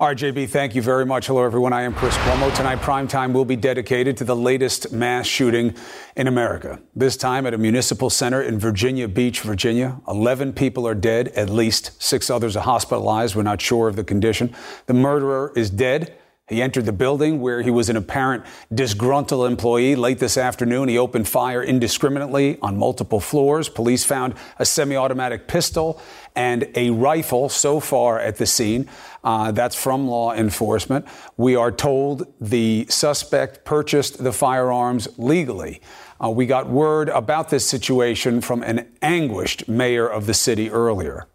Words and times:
All 0.00 0.06
right, 0.06 0.16
JB, 0.16 0.50
thank 0.50 0.76
you 0.76 0.82
very 0.82 1.04
much. 1.04 1.26
Hello, 1.26 1.42
everyone. 1.42 1.72
I 1.72 1.82
am 1.82 1.92
Chris 1.92 2.16
Cuomo. 2.18 2.54
Tonight, 2.54 2.78
primetime 2.78 3.32
will 3.32 3.44
be 3.44 3.56
dedicated 3.56 4.16
to 4.18 4.24
the 4.24 4.36
latest 4.36 4.92
mass 4.92 5.26
shooting 5.26 5.74
in 6.14 6.28
America. 6.28 6.80
This 6.94 7.16
time 7.16 7.46
at 7.46 7.52
a 7.52 7.58
municipal 7.58 8.08
center 8.08 8.40
in 8.40 8.60
Virginia 8.60 9.08
Beach, 9.08 9.40
Virginia. 9.40 10.00
11 10.06 10.52
people 10.52 10.86
are 10.86 10.94
dead, 10.94 11.30
at 11.34 11.50
least. 11.50 12.00
Six 12.00 12.30
others 12.30 12.56
are 12.56 12.62
hospitalized. 12.62 13.34
We're 13.34 13.42
not 13.42 13.60
sure 13.60 13.88
of 13.88 13.96
the 13.96 14.04
condition. 14.04 14.54
The 14.86 14.94
murderer 14.94 15.52
is 15.56 15.68
dead. 15.68 16.16
He 16.48 16.62
entered 16.62 16.86
the 16.86 16.92
building 16.92 17.40
where 17.40 17.60
he 17.60 17.70
was 17.70 17.90
an 17.90 17.96
apparent 17.96 18.44
disgruntled 18.72 19.50
employee. 19.50 19.96
Late 19.96 20.20
this 20.20 20.38
afternoon, 20.38 20.88
he 20.88 20.96
opened 20.96 21.28
fire 21.28 21.62
indiscriminately 21.62 22.58
on 22.62 22.78
multiple 22.78 23.20
floors. 23.20 23.68
Police 23.68 24.04
found 24.04 24.34
a 24.58 24.64
semi 24.64 24.96
automatic 24.96 25.46
pistol 25.46 26.00
and 26.38 26.68
a 26.76 26.90
rifle 26.90 27.48
so 27.48 27.80
far 27.80 28.20
at 28.20 28.36
the 28.36 28.46
scene. 28.46 28.88
Uh, 29.24 29.50
that's 29.50 29.74
from 29.74 30.06
law 30.06 30.32
enforcement. 30.32 31.04
We 31.36 31.56
are 31.56 31.72
told 31.72 32.32
the 32.40 32.86
suspect 32.88 33.64
purchased 33.64 34.22
the 34.22 34.32
firearms 34.32 35.08
legally. 35.18 35.82
Uh, 36.22 36.30
we 36.30 36.46
got 36.46 36.68
word 36.68 37.08
about 37.08 37.50
this 37.50 37.68
situation 37.68 38.40
from 38.40 38.62
an 38.62 38.86
anguished 39.02 39.68
mayor 39.68 40.06
of 40.06 40.26
the 40.26 40.34
city 40.34 40.70
earlier. 40.70 41.26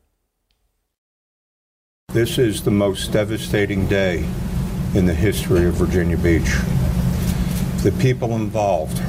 This 2.13 2.37
is 2.37 2.63
the 2.63 2.71
most 2.71 3.11
devastating 3.11 3.87
day 3.87 4.25
in 4.95 5.05
the 5.05 5.13
history 5.13 5.65
of 5.65 5.73
Virginia 5.73 6.17
Beach. 6.17 6.55
The 7.83 7.93
people 7.99 8.35
involved 8.35 9.01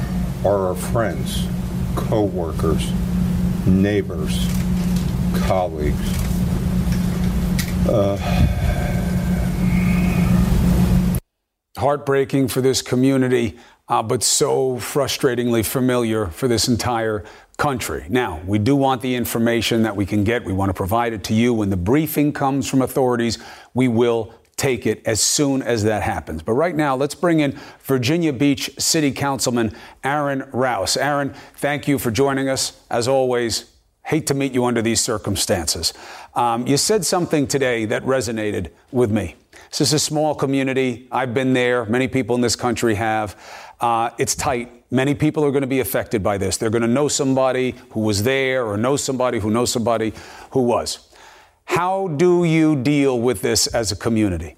are 0.44 0.66
our 0.66 0.74
friends, 0.74 1.46
co 1.94 2.24
workers, 2.24 2.90
neighbors, 3.64 4.48
colleagues. 5.42 5.98
Uh, 7.88 8.16
Heartbreaking 11.76 12.48
for 12.48 12.60
this 12.60 12.82
community, 12.82 13.58
uh, 13.88 14.02
but 14.02 14.22
so 14.22 14.76
frustratingly 14.76 15.66
familiar 15.66 16.28
for 16.28 16.46
this 16.46 16.68
entire 16.68 17.24
country. 17.58 18.06
Now, 18.08 18.40
we 18.46 18.58
do 18.58 18.76
want 18.76 19.02
the 19.02 19.14
information 19.14 19.82
that 19.82 19.96
we 19.96 20.06
can 20.06 20.24
get. 20.24 20.44
We 20.44 20.52
want 20.52 20.70
to 20.70 20.74
provide 20.74 21.12
it 21.12 21.24
to 21.24 21.34
you. 21.34 21.52
When 21.52 21.70
the 21.70 21.76
briefing 21.76 22.32
comes 22.32 22.70
from 22.70 22.80
authorities, 22.80 23.38
we 23.74 23.88
will 23.88 24.32
take 24.56 24.86
it 24.86 25.02
as 25.04 25.20
soon 25.20 25.62
as 25.62 25.82
that 25.82 26.02
happens. 26.02 26.42
But 26.42 26.52
right 26.52 26.76
now, 26.76 26.94
let's 26.94 27.14
bring 27.14 27.40
in 27.40 27.58
Virginia 27.82 28.32
Beach 28.32 28.70
City 28.78 29.10
Councilman 29.10 29.74
Aaron 30.04 30.48
Rouse. 30.52 30.96
Aaron, 30.96 31.34
thank 31.56 31.88
you 31.88 31.98
for 31.98 32.10
joining 32.12 32.48
us. 32.48 32.80
As 32.88 33.08
always, 33.08 33.73
hate 34.04 34.26
to 34.28 34.34
meet 34.34 34.52
you 34.52 34.64
under 34.64 34.82
these 34.82 35.00
circumstances. 35.00 35.92
Um, 36.34 36.66
you 36.66 36.76
said 36.76 37.04
something 37.04 37.46
today 37.46 37.86
that 37.86 38.04
resonated 38.04 38.70
with 38.92 39.10
me. 39.10 39.36
This 39.70 39.80
is 39.80 39.92
a 39.92 39.98
small 39.98 40.34
community. 40.34 41.08
I've 41.10 41.34
been 41.34 41.52
there. 41.52 41.84
Many 41.86 42.06
people 42.06 42.36
in 42.36 42.42
this 42.42 42.54
country 42.54 42.94
have. 42.94 43.36
Uh, 43.80 44.10
it's 44.18 44.34
tight. 44.34 44.84
Many 44.90 45.14
people 45.14 45.44
are 45.44 45.50
going 45.50 45.62
to 45.62 45.66
be 45.66 45.80
affected 45.80 46.22
by 46.22 46.38
this. 46.38 46.56
They're 46.56 46.70
going 46.70 46.82
to 46.82 46.88
know 46.88 47.08
somebody 47.08 47.74
who 47.90 48.00
was 48.00 48.22
there 48.22 48.64
or 48.64 48.76
know 48.76 48.96
somebody 48.96 49.40
who 49.40 49.50
knows 49.50 49.72
somebody 49.72 50.12
who 50.50 50.62
was. 50.62 51.08
How 51.64 52.08
do 52.08 52.44
you 52.44 52.76
deal 52.76 53.18
with 53.18 53.42
this 53.42 53.66
as 53.66 53.90
a 53.90 53.96
community? 53.96 54.56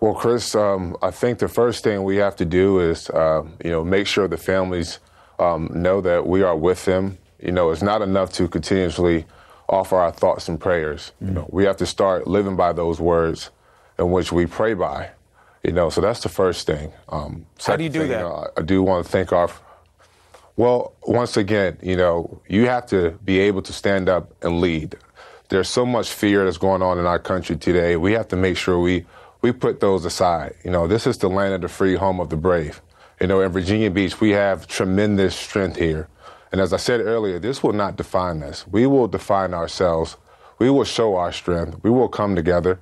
Well, 0.00 0.14
Chris, 0.14 0.54
um, 0.54 0.96
I 1.02 1.10
think 1.10 1.38
the 1.38 1.48
first 1.48 1.84
thing 1.84 2.04
we 2.04 2.16
have 2.16 2.34
to 2.36 2.44
do 2.44 2.80
is, 2.80 3.10
uh, 3.10 3.42
you 3.64 3.70
know, 3.70 3.84
make 3.84 4.06
sure 4.06 4.26
the 4.28 4.38
families 4.38 4.98
um, 5.40 5.70
know 5.74 6.00
that 6.00 6.26
we 6.26 6.42
are 6.42 6.56
with 6.56 6.84
them. 6.84 7.18
You 7.40 7.52
know, 7.52 7.70
it's 7.70 7.82
not 7.82 8.02
enough 8.02 8.32
to 8.34 8.48
continuously 8.48 9.26
offer 9.68 9.96
our 9.96 10.12
thoughts 10.12 10.48
and 10.48 10.60
prayers. 10.60 11.12
Mm-hmm. 11.16 11.28
You 11.28 11.34
know, 11.34 11.48
we 11.50 11.64
have 11.64 11.78
to 11.78 11.86
start 11.86 12.26
living 12.26 12.56
by 12.56 12.72
those 12.72 13.00
words 13.00 13.50
in 13.98 14.10
which 14.10 14.30
we 14.32 14.46
pray 14.46 14.74
by. 14.74 15.10
You 15.62 15.72
know, 15.72 15.90
so 15.90 16.00
that's 16.00 16.20
the 16.20 16.28
first 16.28 16.66
thing. 16.66 16.92
Um, 17.08 17.46
How 17.64 17.76
do 17.76 17.84
you 17.84 17.90
do 17.90 18.00
thing, 18.00 18.08
that? 18.10 18.18
You 18.18 18.28
know, 18.28 18.46
I 18.56 18.62
do 18.62 18.82
want 18.82 19.04
to 19.04 19.12
thank 19.12 19.32
our 19.32 19.50
well, 20.60 20.92
once 21.06 21.38
again, 21.38 21.78
you 21.80 21.96
know, 21.96 22.42
you 22.46 22.66
have 22.66 22.84
to 22.88 23.12
be 23.24 23.38
able 23.38 23.62
to 23.62 23.72
stand 23.72 24.10
up 24.10 24.34
and 24.42 24.60
lead. 24.60 24.96
There's 25.48 25.70
so 25.70 25.86
much 25.86 26.10
fear 26.10 26.44
that's 26.44 26.58
going 26.58 26.82
on 26.82 26.98
in 26.98 27.06
our 27.06 27.18
country 27.18 27.56
today. 27.56 27.96
We 27.96 28.12
have 28.12 28.28
to 28.28 28.36
make 28.36 28.58
sure 28.58 28.78
we, 28.78 29.06
we 29.40 29.52
put 29.52 29.80
those 29.80 30.04
aside. 30.04 30.54
You 30.62 30.70
know, 30.70 30.86
this 30.86 31.06
is 31.06 31.16
the 31.16 31.28
land 31.28 31.54
of 31.54 31.62
the 31.62 31.68
free, 31.68 31.94
home 31.94 32.20
of 32.20 32.28
the 32.28 32.36
brave. 32.36 32.82
You 33.20 33.26
know, 33.26 33.42
in 33.42 33.52
Virginia 33.52 33.90
Beach, 33.90 34.18
we 34.18 34.30
have 34.30 34.66
tremendous 34.66 35.36
strength 35.36 35.76
here. 35.76 36.08
And 36.52 36.60
as 36.60 36.72
I 36.72 36.78
said 36.78 37.00
earlier, 37.00 37.38
this 37.38 37.62
will 37.62 37.74
not 37.74 37.96
define 37.96 38.42
us. 38.42 38.66
We 38.66 38.86
will 38.86 39.08
define 39.08 39.52
ourselves. 39.52 40.16
We 40.58 40.70
will 40.70 40.84
show 40.84 41.16
our 41.16 41.30
strength. 41.30 41.80
We 41.82 41.90
will 41.90 42.08
come 42.08 42.34
together. 42.34 42.80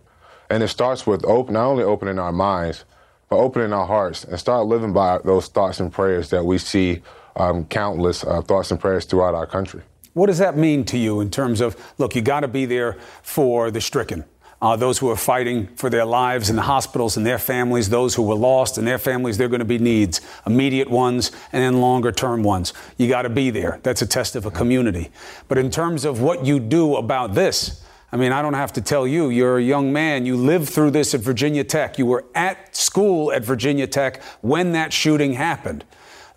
And 0.48 0.62
it 0.62 0.68
starts 0.68 1.08
with 1.08 1.24
open, 1.24 1.54
not 1.54 1.66
only 1.66 1.82
opening 1.82 2.20
our 2.20 2.30
minds, 2.30 2.84
but 3.28 3.38
opening 3.38 3.72
our 3.72 3.86
hearts 3.86 4.22
and 4.22 4.38
start 4.38 4.66
living 4.66 4.92
by 4.92 5.18
those 5.24 5.48
thoughts 5.48 5.80
and 5.80 5.92
prayers 5.92 6.30
that 6.30 6.44
we 6.44 6.58
see 6.58 7.02
um, 7.34 7.64
countless 7.64 8.22
uh, 8.22 8.40
thoughts 8.40 8.70
and 8.70 8.78
prayers 8.78 9.06
throughout 9.06 9.34
our 9.34 9.46
country. 9.46 9.82
What 10.14 10.26
does 10.26 10.38
that 10.38 10.56
mean 10.56 10.84
to 10.84 10.98
you 10.98 11.20
in 11.20 11.30
terms 11.30 11.60
of, 11.60 11.76
look, 11.98 12.14
you 12.14 12.22
got 12.22 12.40
to 12.40 12.48
be 12.48 12.64
there 12.64 12.96
for 13.22 13.72
the 13.72 13.80
stricken? 13.80 14.24
Uh, 14.60 14.74
those 14.74 14.98
who 14.98 15.08
are 15.08 15.16
fighting 15.16 15.68
for 15.76 15.88
their 15.88 16.04
lives 16.04 16.50
in 16.50 16.56
the 16.56 16.62
hospitals 16.62 17.16
and 17.16 17.24
their 17.24 17.38
families, 17.38 17.90
those 17.90 18.16
who 18.16 18.22
were 18.22 18.34
lost 18.34 18.76
and 18.76 18.86
their 18.86 18.98
families, 18.98 19.38
they're 19.38 19.48
going 19.48 19.60
to 19.60 19.64
be 19.64 19.78
needs, 19.78 20.20
immediate 20.46 20.90
ones 20.90 21.30
and 21.52 21.62
then 21.62 21.80
longer 21.80 22.10
term 22.10 22.42
ones. 22.42 22.72
You 22.96 23.08
got 23.08 23.22
to 23.22 23.28
be 23.28 23.50
there. 23.50 23.78
That's 23.84 24.02
a 24.02 24.06
test 24.06 24.34
of 24.34 24.46
a 24.46 24.50
community. 24.50 25.10
But 25.46 25.58
in 25.58 25.70
terms 25.70 26.04
of 26.04 26.20
what 26.20 26.44
you 26.44 26.58
do 26.58 26.96
about 26.96 27.34
this, 27.34 27.84
I 28.10 28.16
mean, 28.16 28.32
I 28.32 28.42
don't 28.42 28.54
have 28.54 28.72
to 28.72 28.80
tell 28.80 29.06
you, 29.06 29.28
you're 29.28 29.58
a 29.58 29.62
young 29.62 29.92
man. 29.92 30.24
You 30.24 30.36
lived 30.36 30.68
through 30.70 30.92
this 30.92 31.14
at 31.14 31.20
Virginia 31.20 31.62
Tech. 31.62 31.98
You 31.98 32.06
were 32.06 32.24
at 32.34 32.74
school 32.74 33.30
at 33.32 33.44
Virginia 33.44 33.86
Tech 33.86 34.22
when 34.40 34.72
that 34.72 34.92
shooting 34.92 35.34
happened. 35.34 35.84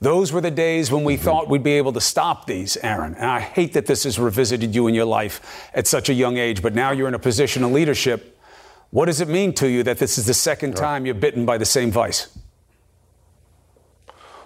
Those 0.02 0.34
were 0.34 0.42
the 0.42 0.50
days 0.50 0.92
when 0.92 1.04
we 1.04 1.16
thought 1.16 1.48
we'd 1.48 1.62
be 1.62 1.74
able 1.74 1.94
to 1.94 2.02
stop 2.02 2.48
these, 2.48 2.76
Aaron. 2.78 3.14
And 3.14 3.26
I 3.26 3.40
hate 3.40 3.74
that 3.74 3.86
this 3.86 4.04
has 4.06 4.18
revisited 4.18 4.74
you 4.74 4.88
in 4.88 4.96
your 4.96 5.06
life 5.06 5.70
at 5.76 5.86
such 5.86 6.10
a 6.10 6.14
young 6.14 6.38
age, 6.38 6.64
but 6.64 6.74
now 6.74 6.90
you're 6.90 7.08
in 7.08 7.14
a 7.14 7.20
position 7.20 7.64
of 7.64 7.72
leadership. 7.72 8.36
What 8.90 9.06
does 9.06 9.22
it 9.22 9.28
mean 9.28 9.54
to 9.54 9.70
you 9.70 9.84
that 9.84 10.00
this 10.00 10.18
is 10.18 10.26
the 10.26 10.34
second 10.34 10.76
time 10.76 11.06
you're 11.06 11.14
bitten 11.14 11.46
by 11.46 11.60
the 11.60 11.66
same 11.66 11.92
vice? 11.92 12.36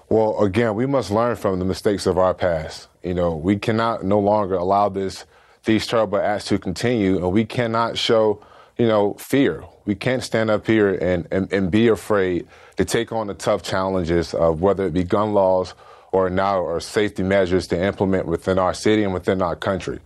Well, 0.09 0.43
again, 0.43 0.75
we 0.75 0.85
must 0.85 1.09
learn 1.09 1.37
from 1.37 1.59
the 1.59 1.65
mistakes 1.65 2.05
of 2.05 2.17
our 2.17 2.33
past. 2.33 2.89
You 3.01 3.13
know, 3.13 3.37
we 3.37 3.57
cannot 3.57 4.03
no 4.03 4.19
longer 4.19 4.55
allow 4.55 4.89
this 4.89 5.25
these 5.63 5.87
terrible 5.87 6.19
acts 6.19 6.45
to 6.45 6.59
continue, 6.59 7.17
and 7.17 7.31
we 7.31 7.43
cannot 7.43 7.97
show, 7.97 8.45
you 8.77 8.87
know, 8.87 9.13
fear. 9.15 9.63
We 9.85 9.95
can't 9.95 10.21
stand 10.21 10.51
up 10.51 10.67
here 10.67 10.93
and, 10.93 11.27
and, 11.31 11.51
and 11.51 11.71
be 11.71 11.87
afraid 11.87 12.45
to 12.77 12.85
take 12.85 13.11
on 13.11 13.27
the 13.27 13.33
tough 13.33 13.63
challenges 13.63 14.33
of 14.33 14.61
whether 14.61 14.85
it 14.85 14.93
be 14.93 15.03
gun 15.03 15.33
laws 15.33 15.73
or 16.11 16.29
now 16.29 16.59
or 16.59 16.79
safety 16.79 17.23
measures 17.23 17.67
to 17.67 17.81
implement 17.81 18.25
within 18.25 18.57
our 18.57 18.73
city 18.73 19.03
and 19.03 19.13
within 19.13 19.41
our 19.41 19.55
country. 19.55 19.99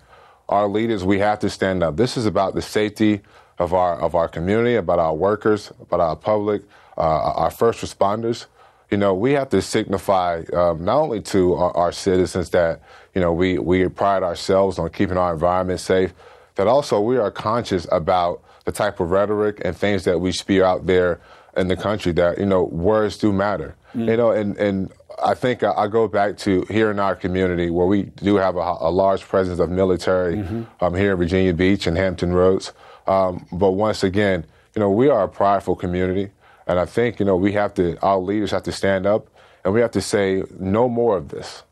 Our 0.47 0.67
leaders, 0.67 1.03
we 1.03 1.19
have 1.19 1.39
to 1.39 1.49
stand 1.49 1.83
up. 1.83 1.97
This 1.97 2.17
is 2.17 2.25
about 2.25 2.55
the 2.55 2.61
safety 2.61 3.21
of 3.59 3.73
our 3.73 3.99
of 3.99 4.15
our 4.15 4.27
community, 4.27 4.75
about 4.75 4.99
our 4.99 5.13
workers, 5.13 5.71
about 5.79 5.99
our 5.99 6.15
public, 6.15 6.63
uh, 6.97 7.01
our 7.01 7.51
first 7.51 7.81
responders. 7.81 8.45
You 8.89 8.97
know, 8.97 9.13
we 9.13 9.33
have 9.33 9.49
to 9.49 9.61
signify 9.61 10.43
um, 10.53 10.83
not 10.83 10.99
only 11.01 11.21
to 11.21 11.53
our, 11.53 11.77
our, 11.77 11.91
citizens 11.91 12.49
that 12.51 12.81
you 13.13 13.21
know 13.21 13.31
we 13.31 13.59
we 13.59 13.87
pride 13.89 14.23
ourselves 14.23 14.79
on 14.79 14.89
keeping 14.89 15.17
our 15.17 15.33
environment 15.33 15.79
safe, 15.79 16.13
that 16.55 16.67
also 16.67 16.99
we 16.99 17.17
are 17.17 17.29
conscious 17.29 17.85
about 17.91 18.41
the 18.65 18.71
type 18.71 18.99
of 18.99 19.11
rhetoric 19.11 19.61
and 19.63 19.77
things 19.77 20.05
that 20.05 20.19
we 20.19 20.31
spew 20.31 20.63
out 20.63 20.87
there 20.87 21.19
in 21.59 21.67
the 21.67 21.75
country 21.75 22.11
that 22.13 22.37
you 22.37 22.45
know 22.45 22.63
words 22.63 23.17
do 23.17 23.31
matter. 23.31 23.75
Mm. 23.93 24.07
You 24.07 24.17
know, 24.17 24.31
and 24.31 24.57
and 24.57 24.91
I 25.23 25.33
think 25.33 25.63
I, 25.63 25.73
I, 25.73 25.87
go 25.87 26.07
back 26.07 26.37
to 26.39 26.61
here 26.69 26.89
in 26.91 26.99
our 26.99 27.15
community 27.15 27.69
where 27.69 27.87
we 27.87 28.03
do 28.03 28.37
have 28.37 28.55
a, 28.55 28.77
a 28.79 28.91
large 28.91 29.21
presence 29.21 29.59
of 29.59 29.69
military 29.69 30.37
mm-hmm. 30.37 30.63
um, 30.83 30.95
here 30.95 31.11
in 31.11 31.17
Virginia 31.17 31.53
Beach 31.53 31.87
and 31.87 31.97
Hampton 31.97 32.33
Roads. 32.33 32.71
Um, 33.07 33.45
but 33.51 33.71
once 33.71 34.03
again, 34.03 34.45
you 34.75 34.79
know, 34.79 34.89
we 34.89 35.09
are 35.09 35.23
a 35.23 35.27
prideful 35.27 35.75
community, 35.75 36.29
and 36.67 36.79
I 36.79 36.85
think 36.85 37.19
you 37.19 37.25
know 37.25 37.35
we 37.35 37.51
have 37.53 37.73
to 37.75 37.97
our 38.01 38.17
leaders 38.17 38.51
have 38.51 38.63
to 38.63 38.71
stand 38.71 39.05
up 39.05 39.27
and 39.63 39.73
we 39.73 39.81
have 39.81 39.91
to 39.91 40.01
say 40.01 40.43
no 40.57 40.87
more 40.87 41.17
of 41.17 41.29
this. 41.29 41.63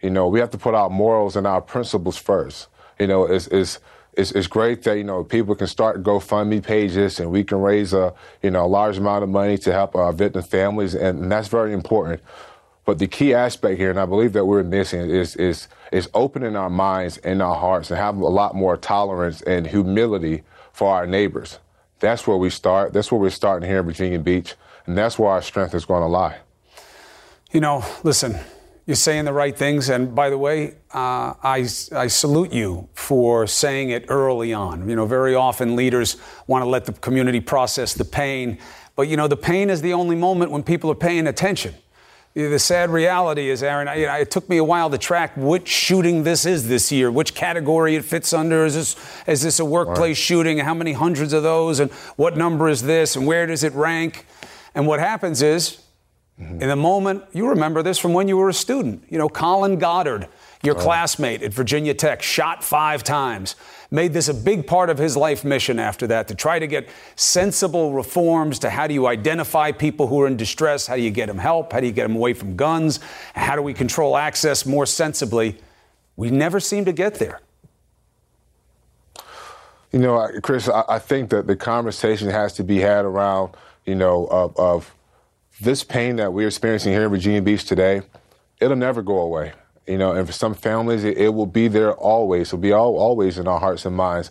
You 0.00 0.10
know, 0.10 0.28
we 0.28 0.40
have 0.40 0.50
to 0.50 0.58
put 0.58 0.74
our 0.74 0.90
morals 0.90 1.36
and 1.36 1.46
our 1.46 1.60
principles 1.60 2.16
first. 2.16 2.68
you 2.98 3.06
know, 3.06 3.26
is 3.26 3.48
is 3.48 3.78
it's, 4.16 4.32
it's 4.32 4.46
great 4.46 4.82
that 4.84 4.96
you 4.96 5.04
know 5.04 5.24
people 5.24 5.54
can 5.54 5.66
start 5.66 6.02
GoFundMe 6.02 6.62
pages 6.62 7.20
and 7.20 7.30
we 7.30 7.44
can 7.44 7.60
raise 7.60 7.92
a 7.92 8.14
you 8.42 8.50
know 8.50 8.64
a 8.64 8.66
large 8.66 8.98
amount 8.98 9.24
of 9.24 9.30
money 9.30 9.58
to 9.58 9.72
help 9.72 9.94
our 9.94 10.12
victim 10.12 10.42
families, 10.42 10.94
and, 10.94 11.20
and 11.22 11.32
that's 11.32 11.48
very 11.48 11.72
important. 11.72 12.22
But 12.84 12.98
the 12.98 13.06
key 13.06 13.32
aspect 13.32 13.78
here, 13.78 13.90
and 13.90 13.98
I 13.98 14.04
believe 14.04 14.34
that 14.34 14.44
we're 14.44 14.62
missing, 14.62 15.08
is 15.08 15.36
is 15.36 15.68
is 15.92 16.08
opening 16.14 16.56
our 16.56 16.70
minds 16.70 17.18
and 17.18 17.40
our 17.40 17.56
hearts 17.56 17.90
and 17.90 17.98
having 17.98 18.22
a 18.22 18.28
lot 18.28 18.54
more 18.54 18.76
tolerance 18.76 19.40
and 19.42 19.66
humility 19.66 20.42
for 20.72 20.90
our 20.90 21.06
neighbors. 21.06 21.58
That's 22.00 22.26
where 22.26 22.36
we 22.36 22.50
start. 22.50 22.92
That's 22.92 23.10
where 23.10 23.20
we're 23.20 23.30
starting 23.30 23.68
here 23.68 23.78
in 23.78 23.86
Virginia 23.86 24.18
Beach, 24.18 24.54
and 24.86 24.98
that's 24.98 25.18
where 25.18 25.30
our 25.30 25.42
strength 25.42 25.74
is 25.74 25.84
going 25.84 26.02
to 26.02 26.08
lie. 26.08 26.38
You 27.52 27.60
know, 27.60 27.84
listen, 28.02 28.38
you're 28.86 28.96
saying 28.96 29.24
the 29.24 29.32
right 29.32 29.56
things. 29.56 29.88
And 29.88 30.14
by 30.14 30.28
the 30.28 30.38
way, 30.38 30.74
uh, 30.92 31.34
I, 31.42 31.66
I 31.92 32.06
salute 32.06 32.52
you 32.52 32.88
for 32.94 33.46
saying 33.46 33.90
it 33.90 34.06
early 34.08 34.52
on. 34.52 34.88
You 34.88 34.96
know, 34.96 35.06
very 35.06 35.34
often 35.34 35.74
leaders 35.74 36.16
want 36.46 36.62
to 36.62 36.68
let 36.68 36.84
the 36.84 36.92
community 36.92 37.40
process 37.40 37.94
the 37.94 38.04
pain. 38.04 38.58
But, 38.96 39.08
you 39.08 39.16
know, 39.16 39.26
the 39.26 39.36
pain 39.36 39.70
is 39.70 39.80
the 39.80 39.94
only 39.94 40.16
moment 40.16 40.50
when 40.50 40.62
people 40.62 40.90
are 40.90 40.94
paying 40.96 41.26
attention. 41.26 41.74
The 42.34 42.58
sad 42.58 42.90
reality 42.90 43.48
is, 43.48 43.62
Aaron, 43.62 43.86
you 43.96 44.06
know, 44.06 44.14
it 44.14 44.30
took 44.30 44.48
me 44.48 44.56
a 44.56 44.64
while 44.64 44.90
to 44.90 44.98
track 44.98 45.32
which 45.36 45.68
shooting 45.68 46.24
this 46.24 46.44
is 46.44 46.66
this 46.66 46.90
year, 46.90 47.08
which 47.08 47.32
category 47.32 47.94
it 47.94 48.04
fits 48.04 48.32
under. 48.32 48.64
Is 48.64 48.74
this, 48.74 48.96
is 49.28 49.42
this 49.42 49.60
a 49.60 49.64
workplace 49.64 50.16
right. 50.16 50.16
shooting? 50.16 50.58
How 50.58 50.74
many 50.74 50.94
hundreds 50.94 51.32
of 51.32 51.44
those? 51.44 51.78
And 51.78 51.92
what 52.16 52.36
number 52.36 52.68
is 52.68 52.82
this? 52.82 53.14
And 53.14 53.24
where 53.24 53.46
does 53.46 53.62
it 53.62 53.72
rank? 53.72 54.26
And 54.74 54.84
what 54.88 54.98
happens 54.98 55.42
is, 55.42 55.83
Mm-hmm. 56.40 56.62
In 56.62 56.68
the 56.68 56.76
moment, 56.76 57.22
you 57.32 57.48
remember 57.48 57.82
this 57.82 57.96
from 57.98 58.12
when 58.12 58.26
you 58.26 58.36
were 58.36 58.48
a 58.48 58.54
student. 58.54 59.04
You 59.08 59.18
know, 59.18 59.28
Colin 59.28 59.78
Goddard, 59.78 60.26
your 60.64 60.76
oh. 60.76 60.80
classmate 60.80 61.42
at 61.42 61.52
Virginia 61.52 61.94
Tech, 61.94 62.22
shot 62.22 62.64
five 62.64 63.04
times, 63.04 63.54
made 63.92 64.12
this 64.12 64.28
a 64.28 64.34
big 64.34 64.66
part 64.66 64.90
of 64.90 64.98
his 64.98 65.16
life 65.16 65.44
mission 65.44 65.78
after 65.78 66.08
that 66.08 66.26
to 66.28 66.34
try 66.34 66.58
to 66.58 66.66
get 66.66 66.88
sensible 67.14 67.92
reforms 67.92 68.58
to 68.60 68.70
how 68.70 68.88
do 68.88 68.94
you 68.94 69.06
identify 69.06 69.70
people 69.70 70.08
who 70.08 70.20
are 70.22 70.26
in 70.26 70.36
distress? 70.36 70.88
How 70.88 70.96
do 70.96 71.02
you 71.02 71.12
get 71.12 71.26
them 71.26 71.38
help? 71.38 71.72
How 71.72 71.78
do 71.78 71.86
you 71.86 71.92
get 71.92 72.02
them 72.02 72.16
away 72.16 72.34
from 72.34 72.56
guns? 72.56 72.98
How 73.34 73.54
do 73.54 73.62
we 73.62 73.72
control 73.72 74.16
access 74.16 74.66
more 74.66 74.86
sensibly? 74.86 75.56
We 76.16 76.30
never 76.30 76.58
seem 76.58 76.84
to 76.86 76.92
get 76.92 77.14
there. 77.14 77.40
You 79.92 80.00
know, 80.00 80.28
Chris, 80.42 80.68
I 80.68 80.98
think 80.98 81.30
that 81.30 81.46
the 81.46 81.54
conversation 81.54 82.28
has 82.28 82.54
to 82.54 82.64
be 82.64 82.80
had 82.80 83.04
around, 83.04 83.54
you 83.86 83.94
know, 83.94 84.26
of, 84.26 84.58
of 84.58 84.94
this 85.60 85.84
pain 85.84 86.16
that 86.16 86.32
we're 86.32 86.48
experiencing 86.48 86.92
here 86.92 87.04
in 87.04 87.10
Virginia 87.10 87.42
Beach 87.42 87.64
today, 87.64 88.02
it'll 88.60 88.76
never 88.76 89.02
go 89.02 89.18
away. 89.18 89.52
You 89.86 89.98
know, 89.98 90.12
and 90.12 90.26
for 90.26 90.32
some 90.32 90.54
families, 90.54 91.04
it, 91.04 91.18
it 91.18 91.28
will 91.34 91.46
be 91.46 91.68
there 91.68 91.92
always. 91.92 92.48
It'll 92.48 92.58
be 92.58 92.72
all, 92.72 92.96
always 92.96 93.38
in 93.38 93.46
our 93.46 93.60
hearts 93.60 93.84
and 93.84 93.94
minds. 93.94 94.30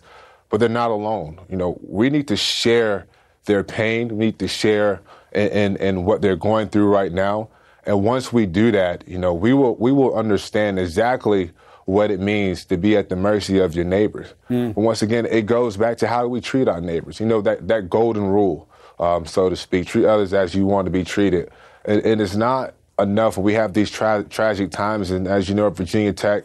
But 0.50 0.60
they're 0.60 0.68
not 0.68 0.90
alone. 0.90 1.40
You 1.48 1.56
know, 1.56 1.78
we 1.82 2.10
need 2.10 2.28
to 2.28 2.36
share 2.36 3.06
their 3.44 3.62
pain. 3.64 4.08
We 4.08 4.26
need 4.26 4.38
to 4.40 4.48
share 4.48 5.00
in, 5.32 5.48
in, 5.48 5.76
in 5.76 6.04
what 6.04 6.22
they're 6.22 6.36
going 6.36 6.68
through 6.68 6.88
right 6.88 7.12
now. 7.12 7.48
And 7.86 8.02
once 8.02 8.32
we 8.32 8.46
do 8.46 8.72
that, 8.72 9.06
you 9.06 9.18
know, 9.18 9.34
we 9.34 9.52
will 9.52 9.76
we 9.76 9.92
will 9.92 10.14
understand 10.16 10.78
exactly 10.78 11.50
what 11.84 12.10
it 12.10 12.18
means 12.18 12.64
to 12.64 12.76
be 12.78 12.96
at 12.96 13.08
the 13.10 13.16
mercy 13.16 13.58
of 13.58 13.74
your 13.74 13.84
neighbors. 13.84 14.32
Mm. 14.48 14.74
But 14.74 14.80
once 14.80 15.02
again, 15.02 15.26
it 15.26 15.46
goes 15.46 15.76
back 15.76 15.98
to 15.98 16.06
how 16.06 16.22
do 16.22 16.28
we 16.28 16.40
treat 16.40 16.66
our 16.66 16.80
neighbors? 16.80 17.20
You 17.20 17.26
know, 17.26 17.42
that, 17.42 17.68
that 17.68 17.90
golden 17.90 18.24
rule 18.24 18.70
um, 18.98 19.26
so 19.26 19.48
to 19.48 19.56
speak. 19.56 19.86
Treat 19.86 20.06
others 20.06 20.32
as 20.32 20.54
you 20.54 20.66
want 20.66 20.86
to 20.86 20.90
be 20.90 21.04
treated. 21.04 21.50
And, 21.84 22.04
and 22.04 22.20
it's 22.20 22.36
not 22.36 22.74
enough. 22.98 23.36
We 23.36 23.54
have 23.54 23.74
these 23.74 23.90
tra- 23.90 24.24
tragic 24.28 24.70
times, 24.70 25.10
and 25.10 25.26
as 25.26 25.48
you 25.48 25.54
know, 25.54 25.66
at 25.66 25.76
Virginia 25.76 26.12
Tech, 26.12 26.44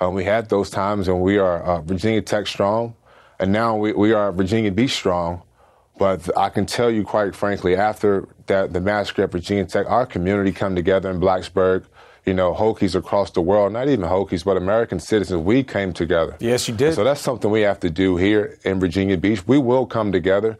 um, 0.00 0.14
we 0.14 0.24
had 0.24 0.48
those 0.48 0.70
times, 0.70 1.08
and 1.08 1.20
we 1.20 1.38
are 1.38 1.62
uh, 1.62 1.80
Virginia 1.80 2.22
Tech 2.22 2.46
strong, 2.46 2.94
and 3.38 3.52
now 3.52 3.76
we, 3.76 3.92
we 3.92 4.12
are 4.12 4.32
Virginia 4.32 4.72
Beach 4.72 4.94
strong. 4.94 5.42
But 5.98 6.36
I 6.36 6.48
can 6.48 6.66
tell 6.66 6.90
you, 6.90 7.04
quite 7.04 7.36
frankly, 7.36 7.76
after 7.76 8.26
that, 8.46 8.72
the 8.72 8.80
massacre 8.80 9.24
at 9.24 9.30
Virginia 9.30 9.64
Tech, 9.64 9.86
our 9.88 10.06
community 10.06 10.50
come 10.50 10.74
together 10.74 11.10
in 11.10 11.20
Blacksburg. 11.20 11.84
You 12.24 12.34
know, 12.34 12.54
Hokies 12.54 12.94
across 12.94 13.32
the 13.32 13.40
world, 13.40 13.72
not 13.72 13.88
even 13.88 14.08
Hokies, 14.08 14.44
but 14.44 14.56
American 14.56 15.00
citizens, 15.00 15.42
we 15.42 15.64
came 15.64 15.92
together. 15.92 16.36
Yes, 16.38 16.68
you 16.68 16.74
did. 16.74 16.88
And 16.88 16.94
so 16.94 17.04
that's 17.04 17.20
something 17.20 17.50
we 17.50 17.62
have 17.62 17.80
to 17.80 17.90
do 17.90 18.16
here 18.16 18.58
in 18.64 18.78
Virginia 18.78 19.16
Beach. 19.16 19.46
We 19.46 19.58
will 19.58 19.86
come 19.86 20.12
together. 20.12 20.56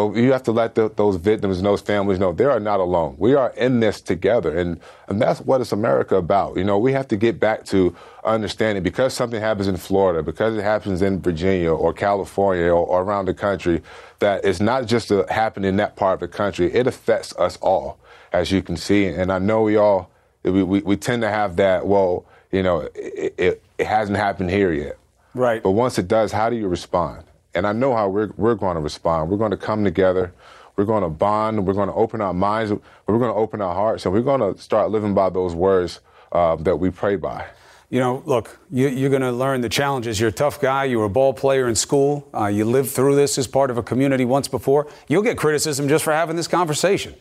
But 0.00 0.16
you 0.16 0.32
have 0.32 0.42
to 0.44 0.52
let 0.52 0.76
the, 0.76 0.88
those 0.88 1.16
victims 1.16 1.58
and 1.58 1.66
those 1.66 1.82
families 1.82 2.18
know 2.18 2.32
they 2.32 2.46
are 2.46 2.58
not 2.58 2.80
alone. 2.80 3.16
We 3.18 3.34
are 3.34 3.50
in 3.50 3.80
this 3.80 4.00
together. 4.00 4.56
And, 4.56 4.80
and 5.08 5.20
that's 5.20 5.42
what 5.42 5.60
it's 5.60 5.72
America 5.72 6.16
about. 6.16 6.56
You 6.56 6.64
know, 6.64 6.78
we 6.78 6.92
have 6.94 7.06
to 7.08 7.18
get 7.18 7.38
back 7.38 7.66
to 7.66 7.94
understanding 8.24 8.82
because 8.82 9.12
something 9.12 9.38
happens 9.38 9.68
in 9.68 9.76
Florida, 9.76 10.22
because 10.22 10.56
it 10.56 10.62
happens 10.62 11.02
in 11.02 11.20
Virginia 11.20 11.70
or 11.70 11.92
California 11.92 12.68
or, 12.68 12.86
or 12.86 13.02
around 13.02 13.26
the 13.26 13.34
country, 13.34 13.82
that 14.20 14.42
it's 14.42 14.58
not 14.58 14.86
just 14.86 15.10
happening 15.28 15.68
in 15.68 15.76
that 15.76 15.96
part 15.96 16.14
of 16.14 16.20
the 16.20 16.28
country. 16.28 16.72
It 16.72 16.86
affects 16.86 17.36
us 17.36 17.58
all, 17.58 17.98
as 18.32 18.50
you 18.50 18.62
can 18.62 18.78
see. 18.78 19.04
And 19.04 19.30
I 19.30 19.38
know 19.38 19.60
we 19.60 19.76
all, 19.76 20.10
we, 20.44 20.62
we, 20.62 20.80
we 20.80 20.96
tend 20.96 21.20
to 21.22 21.28
have 21.28 21.56
that, 21.56 21.86
well, 21.86 22.24
you 22.52 22.62
know, 22.62 22.88
it, 22.94 23.34
it, 23.36 23.62
it 23.76 23.86
hasn't 23.86 24.16
happened 24.16 24.48
here 24.48 24.72
yet. 24.72 24.96
Right. 25.34 25.62
But 25.62 25.72
once 25.72 25.98
it 25.98 26.08
does, 26.08 26.32
how 26.32 26.48
do 26.48 26.56
you 26.56 26.68
respond? 26.68 27.24
And 27.54 27.66
I 27.66 27.72
know 27.72 27.94
how 27.94 28.08
we're, 28.08 28.30
we're 28.36 28.54
going 28.54 28.76
to 28.76 28.80
respond. 28.80 29.30
We're 29.30 29.38
going 29.38 29.50
to 29.50 29.56
come 29.56 29.84
together. 29.84 30.32
We're 30.76 30.84
going 30.84 31.02
to 31.02 31.08
bond. 31.08 31.66
We're 31.66 31.74
going 31.74 31.88
to 31.88 31.94
open 31.94 32.20
our 32.20 32.32
minds. 32.32 32.72
We're 32.72 33.18
going 33.18 33.32
to 33.32 33.38
open 33.38 33.60
our 33.60 33.74
hearts. 33.74 34.04
And 34.06 34.14
we're 34.14 34.22
going 34.22 34.40
to 34.40 34.60
start 34.60 34.90
living 34.90 35.14
by 35.14 35.30
those 35.30 35.54
words 35.54 36.00
uh, 36.32 36.56
that 36.56 36.76
we 36.76 36.90
pray 36.90 37.16
by. 37.16 37.46
You 37.90 37.98
know, 37.98 38.22
look, 38.24 38.60
you, 38.70 39.04
are 39.06 39.10
going 39.10 39.22
to 39.22 39.32
learn 39.32 39.62
the 39.62 39.68
challenges. 39.68 40.20
You're 40.20 40.28
a 40.28 40.32
tough 40.32 40.60
guy. 40.60 40.84
You 40.84 41.00
were 41.00 41.06
a 41.06 41.10
ball 41.10 41.34
player 41.34 41.68
in 41.68 41.74
school. 41.74 42.28
Uh, 42.32 42.46
you 42.46 42.64
lived 42.64 42.90
through 42.90 43.16
this 43.16 43.36
as 43.36 43.48
part 43.48 43.68
of 43.68 43.78
a 43.78 43.82
community 43.82 44.24
once 44.24 44.46
before. 44.46 44.86
You'll 45.08 45.24
get 45.24 45.36
criticism 45.36 45.88
just 45.88 46.04
for 46.04 46.12
having 46.12 46.36
this 46.36 46.46
conversation. 46.46 47.14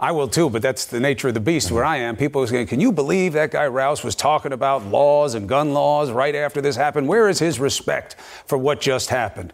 I 0.00 0.12
will 0.12 0.26
too, 0.26 0.50
but 0.50 0.62
that's 0.62 0.86
the 0.86 0.98
nature 0.98 1.28
of 1.28 1.34
the 1.34 1.40
beast 1.40 1.70
where 1.70 1.84
I 1.84 1.98
am. 1.98 2.16
People 2.16 2.42
are 2.42 2.46
saying, 2.46 2.66
Can 2.66 2.80
you 2.80 2.90
believe 2.90 3.34
that 3.34 3.50
guy 3.52 3.66
Rouse 3.66 4.02
was 4.02 4.14
talking 4.14 4.52
about 4.52 4.84
laws 4.86 5.34
and 5.34 5.48
gun 5.48 5.72
laws 5.72 6.10
right 6.10 6.34
after 6.34 6.60
this 6.60 6.74
happened? 6.74 7.06
Where 7.06 7.28
is 7.28 7.38
his 7.38 7.60
respect 7.60 8.16
for 8.46 8.58
what 8.58 8.80
just 8.80 9.10
happened? 9.10 9.52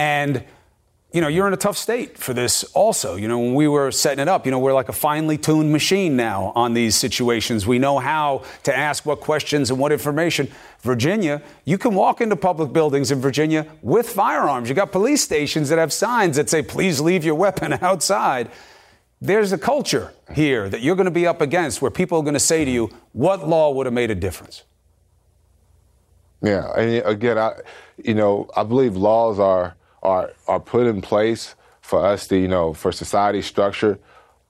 And 0.00 0.44
you 1.12 1.20
know, 1.20 1.28
you're 1.28 1.46
in 1.48 1.52
a 1.52 1.58
tough 1.58 1.76
state 1.76 2.16
for 2.16 2.32
this 2.32 2.62
also. 2.72 3.16
You 3.16 3.26
know, 3.26 3.38
when 3.38 3.54
we 3.54 3.66
were 3.66 3.90
setting 3.90 4.20
it 4.20 4.28
up, 4.28 4.46
you 4.46 4.52
know, 4.52 4.60
we're 4.60 4.72
like 4.72 4.88
a 4.88 4.94
finely 4.94 5.36
tuned 5.36 5.72
machine 5.72 6.16
now 6.16 6.52
on 6.54 6.72
these 6.72 6.94
situations. 6.94 7.66
We 7.66 7.78
know 7.80 7.98
how 7.98 8.44
to 8.62 8.76
ask 8.76 9.04
what 9.04 9.20
questions 9.20 9.70
and 9.70 9.78
what 9.78 9.90
information. 9.90 10.48
Virginia, 10.82 11.42
you 11.64 11.78
can 11.78 11.94
walk 11.94 12.20
into 12.20 12.36
public 12.36 12.72
buildings 12.72 13.10
in 13.10 13.20
Virginia 13.20 13.66
with 13.82 14.08
firearms. 14.08 14.68
You 14.68 14.74
got 14.74 14.92
police 14.92 15.22
stations 15.22 15.68
that 15.68 15.78
have 15.78 15.92
signs 15.92 16.36
that 16.36 16.48
say, 16.48 16.62
please 16.62 17.00
leave 17.00 17.24
your 17.24 17.34
weapon 17.34 17.72
outside. 17.82 18.48
There's 19.20 19.52
a 19.52 19.58
culture 19.58 20.14
here 20.32 20.68
that 20.68 20.80
you're 20.80 20.96
going 20.96 21.06
to 21.06 21.10
be 21.10 21.26
up 21.26 21.40
against 21.40 21.82
where 21.82 21.90
people 21.90 22.18
are 22.18 22.22
going 22.22 22.34
to 22.34 22.40
say 22.40 22.64
to 22.64 22.70
you, 22.70 22.88
what 23.12 23.48
law 23.48 23.72
would 23.72 23.86
have 23.86 23.92
made 23.92 24.12
a 24.12 24.14
difference? 24.14 24.62
Yeah. 26.40 26.72
And 26.72 27.04
again, 27.04 27.36
I, 27.36 27.54
you 28.02 28.14
know, 28.14 28.48
I 28.56 28.62
believe 28.62 28.96
laws 28.96 29.38
are 29.40 29.74
are 30.02 30.32
are 30.46 30.60
put 30.60 30.86
in 30.86 31.00
place 31.00 31.54
for 31.80 32.04
us 32.04 32.26
to, 32.28 32.36
you 32.36 32.48
know, 32.48 32.72
for 32.72 32.92
society 32.92 33.42
structure. 33.42 33.98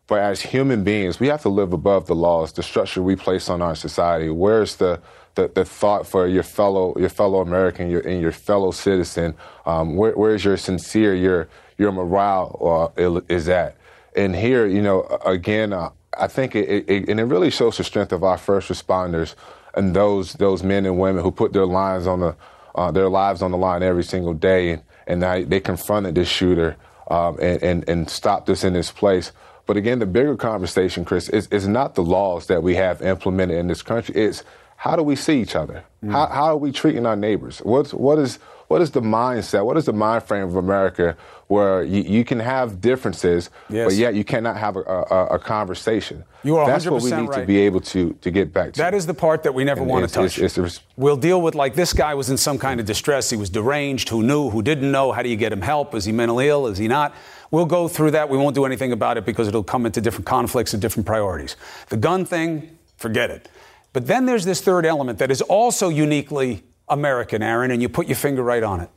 But 0.07 0.21
as 0.21 0.40
human 0.40 0.83
beings, 0.83 1.21
we 1.21 1.28
have 1.28 1.42
to 1.42 1.49
live 1.49 1.73
above 1.73 2.07
the 2.07 2.14
laws, 2.14 2.52
the 2.52 2.62
structure 2.62 3.02
we 3.02 3.16
place 3.16 3.49
on 3.49 3.62
our 3.62 3.76
society. 3.76 4.28
Where's 4.28 4.76
the 4.76 5.00
the, 5.37 5.49
the 5.54 5.64
thought 5.64 6.07
for 6.07 6.26
your 6.26 6.42
fellow 6.42 6.95
your 6.99 7.09
fellow 7.09 7.40
American 7.40 7.90
your, 7.90 8.00
and 8.00 8.21
your 8.21 8.33
fellow 8.33 8.73
citizen? 8.73 9.35
Um, 9.66 9.97
where, 9.97 10.12
where's 10.12 10.45
your 10.45 10.57
sincere 10.57 11.14
your 11.14 11.49
your 11.78 11.92
morale 11.92 12.92
uh, 12.99 13.21
is 13.28 13.49
at? 13.49 13.76
And 14.16 14.35
here, 14.35 14.66
you 14.66 14.83
know, 14.83 15.04
again, 15.25 15.73
uh, 15.73 15.90
I 16.19 16.26
think 16.26 16.57
it, 16.57 16.90
it, 16.90 17.09
and 17.09 17.21
it 17.21 17.25
really 17.25 17.50
shows 17.50 17.76
the 17.76 17.85
strength 17.85 18.12
of 18.12 18.25
our 18.25 18.37
first 18.38 18.69
responders 18.69 19.37
and 19.75 19.95
those 19.95 20.33
those 20.35 20.64
men 20.64 20.85
and 20.87 20.99
women 20.99 21.23
who 21.23 21.30
put 21.30 21.52
their 21.52 21.66
lives 21.66 22.07
on 22.07 22.21
the 22.21 22.37
uh, 22.75 22.90
their 22.90 23.09
lives 23.09 23.42
on 23.42 23.52
the 23.52 23.57
line 23.57 23.83
every 23.83 24.04
single 24.04 24.35
day. 24.35 24.73
And, 24.73 24.83
and 25.11 25.23
they, 25.23 25.43
they 25.43 25.61
confronted 25.61 26.14
this 26.14 26.29
shooter 26.29 26.76
um, 27.11 27.37
and, 27.43 27.62
and, 27.62 27.88
and 27.88 28.09
stopped 28.09 28.47
this 28.47 28.62
in 28.62 28.73
this 28.73 28.93
place. 28.93 29.33
But 29.67 29.76
again, 29.76 29.99
the 29.99 30.07
bigger 30.07 30.37
conversation, 30.37 31.05
Chris, 31.05 31.29
is, 31.29 31.49
is 31.49 31.67
not 31.67 31.97
the 31.97 32.02
laws 32.02 32.47
that 32.47 32.62
we 32.62 32.76
have 32.76 33.02
implemented 33.02 33.59
in 33.59 33.67
this 33.67 33.83
country. 33.83 34.14
It's 34.14 34.45
how 34.80 34.96
do 34.96 35.02
we 35.02 35.14
see 35.14 35.42
each 35.42 35.54
other? 35.54 35.84
Mm. 36.02 36.12
How, 36.12 36.26
how 36.28 36.44
are 36.44 36.56
we 36.56 36.72
treating 36.72 37.04
our 37.04 37.14
neighbors? 37.14 37.58
What's, 37.58 37.92
what, 37.92 38.18
is, 38.18 38.37
what 38.68 38.80
is 38.80 38.90
the 38.90 39.02
mindset? 39.02 39.66
What 39.66 39.76
is 39.76 39.84
the 39.84 39.92
mind 39.92 40.22
frame 40.22 40.42
of 40.42 40.56
America 40.56 41.18
where 41.49 41.82
you, 41.82 42.00
you 42.00 42.25
can 42.25 42.40
have 42.40 42.80
differences, 42.80 43.50
yes. 43.68 43.84
but 43.84 43.94
yet 43.96 44.14
you 44.14 44.25
cannot 44.25 44.56
have 44.56 44.76
a, 44.76 44.80
a, 44.80 45.26
a 45.32 45.38
conversation? 45.38 46.25
You 46.44 46.56
are 46.56 46.66
That's 46.66 46.87
what 46.87 47.02
we 47.02 47.10
need 47.10 47.28
right. 47.28 47.40
to 47.40 47.46
be 47.46 47.58
able 47.58 47.82
to, 47.82 48.14
to 48.22 48.30
get 48.30 48.54
back 48.54 48.72
to. 48.72 48.78
That 48.78 48.94
is 48.94 49.04
the 49.04 49.12
part 49.12 49.42
that 49.42 49.52
we 49.52 49.64
never 49.64 49.82
and 49.82 49.90
want 49.90 50.08
to 50.08 50.14
touch. 50.14 50.38
It's, 50.38 50.56
it's, 50.56 50.80
we'll 50.96 51.18
deal 51.18 51.42
with 51.42 51.54
like 51.54 51.75
this 51.75 51.92
guy 51.92 52.14
was 52.14 52.30
in 52.30 52.38
some 52.38 52.56
kind 52.56 52.80
of 52.80 52.87
distress. 52.87 53.28
He 53.28 53.37
was 53.37 53.50
deranged. 53.50 54.08
Who 54.08 54.22
knew? 54.22 54.49
Who 54.49 54.62
didn't 54.62 54.90
know? 54.90 55.12
How 55.12 55.20
do 55.20 55.28
you 55.28 55.37
get 55.37 55.52
him 55.52 55.60
help? 55.60 55.94
Is 55.94 56.06
he 56.06 56.12
mentally 56.12 56.49
ill? 56.49 56.66
Is 56.66 56.78
he 56.78 56.88
not? 56.88 57.14
We'll 57.50 57.66
go 57.66 57.87
through 57.87 58.12
that. 58.12 58.30
We 58.30 58.38
won't 58.38 58.54
do 58.54 58.64
anything 58.64 58.92
about 58.92 59.18
it 59.18 59.26
because 59.26 59.46
it'll 59.46 59.62
come 59.62 59.84
into 59.84 60.00
different 60.00 60.25
conflicts 60.25 60.72
and 60.72 60.80
different 60.80 61.06
priorities. 61.06 61.56
The 61.90 61.99
gun 61.99 62.25
thing, 62.25 62.78
forget 62.96 63.28
it. 63.28 63.50
But 63.92 64.06
then 64.06 64.26
there's 64.26 64.44
this 64.44 64.61
third 64.61 64.87
element 64.87 65.18
that 65.18 65.30
is 65.30 65.42
also 65.42 65.88
uniquely 65.88 66.62
American, 66.88 67.42
Aaron, 67.42 67.70
and 67.70 67.80
you 67.82 67.88
put 67.88 68.06
your 68.06 68.16
finger 68.16 68.42
right 68.42 68.62
on 68.62 68.80
it. 68.80 68.90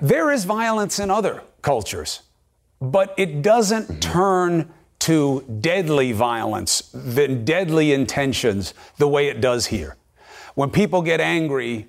There 0.00 0.30
is 0.30 0.44
violence 0.44 0.98
in 0.98 1.10
other 1.10 1.42
cultures, 1.62 2.22
but 2.80 3.14
it 3.16 3.42
doesn't 3.42 3.84
mm-hmm. 3.84 4.00
turn 4.00 4.72
to 5.00 5.44
deadly 5.60 6.12
violence, 6.12 6.90
then 6.94 7.44
deadly 7.44 7.92
intentions 7.92 8.72
the 8.96 9.06
way 9.06 9.28
it 9.28 9.40
does 9.40 9.66
here. 9.66 9.96
When 10.54 10.70
people 10.70 11.02
get 11.02 11.20
angry, 11.20 11.88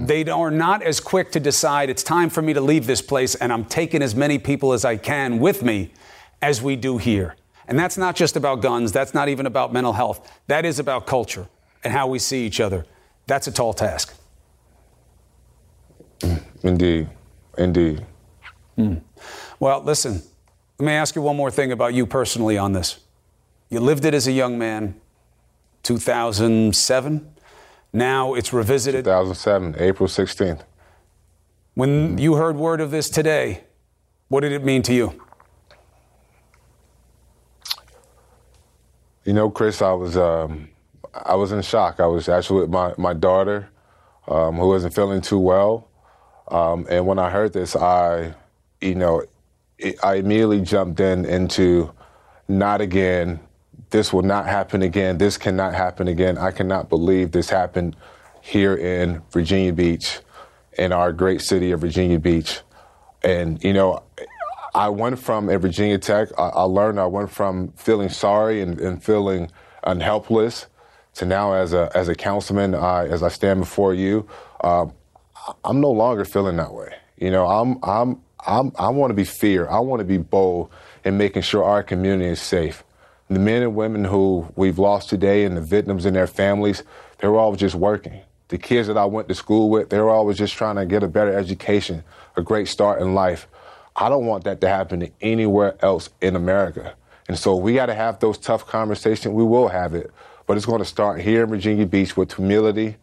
they 0.00 0.24
are 0.24 0.50
not 0.50 0.82
as 0.82 0.98
quick 0.98 1.30
to 1.32 1.40
decide 1.40 1.90
it's 1.90 2.02
time 2.02 2.30
for 2.30 2.40
me 2.40 2.54
to 2.54 2.60
leave 2.60 2.86
this 2.86 3.02
place 3.02 3.34
and 3.34 3.52
I'm 3.52 3.66
taking 3.66 4.00
as 4.00 4.14
many 4.14 4.38
people 4.38 4.72
as 4.72 4.84
I 4.84 4.96
can 4.96 5.40
with 5.40 5.62
me 5.62 5.92
as 6.40 6.62
we 6.62 6.74
do 6.74 6.96
here. 6.96 7.36
And 7.66 7.78
that's 7.78 7.98
not 7.98 8.16
just 8.16 8.34
about 8.36 8.62
guns, 8.62 8.92
that's 8.92 9.12
not 9.12 9.28
even 9.28 9.44
about 9.44 9.72
mental 9.72 9.92
health. 9.92 10.40
That 10.46 10.64
is 10.64 10.78
about 10.78 11.06
culture 11.06 11.48
and 11.84 11.92
how 11.92 12.06
we 12.06 12.18
see 12.18 12.44
each 12.46 12.60
other. 12.60 12.86
That's 13.26 13.46
a 13.46 13.52
tall 13.52 13.74
task. 13.74 14.18
Indeed. 16.62 17.08
Indeed. 17.58 18.04
Mm. 18.78 19.02
Well, 19.60 19.82
listen, 19.82 20.22
let 20.78 20.86
me 20.86 20.92
ask 20.92 21.14
you 21.14 21.22
one 21.22 21.36
more 21.36 21.50
thing 21.50 21.70
about 21.70 21.94
you 21.94 22.06
personally 22.06 22.58
on 22.58 22.72
this. 22.72 22.98
You 23.68 23.80
lived 23.80 24.04
it 24.04 24.14
as 24.14 24.26
a 24.26 24.32
young 24.32 24.58
man, 24.58 25.00
2007. 25.82 27.34
Now 27.92 28.34
it's 28.34 28.52
revisited. 28.52 29.04
2007, 29.04 29.76
April 29.78 30.08
16th. 30.08 30.62
When 31.74 32.18
you 32.18 32.34
heard 32.34 32.56
word 32.56 32.80
of 32.80 32.90
this 32.90 33.08
today, 33.08 33.64
what 34.28 34.40
did 34.40 34.52
it 34.52 34.64
mean 34.64 34.82
to 34.82 34.94
you? 34.94 35.20
You 39.24 39.32
know, 39.32 39.50
Chris, 39.50 39.80
I 39.80 39.92
was 39.92 40.16
um, 40.16 40.68
I 41.14 41.34
was 41.36 41.52
in 41.52 41.62
shock. 41.62 42.00
I 42.00 42.06
was 42.06 42.28
actually 42.28 42.62
with 42.62 42.70
my 42.70 42.94
my 42.98 43.14
daughter, 43.14 43.68
um, 44.28 44.56
who 44.56 44.68
wasn't 44.68 44.94
feeling 44.94 45.20
too 45.20 45.38
well, 45.38 45.88
um, 46.48 46.86
and 46.90 47.06
when 47.06 47.18
I 47.18 47.30
heard 47.30 47.52
this, 47.52 47.74
I, 47.76 48.34
you 48.80 48.94
know, 48.94 49.24
I 50.02 50.14
immediately 50.16 50.60
jumped 50.60 51.00
in 51.00 51.24
into 51.24 51.92
not 52.48 52.80
again. 52.80 53.40
This 53.90 54.12
will 54.12 54.22
not 54.22 54.46
happen 54.46 54.82
again. 54.82 55.18
This 55.18 55.36
cannot 55.36 55.74
happen 55.74 56.08
again. 56.08 56.36
I 56.36 56.50
cannot 56.50 56.88
believe 56.88 57.32
this 57.32 57.48
happened 57.48 57.96
here 58.40 58.74
in 58.74 59.22
Virginia 59.30 59.72
Beach, 59.72 60.20
in 60.76 60.92
our 60.92 61.12
great 61.12 61.40
city 61.40 61.70
of 61.70 61.80
Virginia 61.80 62.18
Beach. 62.18 62.60
And, 63.22 63.62
you 63.64 63.72
know, 63.72 64.02
I 64.74 64.88
went 64.88 65.18
from 65.18 65.48
at 65.48 65.60
Virginia 65.60 65.98
Tech, 65.98 66.28
I, 66.36 66.48
I 66.48 66.62
learned 66.62 66.98
I 66.98 67.06
went 67.06 67.30
from 67.30 67.68
feeling 67.76 68.08
sorry 68.08 68.60
and, 68.60 68.78
and 68.80 69.02
feeling 69.02 69.50
unhelpless 69.84 70.66
to 71.14 71.24
now 71.24 71.52
as 71.54 71.72
a, 71.72 71.90
as 71.94 72.08
a 72.08 72.14
councilman, 72.14 72.74
I, 72.74 73.06
as 73.06 73.22
I 73.22 73.28
stand 73.28 73.60
before 73.60 73.94
you, 73.94 74.28
uh, 74.60 74.86
I'm 75.64 75.80
no 75.80 75.90
longer 75.90 76.24
feeling 76.24 76.56
that 76.56 76.72
way. 76.72 76.94
You 77.16 77.30
know, 77.30 77.46
I'm, 77.46 77.78
I'm, 77.82 78.20
I'm, 78.46 78.72
I 78.78 78.88
want 78.88 79.10
to 79.10 79.14
be 79.14 79.24
fear. 79.24 79.68
I 79.68 79.78
want 79.78 80.00
to 80.00 80.04
be 80.04 80.18
bold 80.18 80.70
in 81.04 81.16
making 81.16 81.42
sure 81.42 81.64
our 81.64 81.82
community 81.82 82.30
is 82.30 82.40
safe. 82.40 82.82
The 83.28 83.38
men 83.38 83.62
and 83.62 83.74
women 83.74 84.04
who 84.04 84.46
we've 84.56 84.78
lost 84.78 85.08
today 85.08 85.44
and 85.44 85.56
the 85.56 85.60
victims 85.60 86.04
and 86.04 86.14
their 86.14 86.26
families, 86.26 86.82
they 87.18 87.28
were 87.28 87.38
all 87.38 87.54
just 87.56 87.74
working. 87.74 88.20
The 88.48 88.58
kids 88.58 88.88
that 88.88 88.98
I 88.98 89.06
went 89.06 89.28
to 89.28 89.34
school 89.34 89.70
with, 89.70 89.88
they 89.88 89.98
were 89.98 90.10
always 90.10 90.36
just 90.36 90.54
trying 90.54 90.76
to 90.76 90.84
get 90.84 91.02
a 91.02 91.08
better 91.08 91.36
education, 91.36 92.04
a 92.36 92.42
great 92.42 92.68
start 92.68 93.00
in 93.00 93.14
life. 93.14 93.48
I 93.96 94.08
don't 94.08 94.26
want 94.26 94.44
that 94.44 94.60
to 94.60 94.68
happen 94.68 95.10
anywhere 95.20 95.76
else 95.80 96.10
in 96.20 96.36
America. 96.36 96.94
And 97.28 97.38
so 97.38 97.56
we 97.56 97.74
got 97.74 97.86
to 97.86 97.94
have 97.94 98.18
those 98.20 98.36
tough 98.36 98.66
conversations. 98.66 99.34
We 99.34 99.44
will 99.44 99.68
have 99.68 99.94
it. 99.94 100.10
But 100.46 100.56
it's 100.56 100.66
going 100.66 100.80
to 100.80 100.84
start 100.84 101.20
here 101.20 101.44
in 101.44 101.48
Virginia 101.48 101.86
Beach 101.86 102.16
with 102.16 102.34
humility, 102.34 102.96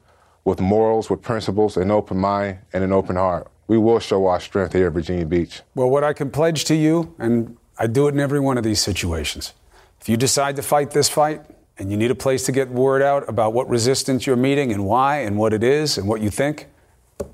with 0.43 0.59
morals, 0.59 1.09
with 1.09 1.21
principles, 1.21 1.77
an 1.77 1.91
open 1.91 2.17
mind, 2.17 2.59
and 2.73 2.83
an 2.83 2.91
open 2.91 3.15
heart 3.15 3.51
we 3.71 3.77
will 3.77 3.99
show 3.99 4.27
our 4.27 4.41
strength 4.41 4.73
here 4.73 4.87
at 4.87 4.91
Virginia 4.93 5.25
Beach. 5.25 5.61
Well, 5.75 5.89
what 5.89 6.03
I 6.03 6.11
can 6.11 6.29
pledge 6.29 6.65
to 6.65 6.75
you, 6.75 7.15
and 7.17 7.55
I 7.79 7.87
do 7.87 8.09
it 8.09 8.13
in 8.13 8.19
every 8.19 8.41
one 8.41 8.57
of 8.57 8.65
these 8.65 8.81
situations, 8.81 9.53
if 10.01 10.09
you 10.09 10.17
decide 10.17 10.57
to 10.57 10.61
fight 10.61 10.91
this 10.91 11.07
fight 11.07 11.41
and 11.77 11.89
you 11.89 11.95
need 11.95 12.11
a 12.11 12.15
place 12.15 12.45
to 12.47 12.51
get 12.51 12.67
word 12.67 13.01
out 13.01 13.29
about 13.29 13.53
what 13.53 13.69
resistance 13.69 14.27
you're 14.27 14.35
meeting 14.35 14.73
and 14.73 14.85
why 14.85 15.19
and 15.19 15.37
what 15.37 15.53
it 15.53 15.63
is 15.63 15.97
and 15.97 16.05
what 16.05 16.19
you 16.19 16.29
think, 16.29 16.67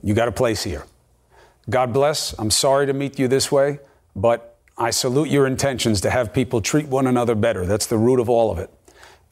you 0.04 0.14
got 0.14 0.28
a 0.28 0.32
place 0.32 0.62
here. 0.62 0.86
God 1.72 1.92
bless. 1.92 2.38
I'm 2.38 2.52
sorry 2.52 2.86
to 2.86 2.94
meet 2.94 3.18
you 3.18 3.28
this 3.28 3.52
way, 3.52 3.80
but 4.16 4.60
I 4.78 4.92
salute 4.92 5.30
your 5.30 5.48
intentions 5.48 6.02
to 6.02 6.12
have 6.12 6.36
people 6.36 6.62
treat 6.62 6.86
one 6.86 7.08
another 7.08 7.34
better. 7.34 7.66
That's 7.66 7.88
the 7.88 7.98
root 7.98 8.20
of 8.20 8.30
all 8.30 8.52
of 8.52 8.60
it. 8.60 8.70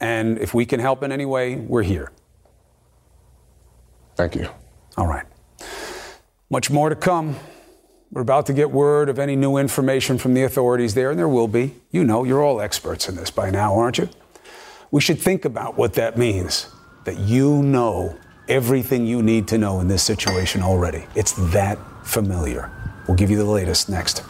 And 0.00 0.38
if 0.38 0.54
we 0.54 0.66
can 0.66 0.80
help 0.80 1.02
in 1.02 1.12
any 1.12 1.24
way, 1.24 1.56
we're 1.56 1.82
here. 1.82 2.12
Thank 4.14 4.34
you. 4.34 4.48
All 4.96 5.06
right. 5.06 5.26
Much 6.50 6.70
more 6.70 6.88
to 6.88 6.96
come. 6.96 7.36
We're 8.12 8.22
about 8.22 8.46
to 8.46 8.52
get 8.52 8.70
word 8.70 9.08
of 9.08 9.18
any 9.18 9.36
new 9.36 9.56
information 9.56 10.16
from 10.16 10.34
the 10.34 10.44
authorities 10.44 10.94
there, 10.94 11.10
and 11.10 11.18
there 11.18 11.28
will 11.28 11.48
be. 11.48 11.74
You 11.90 12.04
know, 12.04 12.24
you're 12.24 12.42
all 12.42 12.60
experts 12.60 13.08
in 13.08 13.16
this 13.16 13.30
by 13.30 13.50
now, 13.50 13.74
aren't 13.74 13.98
you? 13.98 14.08
We 14.90 15.00
should 15.00 15.20
think 15.20 15.44
about 15.44 15.76
what 15.76 15.94
that 15.94 16.16
means 16.16 16.70
that 17.04 17.18
you 17.18 17.62
know 17.62 18.16
everything 18.48 19.06
you 19.06 19.22
need 19.22 19.48
to 19.48 19.58
know 19.58 19.80
in 19.80 19.88
this 19.88 20.02
situation 20.02 20.62
already. 20.62 21.04
It's 21.14 21.32
that 21.52 21.78
familiar. 22.04 22.70
We'll 23.06 23.16
give 23.16 23.30
you 23.30 23.36
the 23.36 23.44
latest 23.44 23.88
next. 23.88 24.22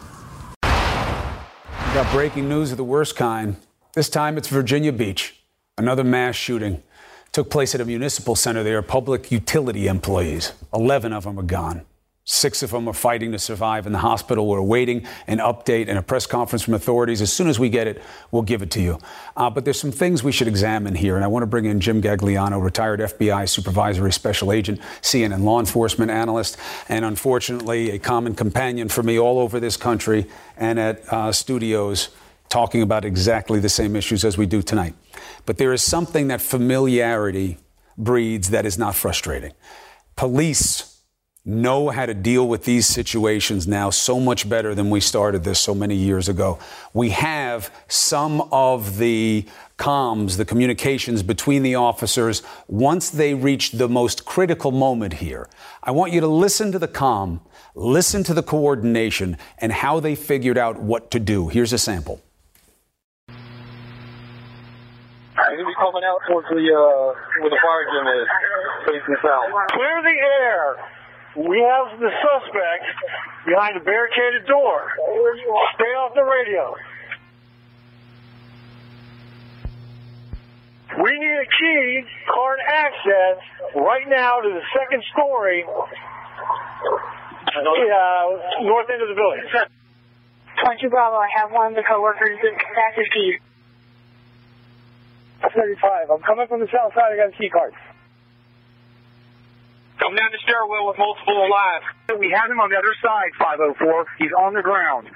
We've 0.62 1.94
got 1.94 2.10
breaking 2.12 2.48
news 2.48 2.70
of 2.72 2.76
the 2.76 2.84
worst 2.84 3.16
kind. 3.16 3.56
This 3.94 4.08
time 4.08 4.36
it's 4.36 4.48
Virginia 4.48 4.92
Beach. 4.92 5.40
Another 5.78 6.04
mass 6.04 6.34
shooting 6.34 6.82
took 7.32 7.50
place 7.50 7.74
at 7.74 7.82
a 7.82 7.84
municipal 7.84 8.34
center 8.34 8.62
there. 8.62 8.80
Public 8.80 9.30
utility 9.30 9.88
employees, 9.88 10.54
11 10.72 11.12
of 11.12 11.24
them 11.24 11.38
are 11.38 11.42
gone. 11.42 11.82
Six 12.24 12.62
of 12.62 12.70
them 12.70 12.88
are 12.88 12.94
fighting 12.94 13.30
to 13.32 13.38
survive 13.38 13.86
in 13.86 13.92
the 13.92 13.98
hospital. 13.98 14.48
We're 14.48 14.56
awaiting 14.56 15.06
an 15.26 15.36
update 15.36 15.88
and 15.88 15.98
a 15.98 16.02
press 16.02 16.24
conference 16.24 16.62
from 16.62 16.72
authorities. 16.72 17.20
As 17.20 17.30
soon 17.30 17.46
as 17.48 17.58
we 17.58 17.68
get 17.68 17.86
it, 17.86 18.02
we'll 18.30 18.40
give 18.40 18.62
it 18.62 18.70
to 18.70 18.80
you. 18.80 18.98
Uh, 19.36 19.50
but 19.50 19.66
there's 19.66 19.78
some 19.78 19.92
things 19.92 20.24
we 20.24 20.32
should 20.32 20.48
examine 20.48 20.94
here, 20.94 21.14
and 21.14 21.22
I 21.22 21.28
want 21.28 21.42
to 21.42 21.46
bring 21.46 21.66
in 21.66 21.78
Jim 21.78 22.00
Gagliano, 22.00 22.58
retired 22.60 23.00
FBI 23.00 23.46
supervisory 23.46 24.14
special 24.14 24.52
agent, 24.52 24.80
CNN 25.02 25.42
law 25.42 25.60
enforcement 25.60 26.10
analyst, 26.10 26.56
and 26.88 27.04
unfortunately 27.04 27.90
a 27.90 27.98
common 27.98 28.34
companion 28.34 28.88
for 28.88 29.02
me 29.02 29.18
all 29.18 29.38
over 29.38 29.60
this 29.60 29.76
country 29.76 30.24
and 30.56 30.80
at 30.80 31.12
uh, 31.12 31.30
studios 31.30 32.08
talking 32.48 32.80
about 32.80 33.04
exactly 33.04 33.60
the 33.60 33.68
same 33.68 33.94
issues 33.94 34.24
as 34.24 34.38
we 34.38 34.46
do 34.46 34.62
tonight. 34.62 34.94
But 35.46 35.58
there 35.58 35.72
is 35.72 35.82
something 35.82 36.28
that 36.28 36.40
familiarity 36.40 37.58
breeds 37.96 38.50
that 38.50 38.66
is 38.66 38.76
not 38.76 38.94
frustrating. 38.94 39.52
Police 40.16 40.96
know 41.46 41.90
how 41.90 42.04
to 42.04 42.12
deal 42.12 42.48
with 42.48 42.64
these 42.64 42.86
situations 42.86 43.68
now 43.68 43.88
so 43.88 44.18
much 44.18 44.48
better 44.48 44.74
than 44.74 44.90
we 44.90 45.00
started 45.00 45.44
this 45.44 45.60
so 45.60 45.72
many 45.72 45.94
years 45.94 46.28
ago. 46.28 46.58
We 46.92 47.10
have 47.10 47.72
some 47.86 48.40
of 48.50 48.98
the 48.98 49.46
comms, 49.78 50.38
the 50.38 50.44
communications 50.44 51.22
between 51.22 51.62
the 51.62 51.76
officers 51.76 52.42
once 52.66 53.10
they 53.10 53.32
reach 53.32 53.72
the 53.72 53.88
most 53.88 54.24
critical 54.24 54.72
moment 54.72 55.14
here. 55.14 55.48
I 55.84 55.92
want 55.92 56.12
you 56.12 56.20
to 56.20 56.26
listen 56.26 56.72
to 56.72 56.80
the 56.80 56.88
comm, 56.88 57.40
listen 57.76 58.24
to 58.24 58.34
the 58.34 58.42
coordination, 58.42 59.38
and 59.58 59.70
how 59.70 60.00
they 60.00 60.16
figured 60.16 60.58
out 60.58 60.80
what 60.80 61.12
to 61.12 61.20
do. 61.20 61.46
Here's 61.46 61.72
a 61.72 61.78
sample. 61.78 62.20
He's 65.56 65.64
gonna 65.64 65.72
be 65.72 65.80
coming 65.80 66.04
out 66.04 66.20
towards 66.28 66.52
the 66.52 66.60
uh, 66.60 67.16
where 67.40 67.48
the 67.48 67.56
fire 67.64 67.84
gym 67.88 68.04
is, 68.12 68.28
facing 68.92 69.16
south. 69.24 69.48
Clear 69.72 69.96
the 70.04 70.18
air 70.20 70.76
we 71.36 71.60
have 71.60 72.00
the 72.00 72.12
suspect 72.12 72.84
behind 73.44 73.76
a 73.76 73.84
barricaded 73.84 74.46
door. 74.48 74.92
Stay 75.76 75.92
off 76.00 76.12
the 76.14 76.24
radio. 76.24 76.76
We 80.96 81.12
need 81.12 81.36
a 81.40 81.48
key 81.48 82.04
card 82.32 82.58
access 82.66 83.36
right 83.76 84.08
now 84.08 84.40
to 84.40 84.48
the 84.48 84.62
second 84.72 85.04
story, 85.12 85.64
uh, 85.64 85.80
north 88.60 88.88
end 88.88 89.02
of 89.02 89.08
the 89.08 89.14
building. 89.14 89.44
22 90.64 90.88
Bravo, 90.88 91.16
I 91.16 91.28
have 91.36 91.52
one 91.52 91.66
of 91.72 91.74
the 91.76 91.82
coworkers 91.82 92.38
with 92.42 92.54
active 92.76 93.04
keys. 93.12 93.40
35, 95.56 96.10
I'm 96.10 96.22
coming 96.22 96.46
from 96.46 96.60
the 96.60 96.68
south 96.68 96.92
side, 96.94 97.12
I 97.12 97.16
got 97.16 97.34
a 97.34 97.38
key 97.38 97.48
card. 97.48 97.72
Come 99.98 100.14
down 100.14 100.28
the 100.30 100.38
stairwell 100.44 100.86
with 100.86 100.98
multiple 100.98 101.46
alive. 101.46 101.82
We 102.18 102.30
have 102.30 102.50
him 102.50 102.60
on 102.60 102.68
the 102.70 102.76
other 102.76 102.94
side, 103.02 103.32
504. 103.38 104.06
He's 104.18 104.32
on 104.32 104.52
the 104.52 104.62
ground. 104.62 105.08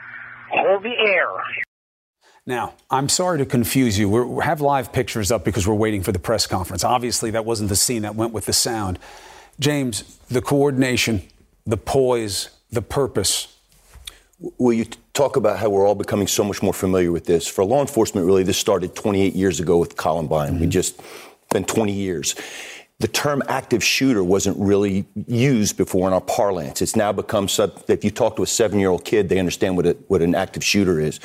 Hold 0.50 0.82
the 0.82 0.97
air. 0.97 1.28
Now, 2.47 2.75
I'm 2.90 3.09
sorry 3.09 3.38
to 3.38 3.47
confuse 3.47 3.99
you. 3.99 4.09
We're, 4.09 4.25
we 4.25 4.42
have 4.42 4.61
live 4.61 4.92
pictures 4.92 5.30
up 5.30 5.44
because 5.44 5.68
we're 5.68 5.75
waiting 5.75 6.02
for 6.02 6.12
the 6.12 6.18
press 6.18 6.47
conference. 6.47 6.82
Obviously, 6.82 7.30
that 7.32 7.44
wasn't 7.44 7.68
the 7.68 7.76
scene 7.76 8.02
that 8.02 8.14
went 8.14 8.32
with 8.32 8.47
the 8.47 8.52
sound. 8.52 8.99
James, 9.61 10.18
the 10.28 10.40
coordination, 10.40 11.23
the 11.66 11.76
poise, 11.76 12.49
the 12.70 12.82
purpose. 12.82 13.59
Will 14.40 14.73
you 14.73 14.87
talk 15.12 15.37
about 15.37 15.59
how 15.59 15.68
we're 15.68 15.87
all 15.87 15.94
becoming 15.94 16.26
so 16.26 16.42
much 16.42 16.62
more 16.62 16.73
familiar 16.73 17.12
with 17.12 17.26
this? 17.26 17.47
For 17.47 17.64
law 17.64 17.82
enforcement, 17.82 18.26
really, 18.26 18.42
this 18.42 18.56
started 18.56 18.94
28 18.94 19.35
years 19.35 19.61
ago 19.61 19.76
with 19.76 19.97
Columbine. 19.97 20.52
Mm-hmm. 20.52 20.61
We 20.61 20.66
just 20.66 21.00
been 21.50 21.64
20 21.64 21.92
years. 21.92 22.35
the 23.00 23.09
term 23.09 23.42
active 23.49 23.82
shooter 23.82 24.23
wasn't 24.23 24.56
really 24.59 25.06
used 25.26 25.78
before 25.78 26.06
in 26.06 26.12
our 26.12 26.20
parlance. 26.20 26.82
It's 26.82 26.94
now 26.94 27.12
become 27.12 27.49
sub, 27.49 27.82
if 27.88 28.04
you 28.04 28.11
talk 28.11 28.37
to 28.37 28.42
a 28.42 28.47
seven 28.47 28.78
year 28.78 28.90
old 28.90 29.06
kid, 29.06 29.30
they 29.30 29.38
understand 29.38 29.76
what, 29.76 29.87
a, 29.87 29.92
what 30.09 30.20
an 30.20 30.35
active 30.35 30.62
shooter 30.62 31.00
is. 31.00 31.18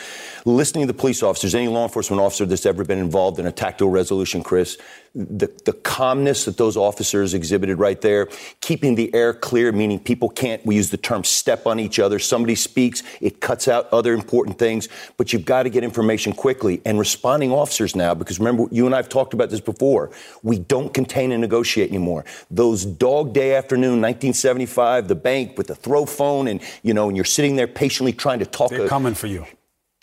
Listening 0.45 0.87
to 0.87 0.93
the 0.93 0.97
police 0.97 1.21
officers, 1.21 1.53
any 1.53 1.67
law 1.67 1.83
enforcement 1.83 2.21
officer 2.21 2.45
that's 2.45 2.65
ever 2.65 2.85
been 2.85 2.99
involved 2.99 3.39
in 3.39 3.45
a 3.45 3.51
tactical 3.51 3.89
resolution, 3.89 4.41
Chris, 4.41 4.77
the, 5.15 5.47
the 5.63 5.71
calmness 5.71 6.43
that 6.43 6.57
those 6.57 6.75
officers 6.75 7.33
exhibited 7.33 7.79
right 7.79 8.01
there, 8.01 8.27
keeping 8.59 8.95
the 8.95 9.13
air 9.15 9.33
clear, 9.33 9.71
meaning 9.71 9.97
people 9.97 10.29
can't, 10.29 10.63
we 10.65 10.75
use 10.75 10.89
the 10.89 10.97
term 10.97 11.23
step 11.23 11.65
on 11.65 11.79
each 11.79 11.99
other. 11.99 12.19
Somebody 12.19 12.55
speaks, 12.55 13.01
it 13.21 13.39
cuts 13.39 13.69
out 13.69 13.87
other 13.93 14.13
important 14.13 14.59
things, 14.59 14.89
but 15.15 15.31
you've 15.31 15.45
got 15.45 15.63
to 15.63 15.69
get 15.69 15.83
information 15.83 16.33
quickly. 16.33 16.81
And 16.85 16.99
responding 16.99 17.51
officers 17.51 17.95
now, 17.95 18.13
because 18.13 18.39
remember, 18.39 18.65
you 18.71 18.85
and 18.85 18.93
I 18.93 18.97
have 18.97 19.09
talked 19.09 19.33
about 19.33 19.49
this 19.49 19.61
before, 19.61 20.11
we 20.43 20.59
don't 20.59 20.93
contain 20.93 21.31
and 21.31 21.39
negotiate 21.39 21.89
anymore. 21.89 22.25
Those 22.51 22.85
dog 22.85 23.33
day 23.33 23.55
afternoon, 23.55 24.01
1975, 24.01 25.07
the 25.07 25.15
bank 25.15 25.57
with 25.57 25.67
the 25.67 25.75
throw 25.75 26.05
phone, 26.05 26.49
and, 26.49 26.61
you 26.83 26.93
know, 26.93 27.07
and 27.07 27.15
you're 27.15 27.23
sitting 27.23 27.55
there 27.55 27.67
patiently 27.67 28.11
trying 28.11 28.39
to 28.39 28.45
talk. 28.45 28.71
They're 28.71 28.85
a, 28.85 28.89
coming 28.89 29.13
for 29.13 29.27
you 29.27 29.45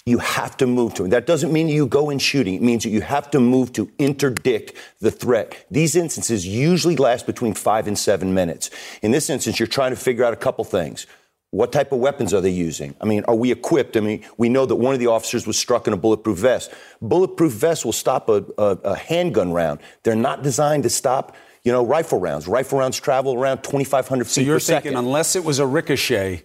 you 0.04 0.18
have 0.18 0.56
to 0.56 0.66
move 0.66 0.94
to 0.94 1.04
it. 1.04 1.11
That 1.11 1.26
doesn't 1.26 1.52
mean 1.52 1.68
you 1.68 1.87
go 1.87 2.11
in 2.11 2.18
shooting. 2.18 2.54
It 2.54 2.62
means 2.62 2.82
that 2.82 2.90
you 2.90 3.02
have 3.02 3.30
to 3.30 3.40
move 3.40 3.73
to 3.75 3.90
interdict 3.99 4.73
the 5.00 5.12
threat. 5.12 5.64
These 5.71 5.94
instances 5.94 6.47
usually 6.47 6.97
last 6.97 7.25
between 7.25 7.54
five 7.54 7.87
and 7.87 7.97
seven 7.97 8.35
minutes. 8.35 8.71
In 9.02 9.12
this 9.12 9.30
instance, 9.30 9.61
you're 9.61 9.68
trying 9.68 9.90
to 9.90 9.97
figure 9.97 10.25
out 10.25 10.32
a 10.32 10.37
couple 10.37 10.64
things. 10.64 11.06
What 11.50 11.71
type 11.71 11.92
of 11.92 11.99
weapons 11.99 12.32
are 12.35 12.40
they 12.40 12.50
using? 12.50 12.97
I 13.00 13.04
mean, 13.04 13.25
are 13.28 13.35
we 13.35 13.52
equipped? 13.52 13.97
I 13.97 14.00
mean, 14.00 14.25
we 14.38 14.49
know 14.49 14.66
that 14.66 14.76
one 14.76 14.94
of 14.94 15.00
the 15.00 15.09
officers 15.09 15.47
was 15.47 15.59
struck 15.59 15.87
in 15.87 15.92
a 15.92 15.99
bulletproof 15.99 16.38
vest. 16.38 16.73
Bulletproof 17.02 17.52
vests 17.52 17.85
will 17.85 17.92
stop 17.92 18.28
a, 18.28 18.44
a, 18.56 18.64
a 18.85 18.97
handgun 18.97 19.52
round. 19.52 19.80
They're 20.02 20.16
not 20.16 20.42
designed 20.42 20.82
to 20.85 20.90
stop, 20.90 21.37
you 21.62 21.71
know, 21.71 21.85
rifle 21.85 22.18
rounds. 22.18 22.49
Rifle 22.49 22.78
rounds 22.78 22.99
travel 22.99 23.35
around 23.35 23.59
2,500 23.59 24.25
feet 24.25 24.32
so 24.32 24.40
you're 24.40 24.59
thinking, 24.59 24.92
second. 24.92 24.97
unless 24.97 25.37
it 25.37 25.44
was 25.44 25.59
a 25.59 25.66
ricochet, 25.66 26.42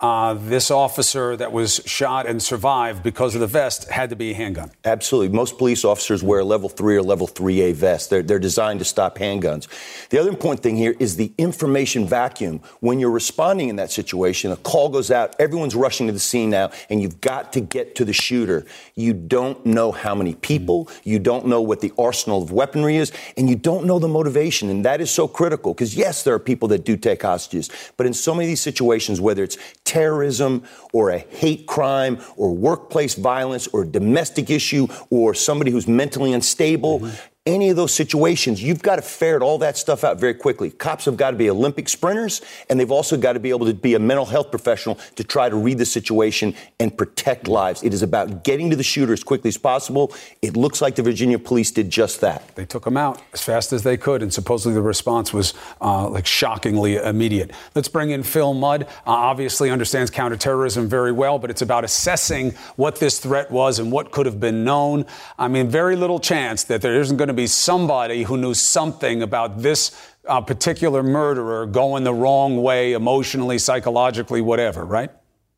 uh, 0.00 0.32
this 0.32 0.70
officer 0.70 1.36
that 1.36 1.52
was 1.52 1.82
shot 1.84 2.26
and 2.26 2.42
survived 2.42 3.02
because 3.02 3.34
of 3.34 3.40
the 3.42 3.46
vest 3.46 3.90
had 3.90 4.08
to 4.08 4.16
be 4.16 4.30
a 4.30 4.34
handgun. 4.34 4.70
Absolutely. 4.84 5.34
Most 5.36 5.58
police 5.58 5.84
officers 5.84 6.22
wear 6.22 6.40
a 6.40 6.44
level 6.44 6.70
3 6.70 6.96
or 6.96 7.02
level 7.02 7.28
3A 7.28 7.74
vests. 7.74 8.08
They're, 8.08 8.22
they're 8.22 8.38
designed 8.38 8.78
to 8.78 8.84
stop 8.86 9.18
handguns. 9.18 9.68
The 10.08 10.18
other 10.18 10.30
important 10.30 10.62
thing 10.62 10.76
here 10.76 10.94
is 10.98 11.16
the 11.16 11.32
information 11.36 12.06
vacuum. 12.06 12.60
When 12.80 12.98
you're 12.98 13.10
responding 13.10 13.68
in 13.68 13.76
that 13.76 13.90
situation, 13.90 14.52
a 14.52 14.56
call 14.56 14.88
goes 14.88 15.10
out, 15.10 15.36
everyone's 15.38 15.74
rushing 15.74 16.06
to 16.06 16.14
the 16.14 16.18
scene 16.18 16.48
now, 16.48 16.70
and 16.88 17.02
you've 17.02 17.20
got 17.20 17.52
to 17.52 17.60
get 17.60 17.94
to 17.96 18.04
the 18.06 18.14
shooter. 18.14 18.64
You 18.94 19.12
don't 19.12 19.64
know 19.66 19.92
how 19.92 20.14
many 20.14 20.34
people, 20.34 20.88
you 21.04 21.18
don't 21.18 21.46
know 21.46 21.60
what 21.60 21.80
the 21.80 21.92
arsenal 21.98 22.42
of 22.42 22.52
weaponry 22.52 22.96
is, 22.96 23.12
and 23.36 23.50
you 23.50 23.56
don't 23.56 23.84
know 23.84 23.98
the 23.98 24.08
motivation. 24.08 24.70
And 24.70 24.82
that 24.86 25.02
is 25.02 25.10
so 25.10 25.28
critical 25.28 25.74
because, 25.74 25.94
yes, 25.94 26.22
there 26.22 26.34
are 26.34 26.38
people 26.38 26.68
that 26.68 26.86
do 26.86 26.96
take 26.96 27.20
hostages, 27.20 27.68
but 27.98 28.06
in 28.06 28.14
so 28.14 28.34
many 28.34 28.46
of 28.46 28.48
these 28.48 28.62
situations, 28.62 29.20
whether 29.20 29.44
it's 29.44 29.58
terrorism 29.90 30.62
or 30.92 31.10
a 31.10 31.18
hate 31.18 31.66
crime 31.66 32.18
or 32.36 32.54
workplace 32.54 33.14
violence 33.14 33.66
or 33.68 33.84
domestic 33.84 34.48
issue 34.48 34.86
or 35.10 35.34
somebody 35.34 35.72
who's 35.72 35.88
mentally 35.88 36.32
unstable, 36.32 37.00
mm-hmm 37.00 37.26
any 37.46 37.70
of 37.70 37.76
those 37.76 37.94
situations, 37.94 38.62
you've 38.62 38.82
got 38.82 38.96
to 38.96 39.02
ferret 39.02 39.40
all 39.40 39.56
that 39.56 39.78
stuff 39.78 40.04
out 40.04 40.20
very 40.20 40.34
quickly. 40.34 40.70
Cops 40.70 41.06
have 41.06 41.16
got 41.16 41.30
to 41.30 41.38
be 41.38 41.48
Olympic 41.48 41.88
sprinters, 41.88 42.42
and 42.68 42.78
they've 42.78 42.90
also 42.90 43.16
got 43.16 43.32
to 43.32 43.40
be 43.40 43.48
able 43.48 43.64
to 43.64 43.72
be 43.72 43.94
a 43.94 43.98
mental 43.98 44.26
health 44.26 44.50
professional 44.50 44.96
to 45.16 45.24
try 45.24 45.48
to 45.48 45.56
read 45.56 45.78
the 45.78 45.86
situation 45.86 46.54
and 46.78 46.96
protect 46.96 47.48
lives. 47.48 47.82
It 47.82 47.94
is 47.94 48.02
about 48.02 48.44
getting 48.44 48.68
to 48.68 48.76
the 48.76 48.82
shooter 48.82 49.14
as 49.14 49.24
quickly 49.24 49.48
as 49.48 49.56
possible. 49.56 50.12
It 50.42 50.54
looks 50.54 50.82
like 50.82 50.96
the 50.96 51.02
Virginia 51.02 51.38
police 51.38 51.70
did 51.70 51.88
just 51.88 52.20
that. 52.20 52.54
They 52.56 52.66
took 52.66 52.86
him 52.86 52.98
out 52.98 53.22
as 53.32 53.40
fast 53.40 53.72
as 53.72 53.84
they 53.84 53.96
could, 53.96 54.22
and 54.22 54.32
supposedly 54.32 54.74
the 54.74 54.82
response 54.82 55.32
was 55.32 55.54
uh, 55.80 56.10
like 56.10 56.26
shockingly 56.26 56.96
immediate. 56.96 57.52
Let's 57.74 57.88
bring 57.88 58.10
in 58.10 58.22
Phil 58.22 58.52
Mudd. 58.52 58.82
Uh, 58.82 59.12
obviously 59.12 59.70
understands 59.70 60.10
counterterrorism 60.10 60.90
very 60.90 61.12
well, 61.12 61.38
but 61.38 61.48
it's 61.48 61.62
about 61.62 61.84
assessing 61.84 62.50
what 62.76 62.96
this 62.96 63.18
threat 63.18 63.50
was 63.50 63.78
and 63.78 63.90
what 63.90 64.10
could 64.10 64.26
have 64.26 64.38
been 64.38 64.62
known. 64.62 65.06
I 65.38 65.48
mean, 65.48 65.70
very 65.70 65.96
little 65.96 66.20
chance 66.20 66.64
that 66.64 66.82
there 66.82 67.00
isn't 67.00 67.16
going 67.16 67.29
to 67.30 67.42
be 67.42 67.46
somebody 67.46 68.22
who 68.22 68.36
knew 68.36 68.54
something 68.54 69.22
about 69.22 69.58
this 69.58 70.14
uh, 70.26 70.40
particular 70.40 71.02
murderer 71.02 71.66
going 71.66 72.04
the 72.04 72.14
wrong 72.14 72.62
way 72.62 72.92
emotionally, 72.92 73.58
psychologically, 73.58 74.40
whatever, 74.40 74.84
right? 74.84 75.10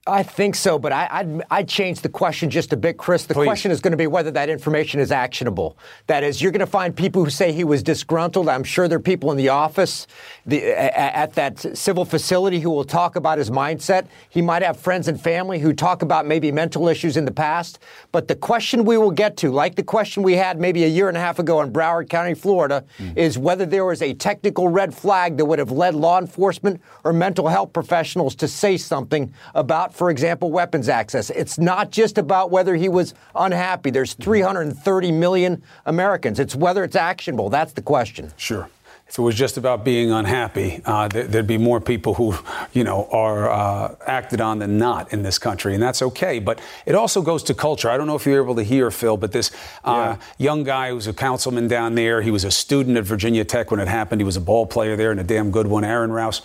I 0.05 0.25
think 0.25 0.57
so, 0.57 0.81
but 0.81 0.91
I, 0.91 1.23
would 1.23 1.45
I'd 1.49 1.69
change 1.69 2.01
the 2.01 2.09
question 2.09 2.51
just 2.51 2.73
a 2.73 2.77
bit, 2.77 2.97
Chris. 2.99 3.25
The 3.27 3.35
Please. 3.35 3.47
question 3.47 3.71
is 3.71 3.81
going 3.81 3.93
to 3.93 3.97
be 3.97 4.09
whether 4.09 4.33
that 4.33 4.49
information 4.49 4.99
is 4.99 5.13
actionable. 5.13 5.79
That 6.09 6.25
is, 6.25 6.43
you're 6.43 6.51
going 6.51 6.59
to 6.59 6.67
find 6.67 6.97
people 6.97 7.23
who 7.23 7.31
say 7.31 7.53
he 7.53 7.63
was 7.63 7.85
disgruntled. 7.85 8.49
I'm 8.49 8.65
sure 8.65 8.89
there 8.89 8.99
are 8.99 9.01
people 9.01 9.31
in 9.31 9.37
the 9.37 9.51
office 9.51 10.09
the, 10.45 10.65
at 10.77 11.35
that 11.35 11.79
civil 11.79 12.05
facility 12.05 12.59
who 12.59 12.71
will 12.71 12.83
talk 12.83 13.15
about 13.15 13.39
his 13.39 13.49
mindset. 13.49 14.09
He 14.29 14.43
might 14.43 14.63
have 14.63 14.77
friends 14.77 15.07
and 15.07 15.21
family 15.21 15.61
who 15.61 15.73
talk 15.73 16.03
about 16.03 16.27
maybe 16.27 16.51
mental 16.51 16.89
issues 16.89 17.17
in 17.17 17.25
the 17.25 17.31
past. 17.31 17.79
But 18.11 18.27
the 18.27 18.35
question 18.35 18.85
we 18.85 18.99
will 18.99 19.13
get 19.13 19.37
to, 19.37 19.53
like 19.53 19.77
the 19.77 19.85
question 19.85 20.25
we 20.25 20.33
had 20.33 20.59
maybe 20.59 20.83
a 20.83 20.89
year 20.89 21.07
and 21.07 21.17
a 21.17 21.21
half 21.21 21.39
ago 21.39 21.61
in 21.61 21.73
Broward 21.73 22.09
County, 22.09 22.35
Florida, 22.35 22.85
mm. 22.99 23.17
is 23.17 23.39
whether 23.39 23.67
there 23.67 23.85
was 23.85 24.03
a 24.03 24.15
technical 24.15 24.67
red 24.67 24.93
flag 24.93 25.37
that 25.37 25.45
would 25.45 25.61
have 25.61 25.71
led 25.71 25.95
law 25.95 26.19
enforcement 26.19 26.83
or 27.05 27.13
mental 27.13 27.47
health 27.47 27.73
professionals 27.73 28.35
to 28.35 28.49
say 28.49 28.77
something 28.77 29.33
about 29.55 29.92
for 29.93 30.11
example, 30.11 30.51
weapons 30.51 30.89
access. 30.89 31.31
It's 31.31 31.59
not 31.59 31.91
just 31.91 32.19
about 32.19 32.51
whether 32.51 32.75
he 32.75 32.89
was 32.89 33.15
unhappy. 33.35 33.91
There's 33.91 34.15
330 34.15 35.13
million 35.13 35.63
Americans. 35.87 36.41
It's 36.41 36.55
whether 36.55 36.85
it's 36.85 36.97
actionable. 36.97 37.51
That's 37.51 37.73
the 37.73 37.83
question. 37.83 38.33
Sure. 38.37 38.69
If 39.13 39.19
it 39.19 39.23
was 39.23 39.35
just 39.35 39.59
about 39.59 39.85
being 39.85 40.11
unhappy, 40.11 40.81
uh, 40.87 41.07
th- 41.07 41.27
there'd 41.27 41.47
be 41.47 41.59
more 41.59 41.83
people 41.83 42.15
who, 42.15 42.35
you 42.73 42.83
know, 42.83 43.07
are 43.13 43.51
uh, 43.51 43.95
acted 44.07 44.41
on 44.41 44.61
than 44.61 44.79
not 44.79 45.13
in 45.13 45.23
this 45.23 45.39
country, 45.39 45.75
and 45.75 45.83
that's 45.83 46.01
okay. 46.01 46.39
But 46.39 46.63
it 46.87 46.95
also 46.95 47.21
goes 47.21 47.43
to 47.43 47.55
culture. 47.55 47.91
I 47.91 47.99
don't 47.99 48.07
know 48.07 48.17
if 48.17 48.25
you're 48.25 48.43
able 48.43 48.55
to 48.55 48.63
hear, 48.63 48.91
Phil, 48.91 49.19
but 49.19 49.31
this 49.31 49.51
uh, 49.85 50.17
yeah. 50.17 50.27
young 50.39 50.65
guy 50.65 50.89
who's 50.89 51.09
a 51.09 51.13
councilman 51.13 51.69
down 51.69 51.95
there, 51.95 52.23
he 52.23 52.31
was 52.31 52.45
a 52.45 52.51
student 52.51 52.97
at 52.97 53.05
Virginia 53.05 53.45
Tech 53.45 53.71
when 53.71 53.81
it 53.81 53.89
happened. 53.89 54.19
He 54.19 54.25
was 54.25 54.39
a 54.39 54.41
ball 54.41 54.65
player 54.65 54.97
there 54.97 55.11
and 55.11 55.21
a 55.21 55.25
damn 55.25 55.51
good 55.51 55.67
one, 55.67 55.85
Aaron 55.85 56.11
Rouse, 56.11 56.41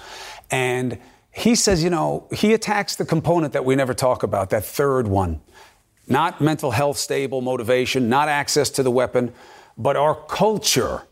and 0.52 0.98
he 1.38 1.54
says, 1.54 1.84
you 1.84 1.92
know, 1.92 2.28
he 2.32 2.56
attacks 2.56 2.96
the 2.96 3.06
component 3.06 3.54
that 3.54 3.64
we 3.64 3.76
never 3.76 3.94
talk 3.94 4.24
about, 4.24 4.50
that 4.50 4.66
third 4.66 5.08
one. 5.08 5.40
Not 6.08 6.42
mental 6.42 6.72
health 6.72 6.98
stable 6.98 7.42
motivation, 7.42 8.10
not 8.10 8.28
access 8.28 8.72
to 8.72 8.82
the 8.82 8.90
weapon, 8.90 9.32
but 9.78 9.96
our 9.96 10.16
culture 10.16 11.04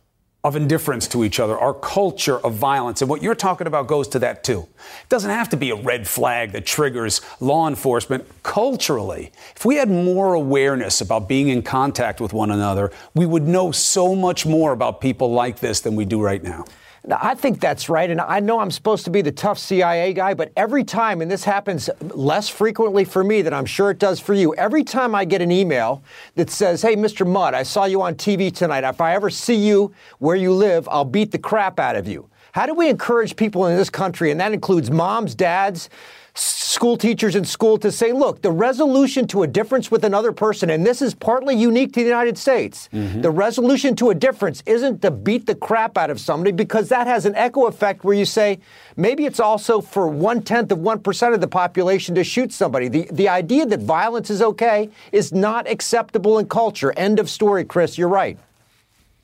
of 0.43 0.55
indifference 0.55 1.07
to 1.09 1.23
each 1.23 1.39
other, 1.39 1.55
our 1.55 1.75
culture 1.75 2.39
of 2.39 2.55
violence. 2.55 3.01
And 3.01 3.09
what 3.09 3.21
you're 3.21 3.35
talking 3.35 3.67
about 3.67 3.85
goes 3.85 4.07
to 4.09 4.19
that 4.19 4.43
too. 4.43 4.67
It 5.03 5.09
doesn't 5.09 5.29
have 5.29 5.49
to 5.49 5.57
be 5.57 5.69
a 5.69 5.75
red 5.75 6.07
flag 6.07 6.53
that 6.53 6.65
triggers 6.65 7.21
law 7.39 7.67
enforcement. 7.67 8.25
Culturally, 8.41 9.31
if 9.55 9.63
we 9.63 9.75
had 9.75 9.89
more 9.91 10.33
awareness 10.33 11.01
about 11.01 11.27
being 11.27 11.49
in 11.49 11.61
contact 11.61 12.19
with 12.19 12.33
one 12.33 12.49
another, 12.49 12.91
we 13.13 13.27
would 13.27 13.43
know 13.43 13.71
so 13.71 14.15
much 14.15 14.43
more 14.45 14.71
about 14.71 15.01
people 15.01 15.31
like 15.31 15.59
this 15.59 15.81
than 15.81 15.95
we 15.95 16.05
do 16.05 16.19
right 16.19 16.43
now. 16.43 16.65
I 17.11 17.35
think 17.35 17.59
that's 17.59 17.89
right. 17.89 18.09
And 18.09 18.19
I 18.19 18.39
know 18.39 18.59
I'm 18.59 18.71
supposed 18.71 19.05
to 19.05 19.11
be 19.11 19.21
the 19.21 19.31
tough 19.31 19.59
CIA 19.59 20.13
guy, 20.13 20.33
but 20.33 20.51
every 20.55 20.83
time, 20.83 21.21
and 21.21 21.29
this 21.29 21.43
happens 21.43 21.89
less 22.01 22.49
frequently 22.49 23.05
for 23.05 23.23
me 23.23 23.41
than 23.41 23.53
I'm 23.53 23.65
sure 23.65 23.91
it 23.91 23.99
does 23.99 24.19
for 24.19 24.33
you, 24.33 24.55
every 24.55 24.83
time 24.83 25.13
I 25.13 25.25
get 25.25 25.41
an 25.41 25.51
email 25.51 26.03
that 26.35 26.49
says, 26.49 26.81
Hey, 26.81 26.95
Mr. 26.95 27.27
Mudd, 27.27 27.53
I 27.53 27.63
saw 27.63 27.85
you 27.85 28.01
on 28.01 28.15
TV 28.15 28.53
tonight. 28.53 28.83
If 28.83 29.01
I 29.01 29.13
ever 29.13 29.29
see 29.29 29.55
you 29.55 29.93
where 30.19 30.35
you 30.35 30.51
live, 30.51 30.87
I'll 30.89 31.05
beat 31.05 31.31
the 31.31 31.39
crap 31.39 31.79
out 31.79 31.95
of 31.95 32.07
you. 32.07 32.29
How 32.53 32.65
do 32.65 32.73
we 32.73 32.89
encourage 32.89 33.35
people 33.35 33.65
in 33.67 33.77
this 33.77 33.89
country, 33.89 34.31
and 34.31 34.39
that 34.39 34.53
includes 34.53 34.89
moms, 34.89 35.35
dads, 35.35 35.89
school 36.35 36.97
teachers 36.97 37.35
in 37.35 37.45
school 37.45 37.77
to 37.77 37.89
say, 37.89 38.11
look, 38.11 38.41
the 38.41 38.51
resolution 38.51 39.25
to 39.25 39.43
a 39.43 39.47
difference 39.47 39.89
with 39.89 40.03
another 40.03 40.33
person, 40.33 40.69
and 40.69 40.85
this 40.85 41.01
is 41.01 41.13
partly 41.15 41.55
unique 41.55 41.93
to 41.93 42.01
the 42.01 42.05
United 42.05 42.37
States, 42.37 42.89
mm-hmm. 42.91 43.21
the 43.21 43.31
resolution 43.31 43.95
to 43.95 44.09
a 44.09 44.15
difference 44.15 44.61
isn't 44.65 45.01
to 45.01 45.09
beat 45.09 45.45
the 45.45 45.55
crap 45.55 45.97
out 45.97 46.09
of 46.09 46.19
somebody 46.19 46.51
because 46.51 46.89
that 46.89 47.07
has 47.07 47.25
an 47.25 47.33
echo 47.35 47.67
effect 47.67 48.03
where 48.03 48.13
you 48.13 48.25
say, 48.25 48.59
maybe 48.97 49.25
it's 49.25 49.39
also 49.39 49.79
for 49.79 50.09
one 50.09 50.41
tenth 50.41 50.71
of 50.71 50.79
1% 50.79 51.33
of 51.33 51.39
the 51.39 51.47
population 51.47 52.13
to 52.15 52.23
shoot 52.23 52.51
somebody. 52.51 52.89
The, 52.89 53.07
the 53.11 53.29
idea 53.29 53.65
that 53.67 53.79
violence 53.79 54.29
is 54.29 54.41
okay 54.41 54.89
is 55.13 55.31
not 55.31 55.69
acceptable 55.69 56.37
in 56.37 56.47
culture. 56.47 56.91
End 56.97 57.19
of 57.19 57.29
story, 57.29 57.63
Chris. 57.63 57.97
You're 57.97 58.09
right. 58.09 58.37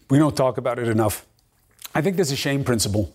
We 0.10 0.17
don't 0.17 0.36
talk 0.36 0.57
about 0.57 0.79
it 0.79 0.88
enough. 0.88 1.27
I 1.93 2.01
think 2.01 2.15
there's 2.15 2.32
a 2.32 2.36
shame 2.38 2.63
principle. 2.63 3.13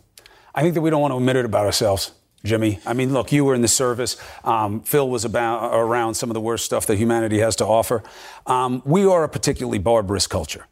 I 0.55 0.63
think 0.63 0.75
that 0.75 0.81
we 0.81 0.91
don't 0.91 1.01
want 1.01 1.13
to 1.13 1.19
admit 1.19 1.37
it 1.37 1.45
about 1.45 1.67
ourselves. 1.67 2.13
Jimmy. 2.45 2.79
I 2.87 2.93
mean, 2.93 3.13
look, 3.13 3.33
you 3.33 3.45
were 3.45 3.55
in 3.55 3.63
the 3.63 3.69
service. 3.69 4.17
Um, 4.45 4.81
Phil 4.83 5.09
was 5.09 5.25
about 5.25 5.75
around 5.75 6.15
some 6.15 6.31
of 6.31 6.35
the 6.35 6.41
worst 6.41 6.65
stuff 6.65 6.87
that 6.87 6.97
humanity 6.97 7.41
has 7.41 7.57
to 7.57 7.67
offer. 7.67 8.03
Um, 8.47 8.83
we 8.85 9.05
are 9.05 9.25
a 9.25 9.29
particularly 9.29 9.79
barbarous 9.79 10.27
culture. 10.27 10.67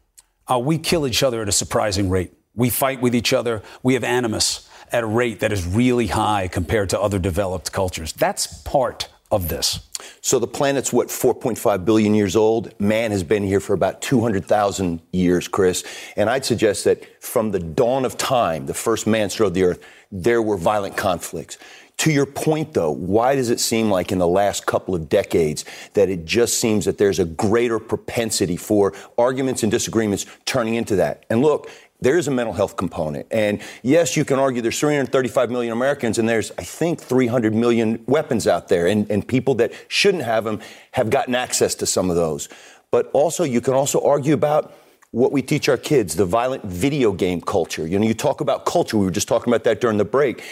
Uh, 0.49 0.59
we 0.59 0.77
kill 0.77 1.05
each 1.05 1.21
other 1.21 1.41
at 1.41 1.49
a 1.49 1.51
surprising 1.51 2.09
rate. 2.09 2.33
We 2.55 2.69
fight 2.69 3.01
with 3.01 3.13
each 3.13 3.33
other. 3.33 3.61
We 3.83 3.95
have 3.95 4.03
animus 4.03 4.69
at 4.91 5.03
a 5.03 5.07
rate 5.07 5.41
that 5.41 5.51
is 5.51 5.65
really 5.65 6.07
high 6.07 6.47
compared 6.47 6.89
to 6.91 6.99
other 6.99 7.19
developed 7.19 7.71
cultures. 7.71 8.13
That's 8.13 8.47
part 8.61 9.09
of 9.31 9.49
this? 9.49 9.79
So 10.21 10.39
the 10.39 10.47
planet's 10.47 10.91
what 10.91 11.07
4.5 11.09 11.85
billion 11.85 12.15
years 12.15 12.35
old. 12.35 12.79
Man 12.79 13.11
has 13.11 13.23
been 13.23 13.43
here 13.43 13.59
for 13.59 13.73
about 13.73 14.01
200,000 14.01 15.01
years, 15.11 15.47
Chris. 15.47 15.83
And 16.15 16.29
I'd 16.29 16.45
suggest 16.45 16.83
that 16.85 17.23
from 17.23 17.51
the 17.51 17.59
dawn 17.59 18.05
of 18.05 18.17
time, 18.17 18.65
the 18.65 18.73
first 18.73 19.07
man 19.07 19.29
strode 19.29 19.53
the 19.53 19.63
earth, 19.63 19.83
there 20.11 20.41
were 20.41 20.57
violent 20.57 20.97
conflicts. 20.97 21.57
To 21.97 22.11
your 22.11 22.25
point, 22.25 22.73
though, 22.73 22.91
why 22.91 23.35
does 23.35 23.49
it 23.49 23.59
seem 23.59 23.89
like 23.89 24.11
in 24.11 24.17
the 24.17 24.27
last 24.27 24.65
couple 24.65 24.93
of 24.95 25.07
decades 25.07 25.63
that 25.93 26.09
it 26.09 26.25
just 26.25 26.59
seems 26.59 26.83
that 26.85 26.97
there's 26.97 27.19
a 27.19 27.25
greater 27.25 27.79
propensity 27.79 28.57
for 28.57 28.93
arguments 29.17 29.63
and 29.63 29.71
disagreements 29.71 30.25
turning 30.43 30.75
into 30.75 30.97
that? 30.97 31.25
And 31.29 31.41
look, 31.41 31.69
there 32.05 32.19
is 32.19 32.27
a 32.27 32.31
mental 32.31 32.53
health 32.53 32.77
component. 32.77 33.25
And 33.31 33.59
yes, 33.81 34.15
you 34.15 34.23
can 34.25 34.37
argue 34.37 34.61
there's 34.61 34.79
335 34.79 35.49
million 35.49 35.73
Americans 35.73 36.19
and 36.19 36.29
there's, 36.29 36.51
I 36.51 36.63
think, 36.63 37.01
300 37.01 37.55
million 37.55 38.03
weapons 38.05 38.45
out 38.45 38.67
there. 38.67 38.85
And, 38.85 39.09
and 39.09 39.27
people 39.27 39.55
that 39.55 39.73
shouldn't 39.87 40.23
have 40.23 40.43
them 40.43 40.61
have 40.91 41.09
gotten 41.09 41.33
access 41.33 41.73
to 41.75 41.87
some 41.87 42.11
of 42.11 42.15
those. 42.15 42.47
But 42.91 43.09
also, 43.11 43.43
you 43.43 43.59
can 43.59 43.73
also 43.73 43.99
argue 44.01 44.35
about 44.35 44.71
what 45.09 45.31
we 45.31 45.41
teach 45.41 45.67
our 45.67 45.77
kids, 45.77 46.15
the 46.15 46.25
violent 46.25 46.63
video 46.63 47.11
game 47.11 47.41
culture. 47.41 47.87
You 47.87 47.97
know, 47.97 48.05
you 48.05 48.13
talk 48.13 48.39
about 48.39 48.65
culture. 48.65 48.97
We 48.97 49.05
were 49.05 49.11
just 49.11 49.27
talking 49.27 49.51
about 49.51 49.63
that 49.63 49.81
during 49.81 49.97
the 49.97 50.05
break 50.05 50.43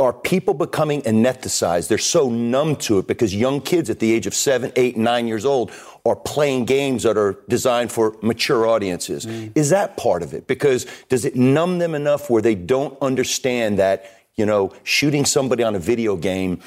are 0.00 0.14
people 0.14 0.54
becoming 0.54 1.02
anesthetized? 1.02 1.88
They're 1.88 1.98
so 1.98 2.30
numb 2.30 2.76
to 2.76 2.98
it 3.00 3.06
because 3.06 3.34
young 3.34 3.60
kids 3.60 3.90
at 3.90 3.98
the 3.98 4.10
age 4.10 4.26
of 4.26 4.34
seven, 4.34 4.72
eight, 4.76 4.96
nine 4.96 5.28
years 5.28 5.44
old 5.44 5.70
are 6.06 6.16
playing 6.16 6.64
games 6.64 7.02
that 7.02 7.16
are 7.16 7.38
designed 7.48 7.92
for 7.92 8.16
mature 8.22 8.66
audiences. 8.66 9.26
Mm. 9.26 9.52
Is 9.54 9.70
that 9.70 9.96
part 9.96 10.22
of 10.22 10.32
it? 10.32 10.46
Because 10.46 10.86
does 11.08 11.24
it 11.24 11.36
numb 11.36 11.78
them 11.78 11.94
enough 11.94 12.30
where 12.30 12.42
they 12.42 12.54
don't 12.54 12.96
understand 13.02 13.78
that, 13.78 14.10
you 14.36 14.46
know, 14.46 14.72
shooting 14.82 15.24
somebody 15.24 15.62
on 15.62 15.74
a 15.74 15.78
video 15.78 16.16
game 16.16 16.60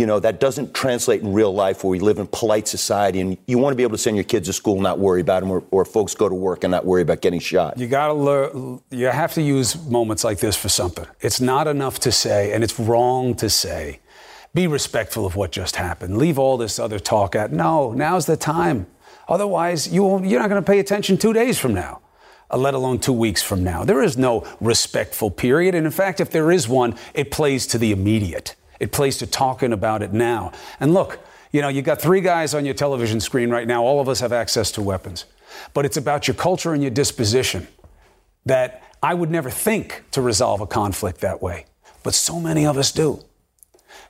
you 0.00 0.06
know, 0.06 0.18
that 0.18 0.40
doesn't 0.40 0.72
translate 0.72 1.20
in 1.20 1.34
real 1.34 1.52
life 1.52 1.84
where 1.84 1.90
we 1.90 2.00
live 2.00 2.18
in 2.18 2.26
polite 2.28 2.66
society 2.66 3.20
and 3.20 3.36
you 3.46 3.58
want 3.58 3.72
to 3.72 3.76
be 3.76 3.82
able 3.82 3.92
to 3.92 4.02
send 4.02 4.16
your 4.16 4.24
kids 4.24 4.48
to 4.48 4.52
school 4.54 4.74
and 4.74 4.82
not 4.82 4.98
worry 4.98 5.20
about 5.20 5.40
them 5.40 5.50
or, 5.50 5.62
or 5.70 5.84
folks 5.84 6.14
go 6.14 6.26
to 6.26 6.34
work 6.34 6.64
and 6.64 6.70
not 6.70 6.86
worry 6.86 7.02
about 7.02 7.20
getting 7.20 7.38
shot. 7.38 7.78
You 7.78 7.86
got 7.86 8.06
to 8.06 8.14
learn, 8.14 8.80
you 8.90 9.08
have 9.08 9.34
to 9.34 9.42
use 9.42 9.76
moments 9.86 10.24
like 10.24 10.38
this 10.38 10.56
for 10.56 10.70
something. 10.70 11.06
It's 11.20 11.38
not 11.38 11.68
enough 11.68 12.00
to 12.00 12.12
say, 12.12 12.52
and 12.52 12.64
it's 12.64 12.80
wrong 12.80 13.34
to 13.36 13.50
say, 13.50 14.00
be 14.54 14.66
respectful 14.66 15.26
of 15.26 15.36
what 15.36 15.52
just 15.52 15.76
happened. 15.76 16.18
Leave 16.18 16.38
all 16.38 16.56
this 16.56 16.78
other 16.78 16.98
talk 16.98 17.34
at. 17.34 17.52
No, 17.52 17.92
now's 17.92 18.26
the 18.26 18.36
time. 18.36 18.86
Otherwise, 19.28 19.92
you 19.92 20.24
you're 20.24 20.40
not 20.40 20.48
going 20.48 20.62
to 20.62 20.66
pay 20.66 20.80
attention 20.80 21.16
two 21.16 21.32
days 21.32 21.58
from 21.58 21.72
now 21.72 22.00
uh, 22.50 22.56
let 22.56 22.74
alone 22.74 22.98
two 22.98 23.12
weeks 23.12 23.42
from 23.42 23.62
now. 23.62 23.84
There 23.84 24.02
is 24.02 24.16
no 24.16 24.46
respectful 24.60 25.30
period. 25.30 25.74
And 25.74 25.86
in 25.86 25.92
fact, 25.92 26.20
if 26.20 26.30
there 26.30 26.50
is 26.50 26.68
one, 26.68 26.96
it 27.14 27.30
plays 27.30 27.66
to 27.68 27.78
the 27.78 27.92
immediate. 27.92 28.56
It 28.78 28.92
plays 28.92 29.18
to 29.18 29.26
talking 29.26 29.72
about 29.72 30.02
it 30.02 30.12
now. 30.12 30.52
And 30.80 30.94
look, 30.94 31.20
you 31.52 31.60
know, 31.60 31.68
you 31.68 31.82
got 31.82 32.00
three 32.00 32.20
guys 32.20 32.54
on 32.54 32.64
your 32.64 32.74
television 32.74 33.20
screen 33.20 33.50
right 33.50 33.66
now. 33.66 33.84
All 33.84 34.00
of 34.00 34.08
us 34.08 34.20
have 34.20 34.32
access 34.32 34.70
to 34.72 34.82
weapons. 34.82 35.26
But 35.74 35.84
it's 35.84 35.96
about 35.96 36.28
your 36.28 36.34
culture 36.34 36.72
and 36.72 36.82
your 36.82 36.90
disposition 36.90 37.66
that 38.46 38.82
I 39.02 39.14
would 39.14 39.30
never 39.30 39.50
think 39.50 40.04
to 40.12 40.22
resolve 40.22 40.60
a 40.60 40.66
conflict 40.66 41.20
that 41.20 41.42
way. 41.42 41.66
But 42.02 42.14
so 42.14 42.40
many 42.40 42.66
of 42.66 42.78
us 42.78 42.92
do. 42.92 43.24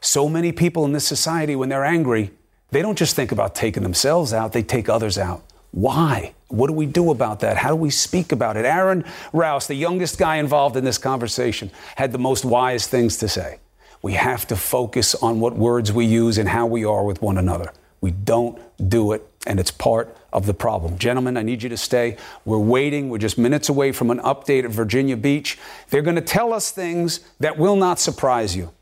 So 0.00 0.28
many 0.28 0.52
people 0.52 0.84
in 0.84 0.92
this 0.92 1.06
society, 1.06 1.54
when 1.54 1.68
they're 1.68 1.84
angry, 1.84 2.30
they 2.70 2.82
don't 2.82 2.96
just 2.96 3.14
think 3.14 3.32
about 3.32 3.54
taking 3.54 3.82
themselves 3.82 4.32
out, 4.32 4.52
they 4.52 4.62
take 4.62 4.88
others 4.88 5.18
out. 5.18 5.42
Why? 5.72 6.34
What 6.48 6.66
do 6.66 6.72
we 6.72 6.86
do 6.86 7.10
about 7.10 7.40
that? 7.40 7.56
How 7.56 7.68
do 7.68 7.76
we 7.76 7.90
speak 7.90 8.32
about 8.32 8.56
it? 8.56 8.64
Aaron 8.64 9.04
Rouse, 9.32 9.66
the 9.66 9.74
youngest 9.74 10.18
guy 10.18 10.36
involved 10.36 10.76
in 10.76 10.84
this 10.84 10.98
conversation, 10.98 11.70
had 11.96 12.12
the 12.12 12.18
most 12.18 12.44
wise 12.44 12.86
things 12.86 13.16
to 13.18 13.28
say. 13.28 13.60
We 14.02 14.14
have 14.14 14.46
to 14.48 14.56
focus 14.56 15.14
on 15.16 15.38
what 15.40 15.54
words 15.54 15.92
we 15.92 16.06
use 16.06 16.38
and 16.38 16.48
how 16.48 16.66
we 16.66 16.84
are 16.84 17.04
with 17.04 17.20
one 17.22 17.38
another. 17.38 17.72
We 18.00 18.10
don't 18.10 18.58
do 18.88 19.12
it, 19.12 19.28
and 19.46 19.60
it's 19.60 19.70
part 19.70 20.16
of 20.32 20.46
the 20.46 20.54
problem. 20.54 20.96
Gentlemen, 20.96 21.36
I 21.36 21.42
need 21.42 21.62
you 21.62 21.68
to 21.68 21.76
stay. 21.76 22.16
We're 22.46 22.58
waiting. 22.58 23.10
We're 23.10 23.18
just 23.18 23.36
minutes 23.36 23.68
away 23.68 23.92
from 23.92 24.10
an 24.10 24.18
update 24.20 24.64
at 24.64 24.70
Virginia 24.70 25.16
Beach. 25.16 25.58
They're 25.90 26.02
going 26.02 26.16
to 26.16 26.22
tell 26.22 26.52
us 26.54 26.70
things 26.70 27.20
that 27.40 27.58
will 27.58 27.76
not 27.76 28.00
surprise 28.00 28.56
you. 28.56 28.72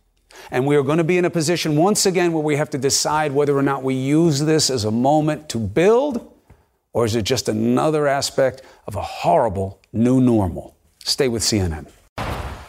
And 0.50 0.66
we 0.66 0.76
are 0.76 0.82
going 0.82 0.98
to 0.98 1.04
be 1.04 1.18
in 1.18 1.24
a 1.24 1.30
position 1.30 1.76
once 1.76 2.06
again 2.06 2.32
where 2.32 2.42
we 2.42 2.56
have 2.56 2.70
to 2.70 2.78
decide 2.78 3.32
whether 3.32 3.56
or 3.56 3.62
not 3.62 3.82
we 3.82 3.94
use 3.94 4.40
this 4.40 4.70
as 4.70 4.84
a 4.84 4.90
moment 4.90 5.48
to 5.50 5.58
build 5.58 6.34
or 6.92 7.04
is 7.04 7.14
it 7.14 7.22
just 7.22 7.48
another 7.48 8.06
aspect 8.06 8.62
of 8.86 8.96
a 8.96 9.02
horrible 9.02 9.80
new 9.92 10.20
normal? 10.20 10.76
Stay 11.04 11.28
with 11.28 11.42
CNN. 11.42 11.86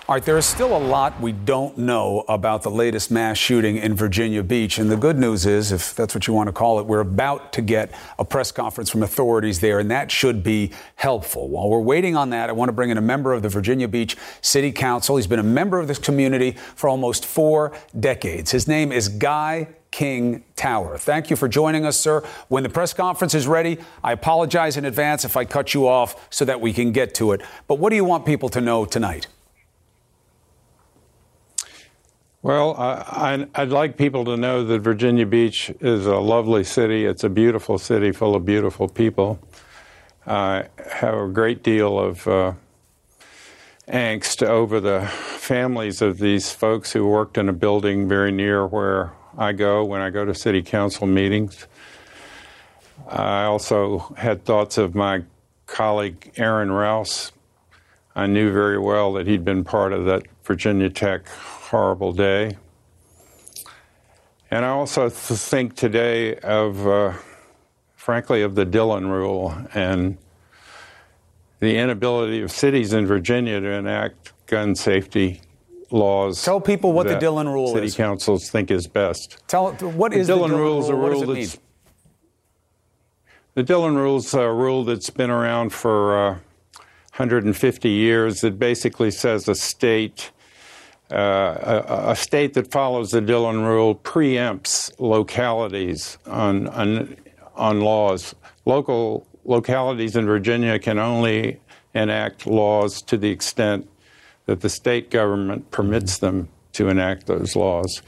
All 0.10 0.16
right, 0.16 0.26
there 0.26 0.40
is 0.40 0.46
still 0.48 0.76
a 0.76 0.80
lot 0.80 1.22
we 1.22 1.32
don't 1.34 1.78
know 1.78 2.26
about 2.28 2.64
the 2.64 2.72
latest 2.72 3.12
mass 3.12 3.38
shooting 3.38 3.78
in 3.78 3.94
Virginia 3.94 4.42
Beach. 4.42 4.80
And 4.80 4.90
the 4.90 4.98
good 4.98 5.20
news 5.20 5.46
is, 5.46 5.72
if 5.72 5.94
that's 5.94 6.16
what 6.16 6.26
you 6.26 6.34
want 6.34 6.48
to 6.48 6.52
call 6.52 6.80
it, 6.80 6.88
we're 6.88 7.02
about 7.02 7.54
to 7.54 7.62
get 7.62 7.92
a 8.18 8.26
press 8.26 8.52
conference 8.52 8.90
from 8.90 9.04
authorities 9.04 9.60
there, 9.60 9.78
and 9.78 9.92
that 9.92 10.10
should 10.10 10.42
be 10.42 10.72
helpful. 10.96 11.48
While 11.48 11.70
we're 11.70 11.80
waiting 11.80 12.16
on 12.16 12.32
that, 12.32 12.50
I 12.50 12.54
want 12.54 12.70
to 12.70 12.74
bring 12.74 12.90
in 12.90 12.98
a 12.98 13.02
member 13.02 13.34
of 13.34 13.44
the 13.44 13.50
Virginia 13.50 13.88
Beach 13.88 14.18
City 14.42 14.72
Council. 14.72 15.16
He's 15.16 15.28
been 15.28 15.38
a 15.38 15.44
member 15.44 15.80
of 15.80 15.88
this 15.88 16.00
community 16.00 16.54
for 16.74 16.90
almost 16.90 17.24
four 17.24 17.72
decades. 18.00 18.50
His 18.50 18.68
name 18.68 18.92
is 18.92 19.10
Guy 19.10 19.68
King 19.92 20.44
Tower. 20.56 20.98
Thank 20.98 21.30
you 21.30 21.36
for 21.36 21.48
joining 21.48 21.86
us, 21.86 22.00
sir. 22.00 22.24
When 22.48 22.64
the 22.64 22.70
press 22.70 22.96
conference 22.96 23.36
is 23.36 23.46
ready, 23.46 23.78
I 24.04 24.14
apologize 24.14 24.76
in 24.76 24.86
advance 24.86 25.24
if 25.24 25.38
I 25.38 25.46
cut 25.46 25.76
you 25.76 25.88
off 25.88 26.16
so 26.32 26.46
that 26.46 26.62
we 26.62 26.74
can 26.74 26.94
get 26.94 27.14
to 27.16 27.34
it. 27.34 27.42
But 27.68 27.76
what 27.76 27.92
do 27.92 27.96
you 27.96 28.06
want 28.06 28.26
people 28.26 28.50
to 28.50 28.60
know 28.60 28.86
tonight? 28.86 29.28
Well, 32.42 32.74
I, 32.78 33.48
would 33.58 33.72
like 33.72 33.98
people 33.98 34.24
to 34.24 34.38
know 34.38 34.64
that 34.64 34.80
Virginia 34.80 35.26
Beach 35.26 35.74
is 35.82 36.06
a 36.06 36.20
lovely 36.20 36.64
city. 36.64 37.06
It's 37.06 37.26
a 37.26 37.30
beautiful 37.30 37.78
city 37.78 38.14
full 38.14 38.34
of 38.34 38.46
beautiful 38.46 38.88
people. 38.88 39.40
I 40.26 40.68
have 40.90 41.16
a 41.16 41.28
great 41.28 41.64
deal 41.64 42.00
of 42.00 42.26
uh, 42.30 42.54
angst 43.90 44.42
over 44.42 44.80
the 44.80 45.06
families 45.06 46.02
of 46.02 46.18
these 46.18 46.50
folks 46.50 46.94
who 46.94 47.06
worked 47.06 47.38
in 47.38 47.50
a 47.50 47.54
building 47.54 48.08
very 48.08 48.32
near 48.32 48.66
where 48.66 49.12
I 49.38 49.52
go 49.52 49.84
when 49.84 50.00
I 50.00 50.10
go 50.10 50.24
to 50.24 50.34
city 50.34 50.62
council 50.62 51.08
meetings. 51.08 51.68
I 53.10 53.44
also 53.44 54.16
had 54.18 54.46
thoughts 54.46 54.78
of 54.78 54.96
my 54.96 55.24
colleague 55.66 56.32
Aaron 56.38 56.72
Rouse. 56.72 57.34
I 58.16 58.28
knew 58.28 58.54
very 58.54 58.80
well 58.80 59.12
that 59.14 59.28
he'd 59.28 59.44
been 59.44 59.66
part 59.66 59.92
of 59.92 60.06
that 60.06 60.24
Virginia 60.46 60.90
Tech 60.90 61.28
horrible 61.70 62.12
day. 62.12 62.58
And 64.50 64.66
I 64.66 64.70
also 64.70 65.08
think 65.10 65.76
today 65.76 66.36
of, 66.38 66.88
uh, 66.88 67.14
frankly, 67.96 68.42
of 68.42 68.56
the 68.56 68.66
Dillon 68.66 69.08
Rule 69.08 69.56
and 69.76 70.18
the 71.60 71.78
inability 71.78 72.42
of 72.42 72.52
cities 72.52 72.94
in 72.94 73.06
Virginia 73.06 73.62
to 73.62 73.68
enact 73.68 74.34
gun 74.48 74.74
safety 74.74 75.42
laws. 75.92 76.44
Tell 76.44 76.60
people 76.60 76.92
what 76.92 77.08
the 77.08 77.20
Dillon 77.20 77.48
Rule 77.48 77.68
city 77.74 77.86
is. 77.86 77.94
City 77.94 78.04
councils 78.04 78.50
think 78.50 78.72
is 78.72 78.88
best. 78.88 79.38
Tell 79.48 79.74
what 79.74 80.12
is 80.12 80.26
the 80.26 80.34
Dillon, 80.34 80.50
the 80.50 80.58
Dillon 80.58 80.66
Rule? 80.66 80.80
Is 80.82 80.90
a 80.90 80.96
rule 80.96 81.26
that's 81.36 81.60
the 83.54 83.64
Dillon 83.64 83.96
Rule 83.96 84.18
is 84.18 84.34
a 84.34 84.52
rule 84.52 84.86
that's 84.86 85.10
been 85.12 85.30
around 85.30 85.72
for 85.72 86.18
uh, 86.18 86.32
150 87.18 87.90
years. 87.90 88.44
It 88.44 88.58
basically 88.58 89.12
says 89.12 89.48
a 89.48 89.54
state 89.54 90.32
uh, 91.12 91.84
a, 91.88 92.12
a, 92.12 92.16
state 92.16 92.54
that 92.54 92.72
follows 92.72 93.12
the 93.12 93.22
Dillon 93.22 93.62
rule 93.62 93.96
preempts 93.96 94.92
localities 95.00 96.20
on, 96.28 96.68
on, 96.68 97.16
on 97.56 97.82
laws. 97.82 98.36
Local 98.66 99.26
localities 99.44 100.16
in 100.16 100.28
Virginia 100.28 100.78
can 100.78 101.00
only 101.00 101.60
enact 101.96 102.46
laws 102.46 103.02
to 103.02 103.18
the 103.18 103.30
extent 103.30 103.90
that 104.46 104.62
the 104.62 104.70
state 104.70 105.10
government 105.10 105.72
permits 105.72 106.20
them 106.20 106.48
to 106.74 106.90
enact 106.90 107.26
those 107.26 107.56
laws. 107.56 108.02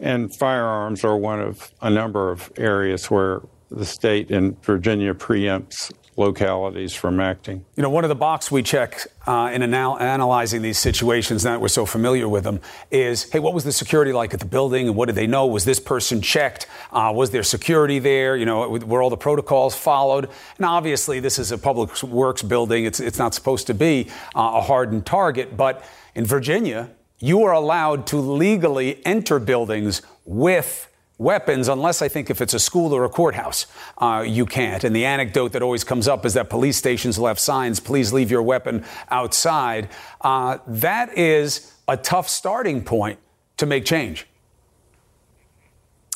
And 0.00 0.34
firearms 0.36 1.04
are 1.04 1.16
one 1.16 1.40
of 1.40 1.72
a 1.82 1.90
number 1.90 2.30
of 2.30 2.52
areas 2.56 3.10
where 3.10 3.42
the 3.70 3.84
state 3.84 4.30
in 4.30 4.56
Virginia 4.62 5.12
preempts 5.14 5.92
localities 6.18 6.92
from 6.94 7.20
acting. 7.20 7.64
You 7.76 7.82
know, 7.82 7.90
one 7.90 8.04
of 8.04 8.08
the 8.08 8.14
box 8.14 8.50
we 8.50 8.62
check 8.62 9.06
uh, 9.26 9.50
in 9.52 9.62
anal- 9.62 9.98
analyzing 9.98 10.62
these 10.62 10.78
situations, 10.78 11.44
now 11.44 11.52
that 11.52 11.60
we're 11.60 11.68
so 11.68 11.86
familiar 11.86 12.28
with 12.28 12.44
them, 12.44 12.60
is 12.90 13.30
hey, 13.30 13.38
what 13.38 13.54
was 13.54 13.64
the 13.64 13.72
security 13.72 14.12
like 14.12 14.34
at 14.34 14.40
the 14.40 14.46
building 14.46 14.88
and 14.88 14.96
what 14.96 15.06
did 15.06 15.14
they 15.14 15.26
know? 15.26 15.46
Was 15.46 15.64
this 15.64 15.78
person 15.78 16.20
checked? 16.20 16.66
Uh, 16.92 17.12
was 17.14 17.30
there 17.30 17.42
security 17.42 17.98
there? 17.98 18.36
You 18.36 18.46
know, 18.46 18.68
were 18.68 19.00
all 19.00 19.10
the 19.10 19.16
protocols 19.16 19.76
followed? 19.76 20.28
And 20.56 20.66
obviously, 20.66 21.20
this 21.20 21.38
is 21.38 21.52
a 21.52 21.58
public 21.58 22.02
works 22.02 22.42
building, 22.42 22.84
it's, 22.84 23.00
it's 23.00 23.18
not 23.18 23.32
supposed 23.32 23.66
to 23.68 23.74
be 23.74 24.08
uh, 24.34 24.52
a 24.54 24.60
hardened 24.60 25.06
target, 25.06 25.56
but 25.56 25.84
in 26.14 26.26
Virginia, 26.26 26.90
you 27.20 27.42
are 27.44 27.52
allowed 27.52 28.06
to 28.08 28.16
legally 28.16 29.04
enter 29.06 29.38
buildings 29.38 30.02
with 30.24 30.88
weapons 31.18 31.68
unless 31.68 32.00
I 32.00 32.08
think 32.08 32.30
if 32.30 32.40
it's 32.40 32.54
a 32.54 32.58
school 32.58 32.94
or 32.94 33.04
a 33.04 33.08
courthouse, 33.08 33.66
uh, 33.98 34.24
you 34.26 34.46
can't. 34.46 34.84
And 34.84 34.94
the 34.94 35.04
anecdote 35.04 35.52
that 35.52 35.62
always 35.62 35.84
comes 35.84 36.08
up 36.08 36.24
is 36.24 36.34
that 36.34 36.48
police 36.48 36.76
stations 36.76 37.16
have 37.16 37.38
signs, 37.38 37.80
please 37.80 38.12
leave 38.12 38.30
your 38.30 38.42
weapon 38.42 38.84
outside. 39.10 39.88
Uh, 40.20 40.58
that 40.66 41.16
is 41.18 41.74
a 41.88 41.96
tough 41.96 42.28
starting 42.28 42.82
point 42.82 43.18
to 43.56 43.66
make 43.66 43.84
change. 43.84 44.26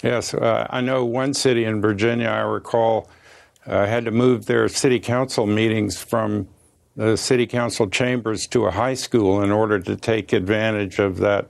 Yes, 0.02 0.34
uh, 0.34 0.66
I 0.70 0.80
know 0.80 1.04
one 1.04 1.34
city 1.34 1.64
in 1.64 1.80
Virginia, 1.80 2.28
I 2.28 2.40
recall, 2.40 3.08
uh, 3.66 3.86
had 3.86 4.04
to 4.06 4.10
move 4.10 4.46
their 4.46 4.68
city 4.68 4.98
council 4.98 5.46
meetings 5.46 5.96
from 5.96 6.48
the 6.96 7.16
city 7.16 7.46
council 7.46 7.88
chambers 7.88 8.46
to 8.48 8.66
a 8.66 8.70
high 8.70 8.94
school 8.94 9.42
in 9.42 9.50
order 9.50 9.78
to 9.78 9.96
take 9.96 10.32
advantage 10.32 10.98
of 10.98 11.18
that 11.18 11.48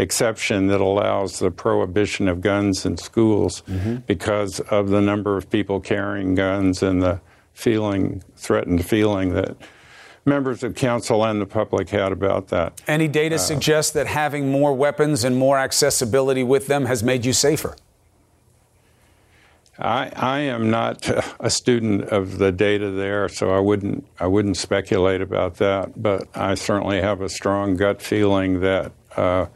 exception 0.00 0.66
that 0.68 0.80
allows 0.80 1.38
the 1.38 1.50
prohibition 1.50 2.28
of 2.28 2.40
guns 2.40 2.86
in 2.86 2.96
schools 2.96 3.62
mm-hmm. 3.68 3.96
because 4.06 4.60
of 4.60 4.88
the 4.88 5.00
number 5.00 5.36
of 5.36 5.50
people 5.50 5.80
carrying 5.80 6.34
guns 6.34 6.82
and 6.82 7.02
the 7.02 7.20
feeling, 7.52 8.22
threatened 8.36 8.84
feeling 8.84 9.34
that 9.34 9.56
members 10.24 10.62
of 10.62 10.74
council 10.74 11.24
and 11.24 11.40
the 11.40 11.46
public 11.46 11.88
had 11.90 12.12
about 12.12 12.48
that. 12.48 12.80
Any 12.86 13.08
data 13.08 13.36
uh, 13.36 13.38
suggests 13.38 13.92
that 13.92 14.06
having 14.06 14.50
more 14.50 14.74
weapons 14.74 15.24
and 15.24 15.36
more 15.36 15.58
accessibility 15.58 16.42
with 16.42 16.66
them 16.66 16.86
has 16.86 17.02
made 17.02 17.24
you 17.24 17.32
safer? 17.32 17.76
I, 19.78 20.12
I 20.14 20.38
am 20.40 20.70
not 20.70 21.08
a 21.40 21.48
student 21.48 22.04
of 22.04 22.36
the 22.36 22.52
data 22.52 22.90
there, 22.90 23.28
so 23.30 23.50
I 23.50 23.60
wouldn't 23.60 24.06
I 24.18 24.26
wouldn't 24.26 24.58
speculate 24.58 25.22
about 25.22 25.56
that. 25.56 26.00
But 26.00 26.28
I 26.34 26.54
certainly 26.54 27.00
have 27.00 27.22
a 27.22 27.30
strong 27.30 27.76
gut 27.76 28.02
feeling 28.02 28.60
that 28.60 28.92
uh, 29.16 29.46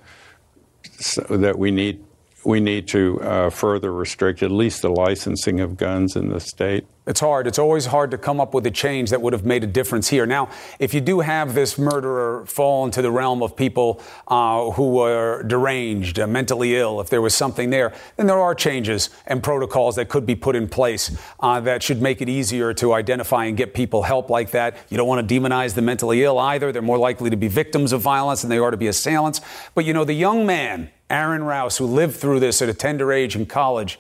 that 1.31 1.59
we 1.59 1.71
need 1.71 2.05
we 2.45 2.61
need 2.61 2.89
to 2.89 3.21
uh, 3.23 3.51
further 3.51 3.93
restrict 3.93 4.43
at 4.43 4.51
least 4.51 4.83
the 4.83 4.91
licensing 4.91 5.61
of 5.61 5.77
guns 5.77 6.15
in 6.15 6.29
the 6.29 6.41
state. 6.41 6.87
It's 7.07 7.21
hard. 7.21 7.47
It's 7.47 7.59
always 7.59 7.85
hard 7.85 8.11
to 8.13 8.19
come 8.19 8.41
up 8.41 8.55
with 8.55 8.65
a 8.67 8.71
change 8.71 9.11
that 9.11 9.21
would 9.21 9.35
have 9.35 9.45
made 9.45 9.63
a 9.63 9.67
difference 9.67 10.09
here. 10.09 10.25
Now, 10.25 10.49
if 10.79 10.95
you 10.95 11.03
do 11.03 11.21
have 11.21 11.55
this 11.55 11.77
murderer 11.79 12.47
fall 12.47 12.87
into 12.87 13.03
the 13.03 13.11
realm 13.11 13.43
of 13.43 13.55
people 13.55 14.01
uh, 14.27 14.71
who 14.71 15.01
are 15.01 15.43
deranged, 15.43 16.19
uh, 16.19 16.27
mentally 16.27 16.77
ill, 16.77 17.03
if 17.03 17.11
there 17.11 17.21
was 17.21 17.35
something 17.35 17.69
there, 17.69 17.93
then 18.17 18.27
there 18.27 18.41
are 18.41 18.55
changes 18.55 19.11
and 19.27 19.43
protocols 19.43 19.97
that 19.97 20.09
could 20.09 20.25
be 20.25 20.35
put 20.35 20.57
in 20.57 20.67
place 20.67 21.15
uh, 21.41 21.61
that 21.61 21.83
should 21.83 22.01
make 22.01 22.23
it 22.23 22.31
easier 22.31 22.73
to 22.73 22.95
identify 22.95 23.45
and 23.45 23.59
get 23.59 23.75
people 23.75 24.05
help 24.05 24.31
like 24.31 24.51
that. 24.53 24.75
You 24.89 24.97
don't 24.97 25.09
want 25.09 25.29
to 25.29 25.41
demonize 25.41 25.75
the 25.75 25.83
mentally 25.83 26.25
ill 26.25 26.39
either. 26.39 26.73
They're 26.73 26.81
more 26.81 26.97
likely 26.97 27.29
to 27.29 27.37
be 27.37 27.49
victims 27.49 27.93
of 27.93 28.01
violence 28.01 28.41
than 28.41 28.49
they 28.49 28.59
are 28.59 28.71
to 28.71 28.79
be 28.79 28.87
assailants. 28.87 29.43
But 29.75 29.85
you 29.85 29.93
know, 29.93 30.05
the 30.05 30.15
young 30.15 30.47
man, 30.47 30.91
Aaron 31.11 31.43
Rouse, 31.43 31.77
who 31.77 31.85
lived 31.85 32.17
through 32.17 32.41
this 32.41 32.63
at 32.63 32.71
a 32.71 32.75
tender 32.75 33.13
age 33.13 33.37
in 33.37 33.45
college, 33.45 33.99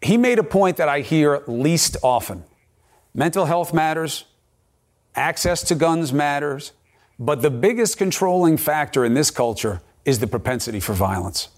he 0.00 0.16
made 0.16 0.38
a 0.38 0.44
point 0.44 0.76
that 0.76 0.88
I 0.88 1.00
hear 1.00 1.42
least 1.46 1.96
often. 2.02 2.44
Mental 3.14 3.46
health 3.46 3.72
matters, 3.72 4.24
access 5.14 5.62
to 5.64 5.74
guns 5.74 6.12
matters, 6.12 6.72
but 7.18 7.40
the 7.42 7.50
biggest 7.50 7.96
controlling 7.96 8.56
factor 8.56 9.04
in 9.04 9.14
this 9.14 9.30
culture 9.30 9.80
is 10.04 10.18
the 10.18 10.26
propensity 10.26 10.80
for 10.80 10.92
violence. 10.92 11.48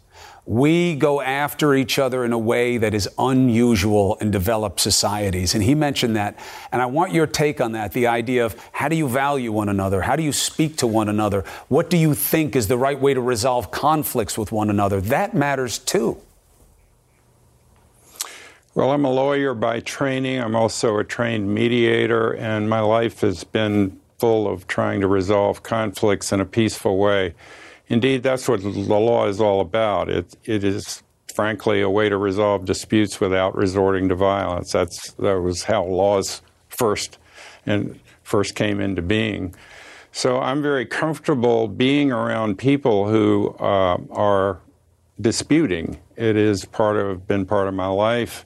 We 0.46 0.94
go 0.94 1.20
after 1.20 1.74
each 1.74 1.98
other 1.98 2.24
in 2.24 2.32
a 2.32 2.38
way 2.38 2.78
that 2.78 2.94
is 2.94 3.06
unusual 3.18 4.14
in 4.14 4.30
developed 4.30 4.80
societies. 4.80 5.54
And 5.54 5.62
he 5.62 5.74
mentioned 5.74 6.16
that. 6.16 6.38
And 6.72 6.80
I 6.80 6.86
want 6.86 7.12
your 7.12 7.26
take 7.26 7.60
on 7.60 7.72
that 7.72 7.92
the 7.92 8.06
idea 8.06 8.46
of 8.46 8.56
how 8.72 8.88
do 8.88 8.96
you 8.96 9.08
value 9.08 9.52
one 9.52 9.68
another? 9.68 10.00
How 10.00 10.16
do 10.16 10.22
you 10.22 10.32
speak 10.32 10.78
to 10.78 10.86
one 10.86 11.10
another? 11.10 11.44
What 11.68 11.90
do 11.90 11.98
you 11.98 12.14
think 12.14 12.56
is 12.56 12.66
the 12.66 12.78
right 12.78 12.98
way 12.98 13.12
to 13.12 13.20
resolve 13.20 13.70
conflicts 13.70 14.38
with 14.38 14.50
one 14.50 14.70
another? 14.70 15.02
That 15.02 15.34
matters 15.34 15.78
too. 15.78 16.18
Well, 18.78 18.92
I'm 18.92 19.04
a 19.04 19.10
lawyer 19.10 19.54
by 19.54 19.80
training. 19.80 20.40
I'm 20.40 20.54
also 20.54 20.98
a 20.98 21.04
trained 21.04 21.52
mediator, 21.52 22.30
and 22.36 22.70
my 22.70 22.78
life 22.78 23.22
has 23.22 23.42
been 23.42 23.98
full 24.18 24.46
of 24.46 24.68
trying 24.68 25.00
to 25.00 25.08
resolve 25.08 25.64
conflicts 25.64 26.30
in 26.30 26.40
a 26.40 26.44
peaceful 26.44 26.96
way. 26.96 27.34
Indeed, 27.88 28.22
that's 28.22 28.48
what 28.48 28.62
the 28.62 28.68
law 28.68 29.26
is 29.26 29.40
all 29.40 29.60
about. 29.60 30.08
It, 30.08 30.36
it 30.44 30.62
is, 30.62 31.02
frankly, 31.34 31.80
a 31.80 31.90
way 31.90 32.08
to 32.08 32.16
resolve 32.16 32.66
disputes 32.66 33.18
without 33.18 33.56
resorting 33.56 34.08
to 34.10 34.14
violence. 34.14 34.70
That's, 34.70 35.10
that 35.14 35.40
was 35.40 35.64
how 35.64 35.82
laws 35.82 36.40
first 36.68 37.18
and 37.66 37.98
first 38.22 38.54
came 38.54 38.80
into 38.80 39.02
being. 39.02 39.56
So 40.12 40.38
I'm 40.38 40.62
very 40.62 40.86
comfortable 40.86 41.66
being 41.66 42.12
around 42.12 42.58
people 42.58 43.08
who 43.08 43.56
uh, 43.58 43.98
are 44.12 44.60
disputing. 45.20 45.98
It 46.14 46.36
is 46.36 46.64
part 46.64 46.96
of 46.96 47.26
been 47.26 47.44
part 47.44 47.66
of 47.66 47.74
my 47.74 47.88
life. 47.88 48.44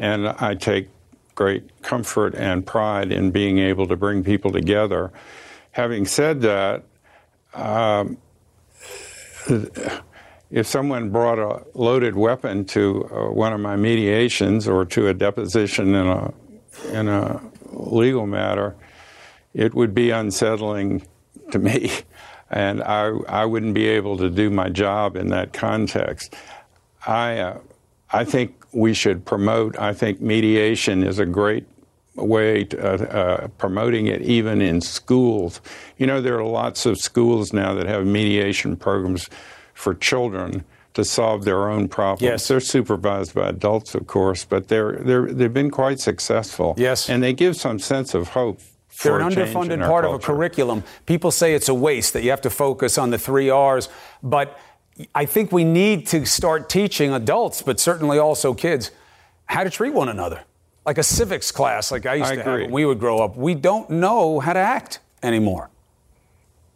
And 0.00 0.28
I 0.28 0.54
take 0.54 0.88
great 1.34 1.82
comfort 1.82 2.34
and 2.34 2.66
pride 2.66 3.12
in 3.12 3.30
being 3.30 3.58
able 3.58 3.86
to 3.86 3.96
bring 3.96 4.24
people 4.24 4.50
together. 4.50 5.12
Having 5.72 6.06
said 6.06 6.40
that, 6.40 6.84
um, 7.54 8.16
if 10.50 10.66
someone 10.66 11.10
brought 11.10 11.38
a 11.38 11.62
loaded 11.74 12.16
weapon 12.16 12.64
to 12.64 13.08
uh, 13.12 13.30
one 13.30 13.52
of 13.52 13.60
my 13.60 13.76
mediations 13.76 14.66
or 14.66 14.84
to 14.86 15.08
a 15.08 15.14
deposition 15.14 15.94
in 15.94 16.06
a 16.06 16.32
in 16.92 17.08
a 17.08 17.40
legal 17.72 18.26
matter, 18.26 18.74
it 19.52 19.74
would 19.74 19.94
be 19.94 20.10
unsettling 20.10 21.02
to 21.50 21.58
me, 21.58 21.90
and 22.50 22.82
I 22.82 23.08
I 23.28 23.44
wouldn't 23.44 23.74
be 23.74 23.86
able 23.86 24.16
to 24.16 24.30
do 24.30 24.48
my 24.48 24.70
job 24.70 25.16
in 25.16 25.28
that 25.28 25.52
context. 25.52 26.34
I 27.06 27.38
uh, 27.38 27.58
I 28.10 28.24
think 28.24 28.59
we 28.72 28.94
should 28.94 29.24
promote. 29.24 29.78
I 29.78 29.92
think 29.92 30.20
mediation 30.20 31.02
is 31.02 31.18
a 31.18 31.26
great 31.26 31.66
way 32.16 32.64
to, 32.64 32.78
uh, 32.78 33.04
uh, 33.04 33.48
promoting 33.58 34.06
it 34.06 34.22
even 34.22 34.60
in 34.60 34.80
schools. 34.80 35.60
You 35.96 36.06
know, 36.06 36.20
there 36.20 36.38
are 36.38 36.44
lots 36.44 36.86
of 36.86 36.98
schools 36.98 37.52
now 37.52 37.74
that 37.74 37.86
have 37.86 38.06
mediation 38.06 38.76
programs 38.76 39.28
for 39.74 39.94
children 39.94 40.64
to 40.94 41.04
solve 41.04 41.44
their 41.44 41.70
own 41.70 41.88
problems. 41.88 42.22
Yes. 42.22 42.48
They're 42.48 42.60
supervised 42.60 43.34
by 43.34 43.48
adults, 43.48 43.94
of 43.94 44.06
course, 44.06 44.44
but 44.44 44.68
they're, 44.68 44.96
they're, 44.96 45.26
they've 45.26 45.52
been 45.52 45.70
quite 45.70 46.00
successful. 46.00 46.74
Yes. 46.76 47.08
And 47.08 47.22
they 47.22 47.32
give 47.32 47.56
some 47.56 47.78
sense 47.78 48.12
of 48.14 48.28
hope. 48.28 48.60
They're 49.02 49.20
an 49.20 49.30
underfunded 49.30 49.86
part 49.86 50.04
culture. 50.04 50.06
of 50.08 50.14
a 50.14 50.18
curriculum. 50.18 50.82
People 51.06 51.30
say 51.30 51.54
it's 51.54 51.68
a 51.68 51.74
waste, 51.74 52.12
that 52.12 52.22
you 52.22 52.30
have 52.30 52.42
to 52.42 52.50
focus 52.50 52.98
on 52.98 53.10
the 53.10 53.18
three 53.18 53.48
R's, 53.48 53.88
but 54.22 54.58
I 55.14 55.24
think 55.26 55.52
we 55.52 55.64
need 55.64 56.06
to 56.08 56.24
start 56.26 56.68
teaching 56.68 57.12
adults, 57.12 57.62
but 57.62 57.80
certainly 57.80 58.18
also 58.18 58.54
kids, 58.54 58.90
how 59.46 59.64
to 59.64 59.70
treat 59.70 59.92
one 59.94 60.08
another. 60.08 60.42
Like 60.86 60.98
a 60.98 61.02
civics 61.02 61.52
class, 61.52 61.92
like 61.92 62.06
I 62.06 62.14
used 62.14 62.32
I 62.32 62.34
to 62.36 62.40
agree. 62.40 62.52
have 62.52 62.60
when 62.62 62.72
we 62.72 62.84
would 62.86 62.98
grow 62.98 63.18
up. 63.18 63.36
We 63.36 63.54
don't 63.54 63.90
know 63.90 64.40
how 64.40 64.52
to 64.52 64.58
act 64.58 65.00
anymore. 65.22 65.70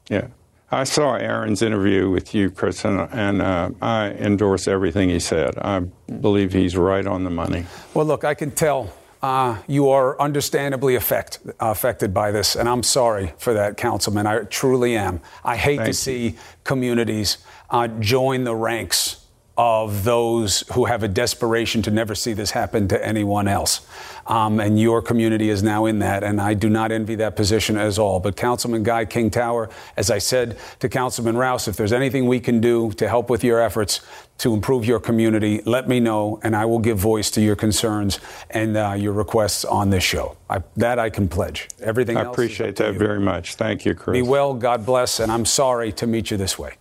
Yeah. 0.08 0.28
I 0.70 0.84
saw 0.84 1.14
Aaron's 1.14 1.62
interview 1.62 2.10
with 2.10 2.34
you, 2.34 2.50
Chris, 2.50 2.84
and, 2.84 3.08
and 3.12 3.40
uh, 3.40 3.70
I 3.80 4.10
endorse 4.10 4.66
everything 4.66 5.08
he 5.08 5.20
said. 5.20 5.56
I 5.58 5.80
believe 6.20 6.52
he's 6.52 6.76
right 6.76 7.06
on 7.06 7.22
the 7.24 7.30
money. 7.30 7.64
Well, 7.94 8.06
look, 8.06 8.24
I 8.24 8.34
can 8.34 8.50
tell 8.50 8.92
uh, 9.24 9.56
you 9.66 9.88
are 9.88 10.20
understandably 10.20 10.96
affect, 10.96 11.38
uh, 11.46 11.52
affected 11.58 12.12
by 12.12 12.30
this, 12.30 12.56
and 12.56 12.68
I'm 12.68 12.82
sorry 12.82 13.32
for 13.38 13.54
that, 13.54 13.78
Councilman. 13.78 14.26
I 14.26 14.40
truly 14.40 14.98
am. 14.98 15.22
I 15.42 15.56
hate 15.56 15.78
Thank 15.78 15.86
to 15.86 15.94
see 15.94 16.36
communities 16.62 17.38
uh, 17.70 17.88
join 17.88 18.44
the 18.44 18.54
ranks 18.54 19.23
of 19.56 20.02
those 20.02 20.64
who 20.72 20.84
have 20.86 21.04
a 21.04 21.08
desperation 21.08 21.80
to 21.82 21.90
never 21.90 22.14
see 22.14 22.32
this 22.32 22.50
happen 22.50 22.88
to 22.88 23.06
anyone 23.06 23.46
else. 23.46 23.86
Um, 24.26 24.58
and 24.58 24.80
your 24.80 25.00
community 25.00 25.48
is 25.48 25.62
now 25.62 25.86
in 25.86 26.00
that, 26.00 26.24
and 26.24 26.40
I 26.40 26.54
do 26.54 26.68
not 26.68 26.90
envy 26.90 27.14
that 27.16 27.36
position 27.36 27.76
at 27.76 27.98
all. 27.98 28.18
But 28.18 28.36
Councilman 28.36 28.82
Guy 28.82 29.04
King 29.04 29.30
Tower, 29.30 29.68
as 29.96 30.10
I 30.10 30.18
said 30.18 30.56
to 30.80 30.88
Councilman 30.88 31.36
Rouse, 31.36 31.68
if 31.68 31.76
there's 31.76 31.92
anything 31.92 32.26
we 32.26 32.40
can 32.40 32.60
do 32.60 32.90
to 32.92 33.06
help 33.06 33.30
with 33.30 33.44
your 33.44 33.60
efforts 33.60 34.00
to 34.38 34.54
improve 34.54 34.84
your 34.84 34.98
community, 34.98 35.60
let 35.66 35.88
me 35.88 36.00
know, 36.00 36.40
and 36.42 36.56
I 36.56 36.64
will 36.64 36.80
give 36.80 36.98
voice 36.98 37.30
to 37.32 37.40
your 37.40 37.54
concerns 37.54 38.18
and 38.50 38.76
uh, 38.76 38.94
your 38.96 39.12
requests 39.12 39.64
on 39.64 39.90
this 39.90 40.02
show. 40.02 40.36
I, 40.50 40.62
that 40.76 40.98
I 40.98 41.10
can 41.10 41.28
pledge. 41.28 41.68
Everything 41.80 42.16
I 42.16 42.22
appreciate 42.22 42.76
that 42.76 42.94
you. 42.94 42.98
very 42.98 43.20
much. 43.20 43.54
Thank 43.54 43.84
you, 43.84 43.94
Chris. 43.94 44.14
Be 44.14 44.22
well, 44.22 44.54
God 44.54 44.84
bless, 44.84 45.20
and 45.20 45.30
I'm 45.30 45.44
sorry 45.44 45.92
to 45.92 46.06
meet 46.06 46.30
you 46.30 46.36
this 46.36 46.58
way. 46.58 46.74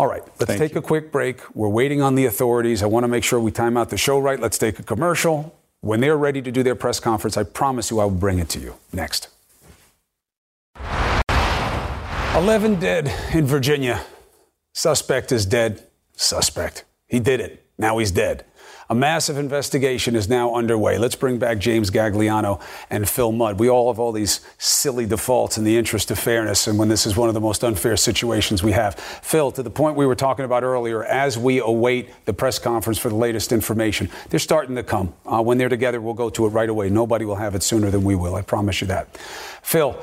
All 0.00 0.06
right, 0.06 0.22
let's 0.38 0.46
Thank 0.46 0.58
take 0.58 0.72
you. 0.72 0.78
a 0.78 0.82
quick 0.82 1.12
break. 1.12 1.42
We're 1.54 1.68
waiting 1.68 2.00
on 2.00 2.14
the 2.14 2.24
authorities. 2.24 2.82
I 2.82 2.86
want 2.86 3.04
to 3.04 3.08
make 3.08 3.22
sure 3.22 3.38
we 3.38 3.50
time 3.50 3.76
out 3.76 3.90
the 3.90 3.98
show 3.98 4.18
right. 4.18 4.40
Let's 4.40 4.56
take 4.56 4.78
a 4.78 4.82
commercial. 4.82 5.54
When 5.82 6.00
they're 6.00 6.16
ready 6.16 6.40
to 6.40 6.50
do 6.50 6.62
their 6.62 6.74
press 6.74 6.98
conference, 6.98 7.36
I 7.36 7.42
promise 7.42 7.90
you 7.90 8.00
I 8.00 8.04
will 8.04 8.12
bring 8.12 8.38
it 8.38 8.48
to 8.48 8.60
you. 8.60 8.76
Next. 8.94 9.28
11 12.34 12.80
dead 12.80 13.12
in 13.34 13.44
Virginia. 13.44 14.00
Suspect 14.72 15.32
is 15.32 15.44
dead. 15.44 15.86
Suspect. 16.16 16.84
He 17.06 17.20
did 17.20 17.40
it. 17.40 17.62
Now 17.76 17.98
he's 17.98 18.10
dead. 18.10 18.46
A 18.90 18.94
massive 18.94 19.38
investigation 19.38 20.16
is 20.16 20.28
now 20.28 20.52
underway. 20.52 20.98
Let's 20.98 21.14
bring 21.14 21.38
back 21.38 21.58
James 21.58 21.92
Gagliano 21.92 22.60
and 22.90 23.08
Phil 23.08 23.30
Mudd. 23.30 23.60
We 23.60 23.70
all 23.70 23.92
have 23.92 24.00
all 24.00 24.10
these 24.10 24.40
silly 24.58 25.06
defaults 25.06 25.56
in 25.56 25.62
the 25.62 25.76
interest 25.76 26.10
of 26.10 26.18
fairness, 26.18 26.66
and 26.66 26.76
when 26.76 26.88
this 26.88 27.06
is 27.06 27.16
one 27.16 27.28
of 27.28 27.34
the 27.34 27.40
most 27.40 27.62
unfair 27.62 27.96
situations 27.96 28.64
we 28.64 28.72
have. 28.72 28.96
Phil, 28.96 29.52
to 29.52 29.62
the 29.62 29.70
point 29.70 29.94
we 29.94 30.06
were 30.06 30.16
talking 30.16 30.44
about 30.44 30.64
earlier, 30.64 31.04
as 31.04 31.38
we 31.38 31.60
await 31.60 32.10
the 32.24 32.32
press 32.32 32.58
conference 32.58 32.98
for 32.98 33.10
the 33.10 33.14
latest 33.14 33.52
information, 33.52 34.08
they're 34.28 34.40
starting 34.40 34.74
to 34.74 34.82
come. 34.82 35.14
Uh, 35.24 35.40
when 35.40 35.56
they're 35.56 35.68
together, 35.68 36.00
we'll 36.00 36.12
go 36.12 36.28
to 36.28 36.46
it 36.46 36.48
right 36.48 36.68
away. 36.68 36.90
Nobody 36.90 37.24
will 37.24 37.36
have 37.36 37.54
it 37.54 37.62
sooner 37.62 37.92
than 37.92 38.02
we 38.02 38.16
will. 38.16 38.34
I 38.34 38.42
promise 38.42 38.80
you 38.80 38.88
that. 38.88 39.16
Phil, 39.62 39.96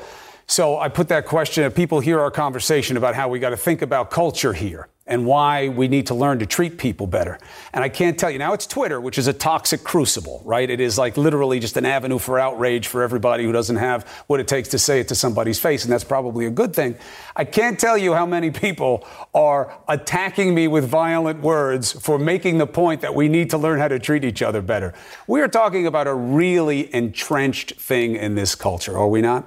so 0.46 0.78
I 0.78 0.88
put 0.88 1.08
that 1.08 1.26
question, 1.26 1.70
people 1.72 2.00
hear 2.00 2.20
our 2.20 2.30
conversation 2.30 2.96
about 2.96 3.14
how 3.14 3.28
we 3.28 3.38
got 3.38 3.50
to 3.50 3.56
think 3.58 3.82
about 3.82 4.10
culture 4.10 4.54
here. 4.54 4.88
And 5.08 5.24
why 5.26 5.68
we 5.68 5.88
need 5.88 6.06
to 6.06 6.14
learn 6.14 6.38
to 6.38 6.46
treat 6.46 6.78
people 6.78 7.06
better. 7.06 7.38
And 7.72 7.82
I 7.82 7.88
can't 7.88 8.18
tell 8.18 8.30
you 8.30 8.38
now, 8.38 8.52
it's 8.52 8.66
Twitter, 8.66 9.00
which 9.00 9.18
is 9.18 9.26
a 9.26 9.32
toxic 9.32 9.82
crucible, 9.82 10.42
right? 10.44 10.68
It 10.68 10.80
is 10.80 10.98
like 10.98 11.16
literally 11.16 11.58
just 11.58 11.76
an 11.76 11.86
avenue 11.86 12.18
for 12.18 12.38
outrage 12.38 12.86
for 12.86 13.02
everybody 13.02 13.44
who 13.44 13.52
doesn't 13.52 13.76
have 13.76 14.06
what 14.26 14.38
it 14.38 14.46
takes 14.46 14.68
to 14.68 14.78
say 14.78 15.00
it 15.00 15.08
to 15.08 15.14
somebody's 15.14 15.58
face, 15.58 15.84
and 15.84 15.92
that's 15.92 16.04
probably 16.04 16.46
a 16.46 16.50
good 16.50 16.74
thing. 16.74 16.96
I 17.34 17.44
can't 17.44 17.80
tell 17.80 17.96
you 17.96 18.14
how 18.14 18.26
many 18.26 18.50
people 18.50 19.06
are 19.34 19.76
attacking 19.88 20.54
me 20.54 20.68
with 20.68 20.84
violent 20.84 21.40
words 21.40 21.92
for 21.92 22.18
making 22.18 22.58
the 22.58 22.66
point 22.66 23.00
that 23.00 23.14
we 23.14 23.28
need 23.28 23.50
to 23.50 23.58
learn 23.58 23.78
how 23.78 23.88
to 23.88 23.98
treat 23.98 24.24
each 24.24 24.42
other 24.42 24.60
better. 24.60 24.94
We 25.26 25.40
are 25.40 25.48
talking 25.48 25.86
about 25.86 26.06
a 26.06 26.14
really 26.14 26.94
entrenched 26.94 27.80
thing 27.80 28.14
in 28.16 28.34
this 28.34 28.54
culture, 28.54 28.96
are 28.96 29.08
we 29.08 29.22
not? 29.22 29.46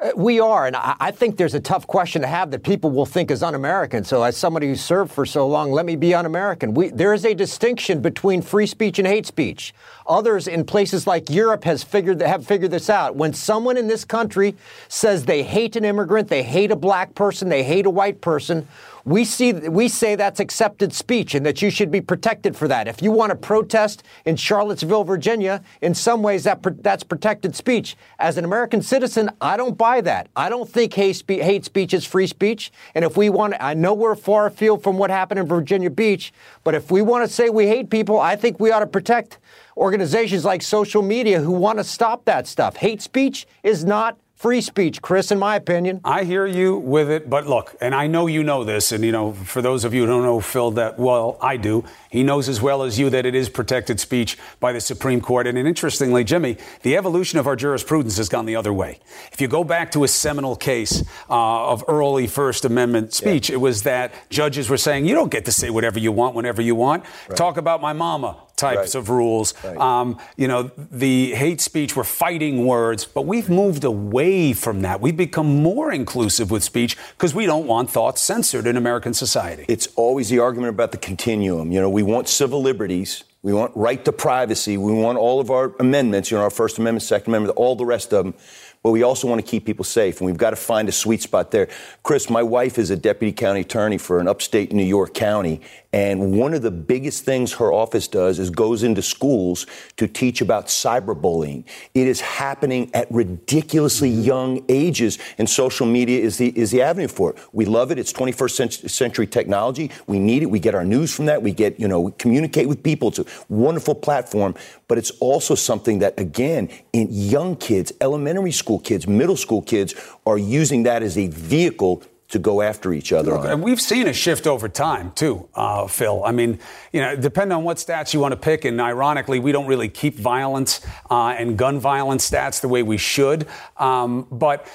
Uh, 0.00 0.10
we 0.14 0.38
are, 0.38 0.68
and 0.68 0.76
I 0.76 1.10
think 1.10 1.38
there's 1.38 1.54
a 1.54 1.60
tough 1.60 1.84
question 1.84 2.22
to 2.22 2.28
have 2.28 2.52
that 2.52 2.62
people 2.62 2.92
will 2.92 3.04
think 3.04 3.32
is 3.32 3.42
un-American. 3.42 4.04
So, 4.04 4.22
as 4.22 4.36
somebody 4.36 4.68
who 4.68 4.76
served 4.76 5.10
for 5.10 5.26
so 5.26 5.48
long, 5.48 5.72
let 5.72 5.86
me 5.86 5.96
be 5.96 6.14
un-American. 6.14 6.72
We, 6.72 6.90
there 6.90 7.12
is 7.12 7.24
a 7.24 7.34
distinction 7.34 8.00
between 8.00 8.40
free 8.40 8.66
speech 8.66 9.00
and 9.00 9.08
hate 9.08 9.26
speech. 9.26 9.74
Others 10.06 10.46
in 10.46 10.64
places 10.64 11.08
like 11.08 11.28
Europe 11.28 11.64
has 11.64 11.82
figured 11.82 12.20
have 12.20 12.46
figured 12.46 12.70
this 12.70 12.88
out. 12.88 13.16
When 13.16 13.32
someone 13.32 13.76
in 13.76 13.88
this 13.88 14.04
country 14.04 14.54
says 14.86 15.24
they 15.24 15.42
hate 15.42 15.74
an 15.74 15.84
immigrant, 15.84 16.28
they 16.28 16.44
hate 16.44 16.70
a 16.70 16.76
black 16.76 17.16
person, 17.16 17.48
they 17.48 17.64
hate 17.64 17.84
a 17.84 17.90
white 17.90 18.20
person, 18.20 18.68
we 19.08 19.24
see 19.24 19.52
we 19.52 19.88
say 19.88 20.16
that's 20.16 20.38
accepted 20.38 20.92
speech 20.92 21.34
and 21.34 21.44
that 21.46 21.62
you 21.62 21.70
should 21.70 21.90
be 21.90 22.00
protected 22.00 22.54
for 22.54 22.68
that. 22.68 22.86
If 22.86 23.00
you 23.00 23.10
want 23.10 23.30
to 23.30 23.36
protest 23.36 24.02
in 24.26 24.36
Charlottesville, 24.36 25.04
Virginia, 25.04 25.62
in 25.80 25.94
some 25.94 26.22
ways 26.22 26.44
that 26.44 26.62
that's 26.82 27.04
protected 27.04 27.56
speech. 27.56 27.96
As 28.18 28.36
an 28.36 28.44
American 28.44 28.82
citizen, 28.82 29.30
I 29.40 29.56
don't 29.56 29.78
buy 29.78 30.02
that. 30.02 30.28
I 30.36 30.50
don't 30.50 30.68
think 30.68 30.92
hate, 30.92 31.22
hate 31.26 31.64
speech 31.64 31.94
is 31.94 32.04
free 32.04 32.26
speech. 32.26 32.70
And 32.94 33.02
if 33.02 33.16
we 33.16 33.30
want, 33.30 33.54
I 33.60 33.72
know 33.72 33.94
we're 33.94 34.14
far 34.14 34.46
afield 34.46 34.82
from 34.82 34.98
what 34.98 35.10
happened 35.10 35.40
in 35.40 35.46
Virginia 35.46 35.90
Beach, 35.90 36.32
but 36.62 36.74
if 36.74 36.90
we 36.90 37.00
want 37.00 37.26
to 37.26 37.34
say 37.34 37.48
we 37.48 37.66
hate 37.66 37.88
people, 37.88 38.20
I 38.20 38.36
think 38.36 38.60
we 38.60 38.70
ought 38.72 38.80
to 38.80 38.86
protect 38.86 39.38
organizations 39.78 40.44
like 40.44 40.60
social 40.60 41.00
media 41.00 41.40
who 41.40 41.52
want 41.52 41.78
to 41.78 41.84
stop 41.84 42.26
that 42.26 42.46
stuff. 42.46 42.76
Hate 42.76 43.00
speech 43.00 43.46
is 43.62 43.84
not 43.84 44.18
free 44.38 44.60
speech, 44.60 45.02
Chris, 45.02 45.32
in 45.32 45.38
my 45.38 45.56
opinion. 45.56 46.00
I 46.04 46.22
hear 46.22 46.46
you 46.46 46.76
with 46.76 47.10
it, 47.10 47.28
but 47.28 47.48
look, 47.48 47.74
and 47.80 47.92
I 47.92 48.06
know 48.06 48.28
you 48.28 48.44
know 48.44 48.62
this, 48.62 48.92
and 48.92 49.04
you 49.04 49.10
know, 49.10 49.32
for 49.32 49.60
those 49.60 49.84
of 49.84 49.92
you 49.92 50.02
who 50.02 50.06
don't 50.06 50.22
know 50.22 50.40
Phil 50.40 50.70
that 50.72 50.96
well, 50.96 51.36
I 51.42 51.56
do. 51.56 51.84
He 52.08 52.22
knows 52.22 52.48
as 52.48 52.62
well 52.62 52.84
as 52.84 52.98
you 52.98 53.10
that 53.10 53.26
it 53.26 53.34
is 53.34 53.48
protected 53.48 53.98
speech 53.98 54.38
by 54.60 54.72
the 54.72 54.80
Supreme 54.80 55.20
Court. 55.20 55.48
And 55.48 55.58
interestingly, 55.58 56.22
Jimmy, 56.22 56.56
the 56.82 56.96
evolution 56.96 57.38
of 57.40 57.48
our 57.48 57.56
jurisprudence 57.56 58.16
has 58.16 58.28
gone 58.28 58.46
the 58.46 58.56
other 58.56 58.72
way. 58.72 59.00
If 59.32 59.40
you 59.40 59.48
go 59.48 59.64
back 59.64 59.90
to 59.92 60.04
a 60.04 60.08
seminal 60.08 60.54
case 60.54 61.02
uh, 61.28 61.70
of 61.70 61.84
early 61.88 62.28
First 62.28 62.64
Amendment 62.64 63.12
speech, 63.12 63.50
yeah. 63.50 63.56
it 63.56 63.58
was 63.58 63.82
that 63.82 64.14
judges 64.30 64.70
were 64.70 64.76
saying, 64.76 65.04
you 65.04 65.14
don't 65.14 65.32
get 65.32 65.44
to 65.46 65.52
say 65.52 65.68
whatever 65.68 65.98
you 65.98 66.12
want 66.12 66.36
whenever 66.36 66.62
you 66.62 66.76
want. 66.76 67.04
Right. 67.28 67.36
Talk 67.36 67.56
about 67.56 67.82
my 67.82 67.92
mama 67.92 68.36
types 68.58 68.94
right. 68.94 69.00
of 69.00 69.08
rules. 69.08 69.54
Right. 69.64 69.76
Um, 69.78 70.18
you 70.36 70.48
know, 70.48 70.70
the 70.90 71.32
hate 71.34 71.60
speech, 71.60 71.96
we're 71.96 72.04
fighting 72.04 72.66
words, 72.66 73.06
but 73.06 73.22
we've 73.22 73.48
moved 73.48 73.84
away 73.84 74.52
from 74.52 74.82
that. 74.82 75.00
We've 75.00 75.16
become 75.16 75.62
more 75.62 75.92
inclusive 75.92 76.50
with 76.50 76.62
speech 76.62 76.96
because 77.16 77.34
we 77.34 77.46
don't 77.46 77.66
want 77.66 77.90
thoughts 77.90 78.20
censored 78.20 78.66
in 78.66 78.76
American 78.76 79.14
society. 79.14 79.64
It's 79.68 79.88
always 79.96 80.28
the 80.28 80.40
argument 80.40 80.70
about 80.70 80.92
the 80.92 80.98
continuum. 80.98 81.72
You 81.72 81.80
know, 81.80 81.88
we 81.88 82.02
want 82.02 82.28
civil 82.28 82.60
liberties. 82.60 83.24
We 83.42 83.52
want 83.52 83.76
right 83.76 84.04
to 84.04 84.12
privacy. 84.12 84.76
We 84.76 84.92
want 84.92 85.16
all 85.16 85.40
of 85.40 85.50
our 85.50 85.72
amendments, 85.78 86.30
you 86.30 86.36
know, 86.36 86.42
our 86.42 86.50
First 86.50 86.78
Amendment, 86.78 87.02
Second 87.02 87.30
Amendment, 87.30 87.56
all 87.56 87.76
the 87.76 87.86
rest 87.86 88.12
of 88.12 88.24
them 88.24 88.34
but 88.82 88.92
we 88.92 89.02
also 89.02 89.26
want 89.26 89.44
to 89.44 89.48
keep 89.48 89.66
people 89.66 89.84
safe, 89.84 90.20
and 90.20 90.26
we've 90.26 90.36
got 90.36 90.50
to 90.50 90.56
find 90.56 90.88
a 90.88 90.92
sweet 90.92 91.20
spot 91.20 91.50
there. 91.50 91.68
Chris, 92.02 92.30
my 92.30 92.42
wife 92.42 92.78
is 92.78 92.90
a 92.90 92.96
deputy 92.96 93.32
county 93.32 93.60
attorney 93.60 93.98
for 93.98 94.20
an 94.20 94.28
upstate 94.28 94.72
New 94.72 94.84
York 94.84 95.14
county, 95.14 95.60
and 95.92 96.38
one 96.38 96.54
of 96.54 96.62
the 96.62 96.70
biggest 96.70 97.24
things 97.24 97.54
her 97.54 97.72
office 97.72 98.06
does 98.06 98.38
is 98.38 98.50
goes 98.50 98.82
into 98.82 99.02
schools 99.02 99.66
to 99.96 100.06
teach 100.06 100.40
about 100.40 100.66
cyberbullying. 100.66 101.64
It 101.94 102.06
is 102.06 102.20
happening 102.20 102.90
at 102.94 103.10
ridiculously 103.10 104.10
young 104.10 104.64
ages, 104.68 105.18
and 105.38 105.50
social 105.50 105.86
media 105.86 106.20
is 106.20 106.38
the 106.38 106.56
is 106.56 106.70
the 106.70 106.82
avenue 106.82 107.08
for 107.08 107.32
it. 107.32 107.38
We 107.52 107.64
love 107.64 107.90
it. 107.90 107.98
It's 107.98 108.12
21st 108.12 108.88
century 108.90 109.26
technology. 109.26 109.90
We 110.06 110.18
need 110.20 110.42
it. 110.42 110.46
We 110.46 110.60
get 110.60 110.74
our 110.74 110.84
news 110.84 111.14
from 111.14 111.26
that. 111.26 111.42
We 111.42 111.52
get 111.52 111.80
you 111.80 111.88
know 111.88 112.00
we 112.00 112.12
communicate 112.12 112.68
with 112.68 112.82
people. 112.82 113.08
It's 113.08 113.18
a 113.18 113.24
wonderful 113.48 113.94
platform, 113.94 114.54
but 114.86 114.98
it's 114.98 115.10
also 115.20 115.54
something 115.54 115.98
that 116.00 116.18
again 116.18 116.68
in 116.92 117.08
young 117.10 117.56
kids, 117.56 117.92
elementary 118.00 118.52
school 118.52 118.78
kids, 118.78 119.06
middle 119.06 119.36
school 119.36 119.62
kids 119.62 119.94
are 120.26 120.38
using 120.38 120.82
that 120.84 121.02
as 121.02 121.16
a 121.16 121.28
vehicle 121.28 122.02
to 122.28 122.38
go 122.38 122.60
after 122.60 122.92
each 122.92 123.12
other. 123.12 123.32
Look, 123.32 123.46
and 123.46 123.62
we've 123.62 123.80
seen 123.80 124.06
a 124.06 124.12
shift 124.12 124.46
over 124.46 124.68
time 124.68 125.12
too, 125.12 125.48
uh, 125.54 125.86
Phil. 125.86 126.22
I 126.24 126.32
mean, 126.32 126.58
you 126.92 127.00
know, 127.00 127.16
depending 127.16 127.56
on 127.56 127.64
what 127.64 127.78
stats 127.78 128.12
you 128.12 128.20
want 128.20 128.32
to 128.32 128.36
pick, 128.36 128.64
and 128.64 128.80
ironically, 128.80 129.40
we 129.40 129.50
don't 129.50 129.66
really 129.66 129.88
keep 129.88 130.16
violence 130.16 130.86
uh, 131.10 131.34
and 131.38 131.56
gun 131.56 131.80
violence 131.80 132.30
stats 132.30 132.60
the 132.60 132.68
way 132.68 132.82
we 132.82 132.98
should. 132.98 133.46
Um, 133.78 134.26
but 134.30 134.66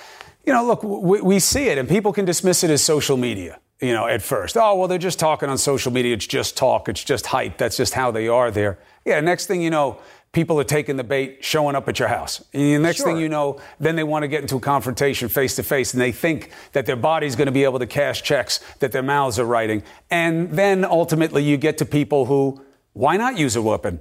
you 0.46 0.52
know, 0.52 0.66
look, 0.66 0.84
we, 0.84 1.22
we 1.22 1.39
see 1.39 1.68
it, 1.68 1.78
and 1.78 1.88
people 1.88 2.12
can 2.12 2.26
dismiss 2.26 2.63
it 2.63 2.72
as 2.72 2.84
social 2.84 3.18
media 3.18 3.60
you 3.84 3.93
know, 3.93 4.08
at 4.08 4.22
first. 4.22 4.56
Oh, 4.56 4.76
well, 4.76 4.88
they're 4.88 4.98
just 4.98 5.19
talking 5.19 5.50
on 5.50 5.58
social 5.58 5.91
media. 5.91 6.13
It's 6.13 6.26
just 6.26 6.56
talk. 6.56 6.88
It's 6.88 7.04
just 7.04 7.28
hype. 7.28 7.58
That's 7.58 7.76
just 7.76 7.93
how 7.93 8.12
they 8.12 8.28
are 8.28 8.50
there. 8.50 8.80
Yeah, 9.06 9.19
next 9.19 9.48
thing 9.48 9.62
you 9.62 9.69
know, 9.69 10.00
people 10.32 10.60
are 10.60 10.63
taking 10.63 10.96
the 10.96 11.04
bait, 11.04 11.43
showing 11.43 11.76
up 11.76 11.88
at 11.89 12.00
your 12.00 12.08
house. 12.08 12.43
And 12.54 12.62
the 12.62 12.80
next 12.80 12.98
sure. 12.98 13.08
thing 13.08 13.17
you 13.17 13.28
know, 13.28 13.60
then 13.80 13.98
they 13.98 14.04
want 14.04 14.24
to 14.24 14.28
get 14.28 14.41
into 14.41 14.56
a 14.56 14.60
confrontation 14.62 15.28
face 15.28 15.58
to 15.58 15.63
face, 15.63 15.93
and 15.93 16.02
they 16.02 16.13
think 16.13 16.52
that 16.72 16.86
their 16.86 16.96
body's 16.96 17.36
going 17.36 17.48
to 17.48 17.52
be 17.52 17.65
able 17.65 17.80
to 17.80 17.86
cash 17.86 18.24
checks 18.24 18.62
that 18.80 18.93
their 18.93 19.04
mouths 19.04 19.38
are 19.38 19.46
writing. 19.46 19.84
And 20.10 20.52
then 20.52 20.86
ultimately, 20.86 21.43
you 21.43 21.58
get 21.58 21.78
to 21.80 21.86
people 21.86 22.26
who, 22.26 22.63
why 22.93 23.17
not 23.17 23.38
use 23.38 23.56
a 23.56 23.62
weapon? 23.62 24.00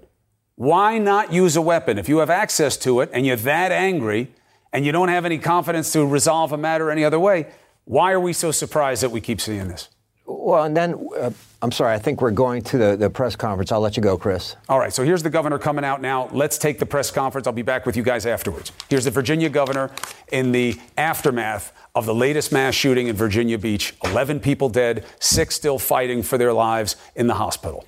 Why 0.55 0.99
not 0.99 1.33
use 1.33 1.57
a 1.57 1.63
weapon? 1.63 1.99
If 1.99 2.09
you 2.09 2.19
have 2.19 2.31
access 2.31 2.77
to 2.79 3.01
it 3.01 3.11
and 3.13 3.27
you're 3.27 3.37
that 3.37 3.73
angry 3.73 4.33
and 4.73 4.87
you 4.87 4.93
don't 4.93 5.09
have 5.09 5.25
any 5.25 5.39
confidence 5.39 5.93
to 5.93 6.07
resolve 6.07 6.53
a 6.53 6.59
matter 6.59 6.91
any 6.91 7.05
other 7.05 7.19
way, 7.19 7.47
why 7.85 8.13
are 8.13 8.21
we 8.21 8.33
so 8.33 8.51
surprised 8.51 9.03
that 9.03 9.11
we 9.11 9.21
keep 9.21 9.41
seeing 9.41 9.69
this? 9.69 9.89
Well, 10.25 10.65
and 10.65 10.77
then 10.77 11.09
uh, 11.19 11.31
I'm 11.61 11.73
sorry, 11.73 11.95
I 11.95 11.99
think 11.99 12.21
we're 12.21 12.31
going 12.31 12.63
to 12.63 12.79
the, 12.79 12.97
the 12.97 13.11
press 13.11 13.37
conference. 13.37 13.71
I'll 13.71 13.81
let 13.81 13.97
you 13.97 14.03
go, 14.03 14.17
Chris. 14.17 14.57
All 14.69 14.79
right, 14.79 14.93
so 14.93 15.05
here's 15.05 15.23
the 15.23 15.31
governor 15.31 15.59
coming 15.59 15.85
out 15.85 16.01
now. 16.01 16.29
Let's 16.33 16.59
take 16.59 16.79
the 16.79 16.87
press 16.87 17.11
conference. 17.11 17.47
I'll 17.47 17.53
be 17.53 17.63
back 17.63 17.87
with 17.87 17.97
you 17.97 18.03
guys 18.03 18.25
afterwards. 18.25 18.73
Here's 18.89 19.05
the 19.05 19.11
Virginia 19.11 19.49
governor 19.49 19.91
in 20.31 20.53
the 20.53 20.81
aftermath 20.97 21.73
of 21.95 22.07
the 22.07 22.15
latest 22.15 22.53
mass 22.53 22.75
shooting 22.75 23.09
in 23.09 23.17
Virginia 23.17 23.59
Beach 23.59 23.95
11 24.05 24.41
people 24.41 24.69
dead, 24.69 25.05
six 25.21 25.55
still 25.55 25.79
fighting 25.79 26.23
for 26.23 26.39
their 26.39 26.53
lives 26.53 26.97
in 27.15 27.27
the 27.27 27.35
hospital. 27.35 27.85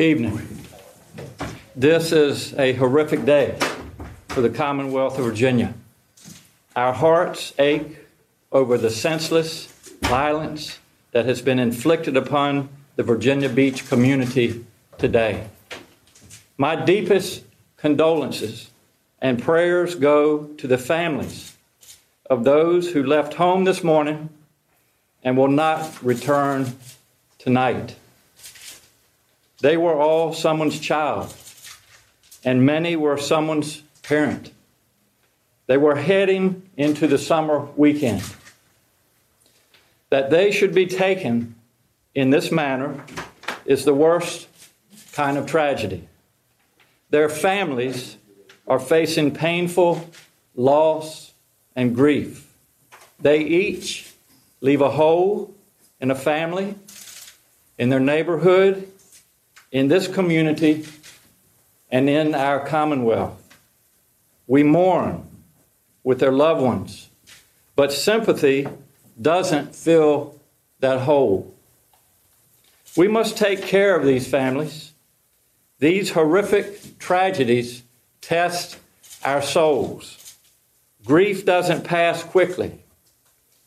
Evening. 0.00 0.40
This 1.76 2.10
is 2.10 2.54
a 2.54 2.72
horrific 2.72 3.26
day 3.26 3.58
for 4.28 4.40
the 4.40 4.48
Commonwealth 4.48 5.18
of 5.18 5.26
Virginia. 5.26 5.74
Our 6.74 6.94
hearts 6.94 7.52
ache 7.58 7.98
over 8.50 8.78
the 8.78 8.88
senseless 8.88 9.66
violence 10.00 10.78
that 11.12 11.26
has 11.26 11.42
been 11.42 11.58
inflicted 11.58 12.16
upon 12.16 12.70
the 12.96 13.02
Virginia 13.02 13.50
Beach 13.50 13.90
community 13.90 14.64
today. 14.96 15.46
My 16.56 16.82
deepest 16.82 17.44
condolences 17.76 18.70
and 19.20 19.42
prayers 19.42 19.96
go 19.96 20.44
to 20.44 20.66
the 20.66 20.78
families 20.78 21.58
of 22.30 22.44
those 22.44 22.92
who 22.92 23.02
left 23.02 23.34
home 23.34 23.64
this 23.64 23.84
morning 23.84 24.30
and 25.22 25.36
will 25.36 25.48
not 25.48 26.02
return 26.02 26.74
tonight. 27.38 27.96
They 29.60 29.76
were 29.76 29.94
all 29.94 30.32
someone's 30.32 30.80
child, 30.80 31.34
and 32.44 32.64
many 32.64 32.96
were 32.96 33.18
someone's 33.18 33.82
parent. 34.02 34.52
They 35.66 35.76
were 35.76 35.96
heading 35.96 36.68
into 36.76 37.06
the 37.06 37.18
summer 37.18 37.68
weekend. 37.76 38.22
That 40.08 40.30
they 40.30 40.50
should 40.50 40.74
be 40.74 40.86
taken 40.86 41.54
in 42.14 42.30
this 42.30 42.50
manner 42.50 43.04
is 43.64 43.84
the 43.84 43.94
worst 43.94 44.48
kind 45.12 45.38
of 45.38 45.46
tragedy. 45.46 46.08
Their 47.10 47.28
families 47.28 48.16
are 48.66 48.80
facing 48.80 49.32
painful 49.32 50.08
loss 50.54 51.32
and 51.76 51.94
grief. 51.94 52.52
They 53.20 53.40
each 53.40 54.12
leave 54.60 54.80
a 54.80 54.90
hole 54.90 55.54
in 56.00 56.10
a 56.10 56.14
family, 56.14 56.74
in 57.78 57.90
their 57.90 58.00
neighborhood, 58.00 58.90
in 59.72 59.88
this 59.88 60.08
community, 60.08 60.84
and 61.90 62.08
in 62.08 62.34
our 62.34 62.64
commonwealth. 62.64 63.36
We 64.46 64.62
mourn 64.62 65.26
with 66.02 66.18
their 66.18 66.32
loved 66.32 66.60
ones, 66.60 67.08
but 67.76 67.92
sympathy 67.92 68.66
doesn't 69.20 69.74
fill 69.74 70.40
that 70.80 71.00
hole. 71.00 71.54
We 72.96 73.06
must 73.08 73.36
take 73.36 73.62
care 73.62 73.96
of 73.96 74.04
these 74.04 74.26
families. 74.28 74.92
These 75.78 76.10
horrific 76.10 76.98
tragedies 76.98 77.82
test 78.20 78.78
our 79.24 79.42
souls. 79.42 80.36
Grief 81.04 81.44
doesn't 81.44 81.84
pass 81.84 82.22
quickly, 82.22 82.78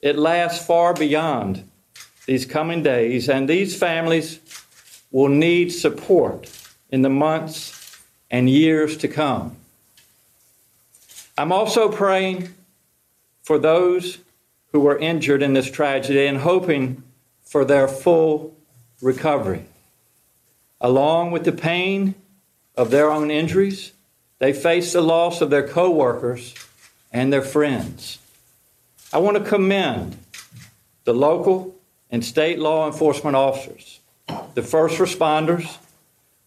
it 0.02 0.18
lasts 0.18 0.66
far 0.66 0.94
beyond 0.94 1.70
these 2.26 2.46
coming 2.46 2.84
days, 2.84 3.30
and 3.30 3.50
these 3.50 3.78
families 3.78 4.40
will 5.14 5.30
need 5.30 5.70
support 5.72 6.52
in 6.90 7.04
the 7.04 7.10
months 7.10 8.02
and 8.30 8.50
years 8.50 8.98
to 8.98 9.08
come. 9.08 9.56
I'm 11.38 11.54
also 11.54 11.90
praying 11.90 12.54
for 13.44 13.58
those 13.58 14.18
who 14.74 14.82
were 14.82 14.98
injured 14.98 15.42
in 15.42 15.54
this 15.54 15.72
tragedy 15.72 16.26
and 16.26 16.40
hoping 16.40 17.04
for 17.44 17.64
their 17.64 17.88
full 17.88 18.56
recovery. 19.02 19.66
Along 20.82 21.32
with 21.32 21.46
the 21.46 21.52
pain 21.52 22.16
of 22.76 22.90
their 22.90 23.12
own 23.12 23.32
injuries, 23.32 23.94
they 24.40 24.52
face 24.52 24.94
the 24.94 25.02
loss 25.02 25.42
of 25.42 25.50
their 25.50 25.68
coworkers 25.68 26.56
and 27.12 27.32
their 27.32 27.44
friends. 27.44 28.18
I 29.14 29.20
want 29.20 29.38
to 29.38 29.44
commend 29.44 30.18
the 31.04 31.14
local 31.14 31.76
and 32.10 32.26
state 32.26 32.58
law 32.58 32.88
enforcement 32.88 33.36
officers, 33.36 34.00
the 34.28 34.64
first 34.64 34.98
responders, 34.98 35.78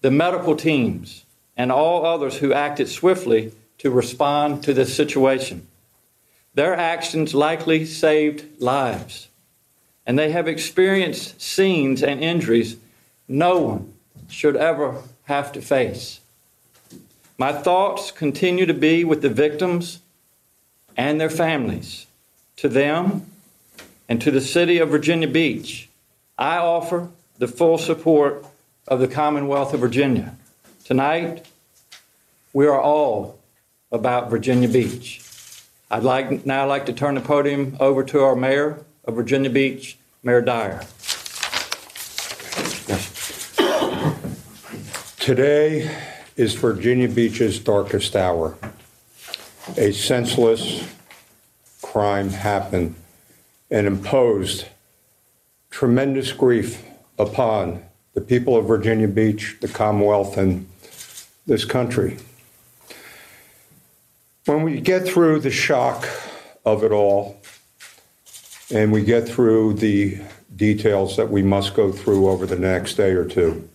the 0.00 0.10
medical 0.10 0.56
teams, 0.56 1.24
and 1.56 1.72
all 1.72 2.04
others 2.04 2.36
who 2.36 2.52
acted 2.52 2.88
swiftly 2.88 3.52
to 3.78 3.90
respond 3.90 4.62
to 4.64 4.74
this 4.74 4.94
situation. 4.94 5.66
Their 6.54 6.74
actions 6.74 7.34
likely 7.34 7.84
saved 7.84 8.60
lives, 8.60 9.28
and 10.06 10.18
they 10.18 10.30
have 10.30 10.48
experienced 10.48 11.40
scenes 11.40 12.02
and 12.02 12.20
injuries 12.20 12.76
no 13.28 13.58
one 13.58 13.92
should 14.28 14.56
ever 14.56 15.02
have 15.24 15.52
to 15.52 15.60
face. 15.60 16.20
My 17.38 17.52
thoughts 17.52 18.10
continue 18.10 18.66
to 18.66 18.74
be 18.74 19.04
with 19.04 19.20
the 19.20 19.28
victims 19.28 20.00
and 20.96 21.20
their 21.20 21.30
families. 21.30 22.06
To 22.56 22.68
them 22.68 23.26
and 24.08 24.22
to 24.22 24.30
the 24.30 24.40
city 24.40 24.78
of 24.78 24.88
Virginia 24.88 25.28
Beach, 25.28 25.90
I 26.38 26.56
offer 26.56 27.10
the 27.38 27.48
full 27.48 27.78
support 27.78 28.44
of 28.88 29.00
the 29.00 29.08
Commonwealth 29.08 29.74
of 29.74 29.80
Virginia. 29.80 30.36
Tonight, 30.84 31.46
we 32.52 32.66
are 32.66 32.80
all 32.80 33.38
about 33.92 34.30
Virginia 34.30 34.68
Beach. 34.68 35.22
I'd 35.90 36.02
like 36.02 36.46
now 36.46 36.66
like 36.66 36.86
to 36.86 36.92
turn 36.92 37.14
the 37.14 37.20
podium 37.20 37.76
over 37.78 38.02
to 38.04 38.20
our 38.20 38.34
mayor 38.34 38.84
of 39.04 39.14
Virginia 39.14 39.50
Beach, 39.50 39.98
Mayor 40.22 40.40
Dyer. 40.40 40.84
Today 45.18 45.90
is 46.36 46.54
Virginia 46.54 47.08
Beach's 47.08 47.58
darkest 47.58 48.14
hour. 48.16 48.56
A 49.76 49.92
senseless 49.92 50.88
crime 51.82 52.30
happened 52.30 52.94
and 53.70 53.86
imposed 53.86 54.66
tremendous 55.70 56.32
grief 56.32 56.82
upon 57.18 57.82
the 58.14 58.20
people 58.20 58.56
of 58.56 58.66
Virginia 58.66 59.08
Beach, 59.08 59.56
the 59.60 59.68
Commonwealth, 59.68 60.36
and 60.36 60.66
this 61.46 61.64
country. 61.64 62.16
When 64.46 64.62
we 64.62 64.80
get 64.80 65.06
through 65.06 65.40
the 65.40 65.50
shock 65.50 66.08
of 66.64 66.82
it 66.82 66.92
all, 66.92 67.40
and 68.72 68.90
we 68.90 69.02
get 69.02 69.28
through 69.28 69.74
the 69.74 70.18
details 70.54 71.16
that 71.16 71.30
we 71.30 71.42
must 71.42 71.74
go 71.74 71.92
through 71.92 72.28
over 72.28 72.46
the 72.46 72.58
next 72.58 72.94
day 72.94 73.10
or 73.10 73.24
two, 73.24 73.68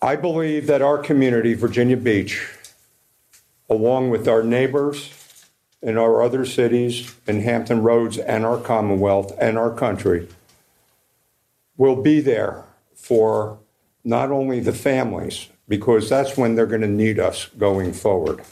I 0.00 0.14
believe 0.14 0.68
that 0.68 0.82
our 0.82 0.98
community, 0.98 1.54
Virginia 1.54 1.96
Beach, 1.96 2.48
along 3.68 4.10
with 4.10 4.28
our 4.28 4.42
neighbors 4.42 5.12
and 5.82 5.98
our 5.98 6.22
other 6.22 6.44
cities 6.44 7.14
in 7.26 7.40
Hampton 7.40 7.82
Roads 7.82 8.18
and 8.18 8.44
our 8.44 8.58
Commonwealth 8.58 9.32
and 9.40 9.58
our 9.58 9.72
country, 9.72 10.28
will 11.78 11.96
be 11.96 12.20
there 12.20 12.64
for 12.94 13.58
not 14.04 14.30
only 14.30 14.60
the 14.60 14.72
families, 14.72 15.48
because 15.66 16.10
that's 16.10 16.36
when 16.36 16.54
they're 16.54 16.66
going 16.66 16.82
to 16.82 16.86
need 16.86 17.18
us 17.18 17.46
going 17.56 17.92
forward, 17.92 18.42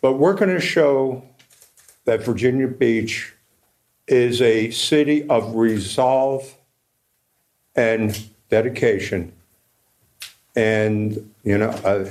but 0.00 0.14
we're 0.14 0.34
going 0.34 0.50
to 0.50 0.60
show 0.60 1.22
that 2.04 2.24
Virginia 2.24 2.66
Beach 2.66 3.32
is 4.06 4.42
a 4.42 4.70
city 4.70 5.26
of 5.28 5.54
resolve 5.54 6.54
and 7.74 8.26
dedication. 8.48 9.32
And, 10.54 11.32
you 11.42 11.58
know, 11.58 11.70
uh, 11.70 12.04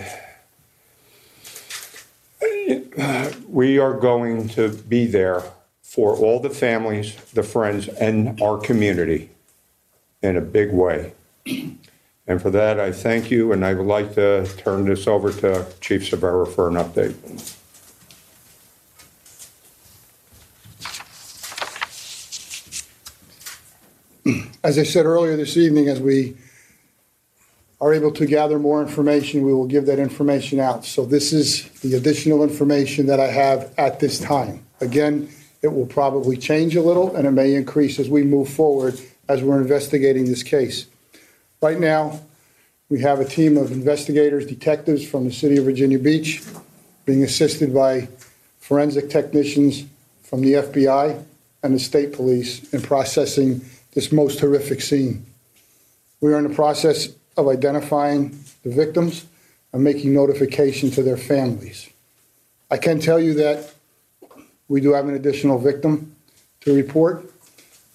we 3.47 3.79
are 3.79 3.93
going 3.93 4.49
to 4.49 4.69
be 4.69 5.05
there 5.05 5.43
for 5.81 6.15
all 6.15 6.39
the 6.39 6.49
families, 6.49 7.15
the 7.33 7.43
friends, 7.43 7.87
and 7.87 8.41
our 8.41 8.57
community 8.57 9.29
in 10.23 10.37
a 10.37 10.41
big 10.41 10.71
way. 10.71 11.13
And 12.25 12.41
for 12.41 12.49
that, 12.51 12.79
I 12.79 12.93
thank 12.93 13.29
you, 13.29 13.51
and 13.51 13.65
I 13.65 13.73
would 13.73 13.85
like 13.85 14.15
to 14.15 14.47
turn 14.57 14.85
this 14.85 15.07
over 15.07 15.31
to 15.33 15.67
Chief 15.81 16.09
Cervera 16.09 16.47
for 16.47 16.69
an 16.69 16.75
update. 16.75 17.15
As 24.63 24.79
I 24.79 24.83
said 24.83 25.05
earlier 25.05 25.35
this 25.35 25.57
evening, 25.57 25.89
as 25.89 25.99
we 25.99 26.37
are 27.81 27.93
able 27.93 28.11
to 28.11 28.25
gather 28.25 28.57
more 28.57 28.81
information, 28.81 29.43
we 29.43 29.53
will 29.53 29.67
give 29.67 29.85
that 29.87 29.99
information 29.99 30.61
out. 30.61 30.85
So 30.85 31.05
this 31.05 31.33
is 31.33 31.67
the 31.81 31.95
additional 31.95 32.41
information 32.41 33.07
that 33.07 33.19
I 33.19 33.27
have 33.27 33.73
at 33.77 33.99
this 33.99 34.21
time. 34.21 34.65
Again, 34.79 35.27
it 35.61 35.67
will 35.67 35.85
probably 35.85 36.37
change 36.37 36.77
a 36.77 36.81
little 36.81 37.13
and 37.13 37.27
it 37.27 37.31
may 37.31 37.55
increase 37.55 37.99
as 37.99 38.07
we 38.09 38.23
move 38.23 38.47
forward 38.47 38.97
as 39.27 39.41
we're 39.41 39.61
investigating 39.61 40.25
this 40.25 40.43
case. 40.43 40.87
Right 41.61 41.79
now, 41.79 42.21
we 42.89 43.01
have 43.01 43.19
a 43.19 43.25
team 43.25 43.57
of 43.57 43.71
investigators, 43.71 44.45
detectives 44.45 45.07
from 45.07 45.25
the 45.25 45.31
city 45.31 45.57
of 45.57 45.65
Virginia 45.65 45.97
Beach, 45.97 46.43
being 47.05 47.23
assisted 47.23 47.73
by 47.73 48.07
forensic 48.59 49.09
technicians 49.09 49.85
from 50.23 50.41
the 50.41 50.53
FBI 50.53 51.23
and 51.63 51.75
the 51.75 51.79
state 51.79 52.13
police 52.13 52.71
in 52.73 52.81
processing 52.81 53.61
this 53.93 54.11
most 54.11 54.39
horrific 54.39 54.81
scene. 54.81 55.25
We 56.21 56.33
are 56.33 56.37
in 56.37 56.47
the 56.47 56.53
process 56.53 57.09
of 57.37 57.47
identifying 57.47 58.37
the 58.63 58.71
victims 58.71 59.25
and 59.71 59.83
making 59.83 60.13
notification 60.13 60.91
to 60.91 61.03
their 61.03 61.17
families. 61.17 61.89
I 62.69 62.77
can 62.77 62.99
tell 62.99 63.19
you 63.19 63.33
that 63.35 63.73
we 64.67 64.81
do 64.81 64.93
have 64.93 65.07
an 65.07 65.15
additional 65.15 65.59
victim 65.59 66.15
to 66.61 66.73
report. 66.73 67.31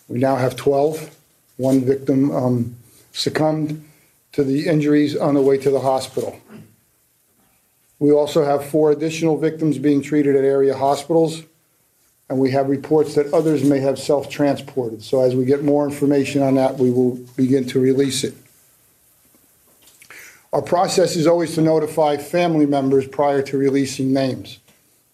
We 0.09 0.19
now 0.19 0.37
have 0.37 0.57
12. 0.57 1.17
One 1.59 1.85
victim 1.85 2.31
um, 2.31 2.77
succumbed 3.13 3.85
to 4.33 4.45
the 4.45 4.67
injuries 4.67 5.17
on 5.17 5.35
the 5.35 5.43
way 5.43 5.59
to 5.59 5.71
the 5.71 5.81
hospital. 5.81 6.41
We 7.99 8.13
also 8.13 8.45
have 8.45 8.65
four 8.65 8.93
additional 8.93 9.37
victims 9.37 9.77
being 9.77 10.01
treated 10.01 10.37
at 10.37 10.45
area 10.45 10.77
hospitals, 10.77 11.43
and 12.31 12.39
we 12.39 12.53
have 12.53 12.69
reports 12.69 13.17
that 13.17 13.33
others 13.35 13.65
may 13.65 13.81
have 13.81 13.99
self 13.99 14.31
transported. 14.31 15.03
So, 15.03 15.21
as 15.21 15.35
we 15.35 15.45
get 15.45 15.65
more 15.65 15.85
information 15.85 16.43
on 16.43 16.55
that, 16.55 16.77
we 16.77 16.91
will 16.91 17.17
begin 17.37 17.67
to 17.69 17.81
release 17.81 18.23
it. 18.23 18.35
Our 20.53 20.63
process 20.63 21.17
is 21.17 21.27
always 21.27 21.55
to 21.57 21.61
notify 21.61 22.17
family 22.19 22.67
members 22.67 23.07
prior 23.07 23.43
to 23.43 23.59
releasing 23.59 24.13
names. 24.13 24.59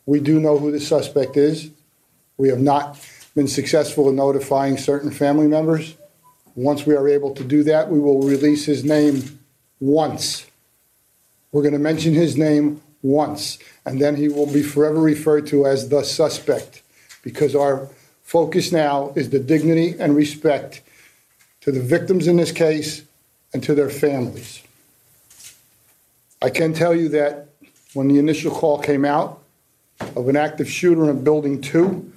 We 0.06 0.20
do 0.20 0.38
know 0.38 0.58
who 0.58 0.70
the 0.70 0.80
suspect 0.80 1.36
is. 1.36 1.70
We 2.36 2.50
have 2.50 2.60
not 2.60 3.00
been 3.34 3.48
successful 3.48 4.10
in 4.10 4.16
notifying 4.16 4.76
certain 4.76 5.10
family 5.10 5.48
members. 5.48 5.96
Once 6.56 6.86
we 6.86 6.94
are 6.94 7.08
able 7.08 7.34
to 7.34 7.44
do 7.44 7.62
that, 7.64 7.90
we 7.90 7.98
will 7.98 8.22
release 8.22 8.64
his 8.64 8.84
name 8.84 9.40
once. 9.80 10.46
We're 11.52 11.62
going 11.62 11.72
to 11.72 11.80
mention 11.80 12.14
his 12.14 12.36
name 12.36 12.80
once, 13.02 13.58
and 13.84 14.00
then 14.00 14.16
he 14.16 14.28
will 14.28 14.50
be 14.50 14.62
forever 14.62 15.00
referred 15.00 15.46
to 15.48 15.66
as 15.66 15.88
the 15.88 16.02
suspect 16.02 16.82
because 17.22 17.54
our 17.54 17.88
focus 18.22 18.72
now 18.72 19.12
is 19.14 19.30
the 19.30 19.38
dignity 19.38 19.94
and 19.98 20.16
respect 20.16 20.82
to 21.60 21.72
the 21.72 21.80
victims 21.80 22.26
in 22.26 22.36
this 22.36 22.52
case 22.52 23.02
and 23.52 23.62
to 23.62 23.74
their 23.74 23.90
families. 23.90 24.62
I 26.42 26.50
can 26.50 26.74
tell 26.74 26.94
you 26.94 27.08
that 27.10 27.48
when 27.94 28.08
the 28.08 28.18
initial 28.18 28.50
call 28.50 28.78
came 28.78 29.04
out 29.04 29.40
of 30.16 30.28
an 30.28 30.36
active 30.36 30.68
shooter 30.68 31.08
in 31.10 31.24
Building 31.24 31.60
2. 31.60 32.12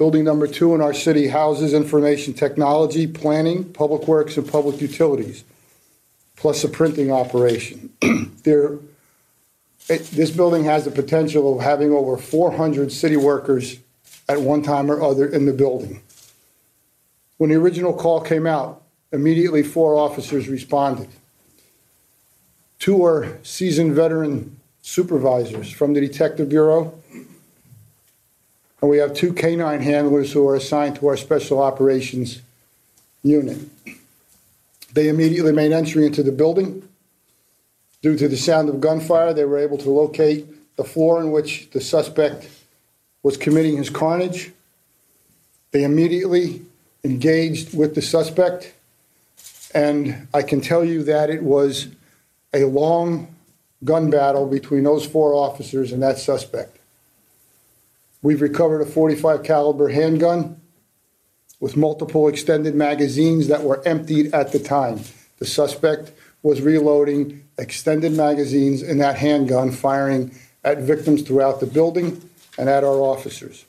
Building 0.00 0.24
number 0.24 0.46
two 0.46 0.74
in 0.74 0.80
our 0.80 0.94
city 0.94 1.28
houses 1.28 1.74
information 1.74 2.32
technology, 2.32 3.06
planning, 3.06 3.70
public 3.70 4.08
works, 4.08 4.38
and 4.38 4.50
public 4.50 4.80
utilities, 4.80 5.44
plus 6.36 6.64
a 6.64 6.68
printing 6.70 7.12
operation. 7.12 7.90
There, 8.42 8.78
it- 9.90 10.06
this 10.12 10.30
building 10.30 10.64
has 10.64 10.86
the 10.86 10.90
potential 10.90 11.54
of 11.54 11.62
having 11.62 11.92
over 11.92 12.16
400 12.16 12.90
city 12.90 13.18
workers 13.18 13.76
at 14.26 14.40
one 14.40 14.62
time 14.62 14.90
or 14.90 15.02
other 15.02 15.26
in 15.26 15.44
the 15.44 15.52
building. 15.52 16.00
When 17.36 17.50
the 17.50 17.56
original 17.56 17.92
call 17.92 18.22
came 18.22 18.46
out, 18.46 18.80
immediately 19.12 19.62
four 19.62 19.96
officers 19.96 20.48
responded. 20.48 21.08
Two 22.78 23.04
are 23.04 23.36
seasoned 23.42 23.92
veteran 23.92 24.56
supervisors 24.80 25.70
from 25.70 25.92
the 25.92 26.00
Detective 26.00 26.48
Bureau, 26.48 26.99
and 28.80 28.90
we 28.90 28.98
have 28.98 29.14
two 29.14 29.32
K-9 29.32 29.80
handlers 29.80 30.32
who 30.32 30.48
are 30.48 30.56
assigned 30.56 30.96
to 30.96 31.08
our 31.08 31.16
Special 31.16 31.60
Operations 31.60 32.40
Unit. 33.22 33.58
They 34.94 35.08
immediately 35.08 35.52
made 35.52 35.72
entry 35.72 36.06
into 36.06 36.22
the 36.22 36.32
building. 36.32 36.88
Due 38.02 38.16
to 38.16 38.28
the 38.28 38.36
sound 38.36 38.68
of 38.68 38.80
gunfire, 38.80 39.34
they 39.34 39.44
were 39.44 39.58
able 39.58 39.76
to 39.78 39.90
locate 39.90 40.76
the 40.76 40.84
floor 40.84 41.20
in 41.20 41.30
which 41.30 41.68
the 41.70 41.80
suspect 41.80 42.48
was 43.22 43.36
committing 43.36 43.76
his 43.76 43.90
carnage. 43.90 44.50
They 45.72 45.84
immediately 45.84 46.62
engaged 47.04 47.76
with 47.76 47.94
the 47.94 48.02
suspect, 48.02 48.72
and 49.74 50.26
I 50.32 50.42
can 50.42 50.62
tell 50.62 50.84
you 50.84 51.04
that 51.04 51.28
it 51.28 51.42
was 51.42 51.88
a 52.54 52.64
long 52.64 53.34
gun 53.84 54.10
battle 54.10 54.46
between 54.46 54.84
those 54.84 55.06
four 55.06 55.34
officers 55.34 55.92
and 55.92 56.02
that 56.02 56.18
suspect. 56.18 56.79
We've 58.22 58.42
recovered 58.42 58.82
a 58.82 58.86
45 58.86 59.42
caliber 59.42 59.88
handgun 59.88 60.60
with 61.58 61.76
multiple 61.76 62.28
extended 62.28 62.74
magazines 62.74 63.48
that 63.48 63.62
were 63.62 63.86
emptied 63.86 64.34
at 64.34 64.52
the 64.52 64.58
time. 64.58 65.00
The 65.38 65.46
suspect 65.46 66.12
was 66.42 66.60
reloading 66.60 67.44
extended 67.58 68.12
magazines 68.12 68.82
in 68.82 68.98
that 68.98 69.16
handgun, 69.16 69.70
firing 69.70 70.34
at 70.64 70.78
victims 70.78 71.22
throughout 71.22 71.60
the 71.60 71.66
building 71.66 72.22
and 72.58 72.68
at 72.68 72.84
our 72.84 73.00
officers. 73.00 73.64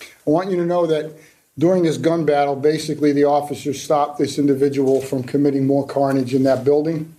I 0.00 0.30
want 0.30 0.50
you 0.50 0.56
to 0.56 0.64
know 0.64 0.86
that 0.86 1.12
during 1.58 1.82
this 1.82 1.96
gun 1.96 2.24
battle, 2.24 2.54
basically 2.54 3.12
the 3.12 3.24
officers 3.24 3.82
stopped 3.82 4.18
this 4.18 4.38
individual 4.38 5.00
from 5.00 5.22
committing 5.22 5.66
more 5.66 5.86
carnage 5.86 6.34
in 6.34 6.44
that 6.44 6.64
building. 6.64 7.14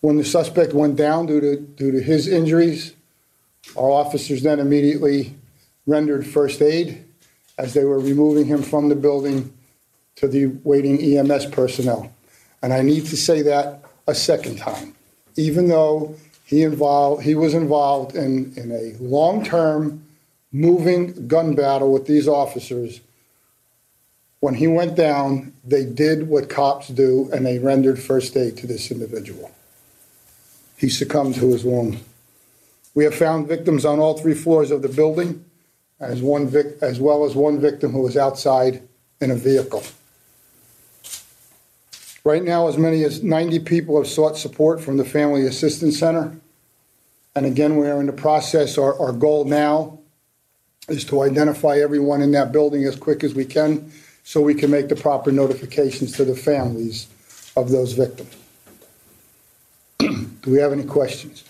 When 0.00 0.16
the 0.16 0.24
suspect 0.24 0.72
went 0.72 0.96
down 0.96 1.26
due 1.26 1.40
to, 1.40 1.56
due 1.56 1.92
to 1.92 2.00
his 2.00 2.28
injuries, 2.28 2.94
our 3.76 3.90
officers 3.90 4.42
then 4.42 4.60
immediately 4.60 5.34
rendered 5.86 6.26
first 6.26 6.60
aid 6.62 7.04
as 7.58 7.74
they 7.74 7.84
were 7.84 7.98
removing 7.98 8.46
him 8.46 8.62
from 8.62 8.88
the 8.88 8.96
building 8.96 9.52
to 10.16 10.28
the 10.28 10.46
waiting 10.64 11.00
EMS 11.00 11.46
personnel. 11.46 12.12
And 12.62 12.72
I 12.72 12.82
need 12.82 13.06
to 13.06 13.16
say 13.16 13.42
that 13.42 13.84
a 14.06 14.14
second 14.14 14.58
time. 14.58 14.94
Even 15.36 15.68
though 15.68 16.16
he 16.44 16.62
involved, 16.62 17.22
he 17.22 17.34
was 17.34 17.54
involved 17.54 18.14
in, 18.14 18.52
in 18.56 18.70
a 18.72 19.02
long-term 19.02 20.02
moving 20.52 21.26
gun 21.26 21.54
battle 21.54 21.92
with 21.92 22.06
these 22.06 22.28
officers, 22.28 23.00
when 24.40 24.54
he 24.54 24.66
went 24.66 24.94
down, 24.94 25.52
they 25.64 25.84
did 25.84 26.28
what 26.28 26.48
cops 26.48 26.88
do 26.88 27.28
and 27.32 27.44
they 27.44 27.58
rendered 27.58 28.00
first 28.00 28.36
aid 28.36 28.56
to 28.58 28.66
this 28.66 28.90
individual. 28.90 29.50
He 30.76 30.88
succumbed 30.88 31.34
to 31.36 31.52
his 31.52 31.64
wound. 31.64 32.00
We 32.94 33.04
have 33.04 33.14
found 33.14 33.48
victims 33.48 33.84
on 33.84 33.98
all 33.98 34.16
three 34.16 34.34
floors 34.34 34.70
of 34.70 34.82
the 34.82 34.88
building, 34.88 35.44
as 36.00 36.22
one 36.22 36.48
vic, 36.48 36.78
as 36.80 37.00
well 37.00 37.24
as 37.24 37.34
one 37.34 37.60
victim 37.60 37.92
who 37.92 38.02
was 38.02 38.16
outside 38.16 38.82
in 39.20 39.30
a 39.30 39.36
vehicle. 39.36 39.82
Right 42.24 42.42
now, 42.42 42.68
as 42.68 42.76
many 42.76 43.04
as 43.04 43.22
90 43.22 43.60
people 43.60 43.96
have 43.96 44.08
sought 44.08 44.36
support 44.36 44.80
from 44.80 44.96
the 44.96 45.04
Family 45.04 45.46
Assistance 45.46 45.98
Center. 45.98 46.36
And 47.34 47.46
again, 47.46 47.76
we 47.76 47.86
are 47.86 48.00
in 48.00 48.06
the 48.06 48.12
process, 48.12 48.78
our, 48.78 48.98
our 48.98 49.12
goal 49.12 49.44
now 49.44 49.98
is 50.88 51.04
to 51.04 51.22
identify 51.22 51.78
everyone 51.78 52.22
in 52.22 52.32
that 52.32 52.52
building 52.52 52.84
as 52.84 52.96
quick 52.96 53.24
as 53.24 53.34
we 53.34 53.44
can 53.44 53.92
so 54.24 54.40
we 54.40 54.54
can 54.54 54.70
make 54.70 54.88
the 54.88 54.96
proper 54.96 55.30
notifications 55.30 56.12
to 56.12 56.24
the 56.24 56.34
families 56.34 57.06
of 57.56 57.70
those 57.70 57.92
victims. 57.92 58.34
Do 59.98 60.52
we 60.52 60.58
have 60.58 60.72
any 60.72 60.84
questions? 60.84 61.44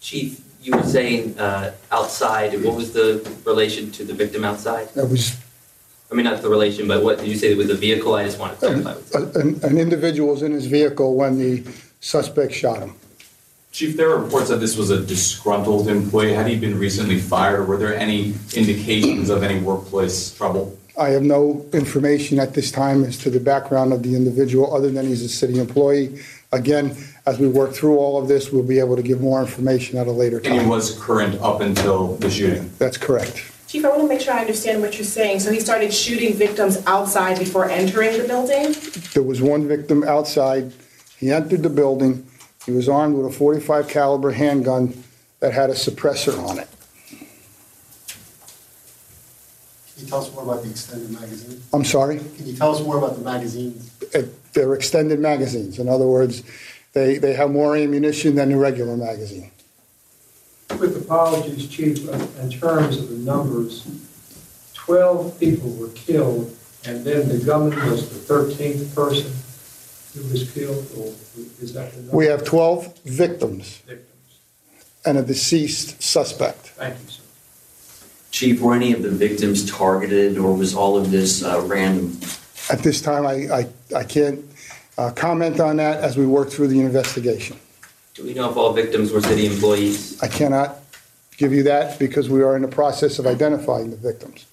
Chief, 0.00 0.40
you 0.62 0.76
were 0.76 0.82
saying 0.82 1.38
uh, 1.38 1.72
outside, 1.90 2.52
what 2.62 2.74
was 2.76 2.92
the 2.92 3.26
relation 3.44 3.90
to 3.92 4.04
the 4.04 4.12
victim 4.12 4.44
outside? 4.44 4.88
That 4.94 5.06
was 5.06 5.36
I 6.10 6.14
mean, 6.14 6.24
not 6.24 6.42
the 6.42 6.50
relation, 6.50 6.86
but 6.86 7.02
what, 7.02 7.18
did 7.18 7.28
you 7.28 7.36
say 7.36 7.52
it 7.52 7.56
was 7.56 7.70
a 7.70 7.74
vehicle? 7.74 8.14
I 8.14 8.24
just 8.24 8.38
want 8.38 8.60
to 8.60 8.66
clarify. 8.82 9.18
a- 9.18 9.40
an, 9.40 9.60
an 9.62 9.78
individual 9.78 10.32
was 10.32 10.42
in 10.42 10.52
his 10.52 10.66
vehicle 10.66 11.14
when 11.14 11.38
the 11.38 11.64
suspect 12.00 12.52
shot 12.52 12.80
him. 12.80 12.94
Chief, 13.70 13.96
there 13.96 14.10
are 14.10 14.18
reports 14.18 14.50
that 14.50 14.58
this 14.60 14.76
was 14.76 14.90
a 14.90 15.02
disgruntled 15.02 15.88
employee. 15.88 16.34
Had 16.34 16.46
he 16.48 16.58
been 16.58 16.78
recently 16.78 17.18
fired? 17.18 17.66
Were 17.66 17.78
there 17.78 17.96
any 17.96 18.34
indications 18.54 19.30
of 19.30 19.42
any 19.42 19.58
workplace 19.60 20.34
trouble? 20.36 20.76
I 20.98 21.08
have 21.10 21.22
no 21.22 21.64
information 21.72 22.38
at 22.38 22.52
this 22.52 22.70
time 22.70 23.02
as 23.04 23.16
to 23.18 23.30
the 23.30 23.40
background 23.40 23.94
of 23.94 24.02
the 24.02 24.14
individual, 24.14 24.74
other 24.76 24.90
than 24.90 25.06
he's 25.06 25.22
a 25.22 25.28
city 25.30 25.58
employee. 25.58 26.20
Again, 26.52 26.94
as 27.24 27.38
we 27.38 27.48
work 27.48 27.72
through 27.72 27.96
all 27.96 28.20
of 28.20 28.28
this, 28.28 28.52
we'll 28.52 28.62
be 28.62 28.78
able 28.78 28.96
to 28.96 29.02
give 29.02 29.20
more 29.22 29.40
information 29.40 29.98
at 29.98 30.06
a 30.06 30.12
later 30.12 30.36
And 30.38 30.46
he 30.52 30.58
time. 30.58 30.68
was 30.68 30.98
current 30.98 31.40
up 31.40 31.60
until 31.62 32.16
the 32.16 32.30
shooting? 32.30 32.70
That's 32.78 32.98
correct. 32.98 33.50
Chief, 33.68 33.84
I 33.86 33.88
want 33.88 34.02
to 34.02 34.08
make 34.08 34.20
sure 34.20 34.34
I 34.34 34.40
understand 34.40 34.82
what 34.82 34.98
you're 34.98 35.04
saying. 35.04 35.40
So 35.40 35.50
he 35.50 35.60
started 35.60 35.94
shooting 35.94 36.34
victims 36.34 36.82
outside 36.86 37.38
before 37.38 37.70
entering 37.70 38.18
the 38.20 38.28
building? 38.28 38.74
There 39.14 39.22
was 39.22 39.40
one 39.40 39.66
victim 39.66 40.04
outside. 40.04 40.74
He 41.16 41.32
entered 41.32 41.62
the 41.62 41.70
building. 41.70 42.26
He 42.66 42.72
was 42.72 42.86
armed 42.86 43.16
with 43.16 43.26
a 43.26 43.32
45 43.32 43.88
caliber 43.88 44.32
handgun 44.32 45.02
that 45.40 45.54
had 45.54 45.70
a 45.70 45.74
suppressor 45.74 46.38
on 46.46 46.58
it. 46.58 46.68
Can 49.96 50.04
you 50.04 50.06
tell 50.06 50.20
us 50.20 50.34
more 50.34 50.42
about 50.42 50.62
the 50.64 50.70
extended 50.70 51.10
magazine? 51.10 51.62
I'm 51.72 51.84
sorry? 51.84 52.18
Can 52.18 52.46
you 52.46 52.54
tell 52.56 52.74
us 52.74 52.82
more 52.82 52.98
about 52.98 53.16
the 53.16 53.22
magazines? 53.24 53.91
Uh, 54.14 54.22
They're 54.52 54.74
extended 54.74 55.18
magazines. 55.20 55.78
In 55.78 55.88
other 55.88 56.06
words, 56.06 56.42
they, 56.92 57.16
they 57.18 57.32
have 57.32 57.50
more 57.50 57.76
ammunition 57.76 58.34
than 58.34 58.50
the 58.50 58.56
regular 58.56 58.96
magazine. 58.96 59.50
With 60.78 60.96
apologies, 61.02 61.68
Chief, 61.68 62.06
uh, 62.08 62.12
in 62.42 62.50
terms 62.50 62.98
of 62.98 63.08
the 63.08 63.16
numbers, 63.16 63.86
12 64.74 65.38
people 65.40 65.70
were 65.70 65.88
killed, 65.90 66.54
and 66.84 67.04
then 67.04 67.28
the 67.28 67.38
gunman 67.38 67.90
was 67.90 68.08
the 68.10 68.34
13th 68.34 68.94
person 68.94 69.32
who 70.14 70.28
was 70.30 70.50
killed, 70.52 70.86
or 70.98 71.12
is 71.62 71.72
that 71.74 71.92
the 71.92 72.00
number? 72.02 72.16
We 72.16 72.26
have 72.26 72.44
12 72.44 72.98
victims 73.04 73.78
Victims. 73.86 74.38
and 75.06 75.18
a 75.18 75.22
deceased 75.22 76.02
suspect. 76.02 76.68
Thank 76.76 76.98
you, 77.00 77.08
sir. 77.08 77.22
Chief, 78.30 78.60
were 78.60 78.74
any 78.74 78.92
of 78.92 79.02
the 79.02 79.10
victims 79.10 79.70
targeted, 79.70 80.36
or 80.38 80.54
was 80.56 80.74
all 80.74 80.96
of 80.98 81.10
this 81.10 81.42
uh, 81.44 81.60
random? 81.66 82.18
At 82.70 82.80
this 82.80 83.00
time, 83.02 83.26
I, 83.26 83.34
I, 83.52 83.66
I 83.94 84.04
can't 84.04 84.44
uh, 84.98 85.10
comment 85.10 85.60
on 85.60 85.76
that 85.76 86.02
as 86.02 86.16
we 86.16 86.26
work 86.26 86.50
through 86.50 86.68
the 86.68 86.80
investigation. 86.80 87.56
Do 88.14 88.24
we 88.24 88.34
know 88.34 88.50
if 88.50 88.56
all 88.56 88.72
victims 88.72 89.12
were 89.12 89.20
city 89.20 89.46
employees? 89.46 90.22
I 90.22 90.28
cannot 90.28 90.76
give 91.36 91.52
you 91.52 91.62
that 91.64 91.98
because 91.98 92.28
we 92.28 92.42
are 92.42 92.56
in 92.56 92.62
the 92.62 92.68
process 92.68 93.18
of 93.18 93.26
identifying 93.26 93.90
the 93.90 93.96
victims. 93.96 94.46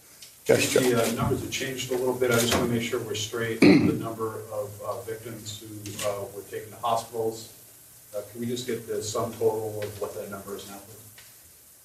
Yes, 0.47 0.71
Joe? 0.71 0.79
The 0.79 1.03
uh, 1.03 1.11
numbers 1.11 1.41
have 1.41 1.51
changed 1.51 1.91
a 1.91 1.95
little 1.97 2.13
bit. 2.15 2.31
I 2.31 2.35
just 2.35 2.55
want 2.55 2.67
to 2.69 2.73
make 2.73 2.81
sure 2.81 2.99
we're 3.01 3.13
straight 3.15 3.61
on 3.61 3.85
the 3.87 3.93
number 3.93 4.41
of 4.51 4.81
uh, 4.85 5.01
victims 5.01 5.61
who 5.61 6.09
uh, 6.09 6.25
were 6.35 6.41
taken 6.43 6.71
to 6.71 6.77
hospitals. 6.77 7.53
Uh, 8.15 8.21
Can 8.31 8.39
we 8.41 8.47
just 8.47 8.65
get 8.65 8.87
the 8.87 9.03
sum 9.03 9.31
total 9.33 9.79
of 9.83 10.01
what 10.01 10.15
that 10.15 10.31
number 10.31 10.55
is 10.55 10.67
now? 10.67 10.79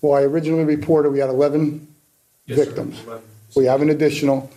Well, 0.01 0.15
I 0.15 0.23
originally 0.23 0.65
reported 0.65 1.11
we 1.11 1.19
had 1.19 1.29
11 1.29 1.87
Yes, 2.47 2.59
sir. 2.59 2.65
victims. 2.65 3.03
11. 3.05 3.23
We 3.57 3.67
have 3.67 3.83
an 3.83 3.91
additional. 3.91 4.51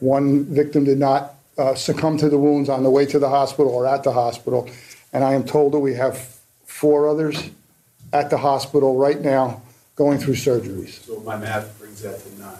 One 0.00 0.44
victim 0.44 0.84
did 0.84 0.98
not 0.98 1.34
uh, 1.58 1.74
succumb 1.74 2.16
to 2.18 2.28
the 2.28 2.38
wounds 2.38 2.68
on 2.68 2.82
the 2.82 2.90
way 2.90 3.06
to 3.06 3.18
the 3.18 3.28
hospital 3.28 3.72
or 3.72 3.86
at 3.86 4.02
the 4.02 4.12
hospital. 4.12 4.68
And 5.12 5.22
I 5.24 5.34
am 5.34 5.44
told 5.44 5.72
that 5.72 5.78
we 5.78 5.94
have 5.94 6.18
four 6.64 7.08
others 7.08 7.50
at 8.12 8.30
the 8.30 8.38
hospital 8.38 8.96
right 8.96 9.20
now 9.20 9.62
going 9.96 10.18
through 10.18 10.34
surgeries. 10.34 11.04
So 11.04 11.20
my 11.20 11.36
math 11.36 11.78
brings 11.78 12.02
that 12.02 12.20
to 12.20 12.40
nine. 12.40 12.58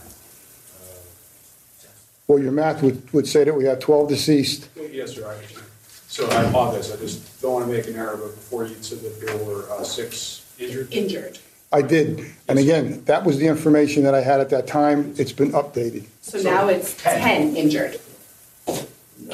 Well, 2.26 2.38
your 2.38 2.53
math 2.53 2.82
would, 2.82 3.12
would 3.12 3.28
say 3.28 3.45
that 3.45 3.55
we 3.55 3.64
have 3.64 3.80
12 3.80 4.09
deceased. 4.09 4.68
Well, 4.76 4.88
Yes, 4.88 5.14
sir, 5.14 5.28
I 5.28 5.34
understand. 5.34 5.66
So 6.09 6.28
I 6.30 6.45
apologize, 6.45 6.92
I 6.92 6.97
just 6.97 7.42
don't 7.42 7.53
want 7.55 7.66
to 7.66 7.72
make 7.72 7.86
an 7.86 7.97
error, 7.97 8.16
but 8.16 8.34
before 8.34 8.64
you 8.66 8.76
said 8.80 9.01
that 9.01 9.20
there 9.20 9.36
were 9.38 9.68
uh, 9.70 9.82
six 9.82 10.45
injured? 10.59 10.92
Injured. 10.92 11.38
I 11.72 11.82
did. 11.82 12.24
And 12.47 12.59
again, 12.59 13.03
that 13.07 13.24
was 13.24 13.38
the 13.38 13.49
information 13.49 14.05
that 14.05 14.14
I 14.14 14.20
had 14.20 14.40
at 14.40 14.49
that 14.51 14.68
time. 14.68 15.12
It's 15.18 15.32
been 15.32 15.51
updated. 15.53 16.05
So 16.22 16.38
now 16.40 16.68
it's 16.68 16.95
10 17.03 17.57
injured. 17.57 18.01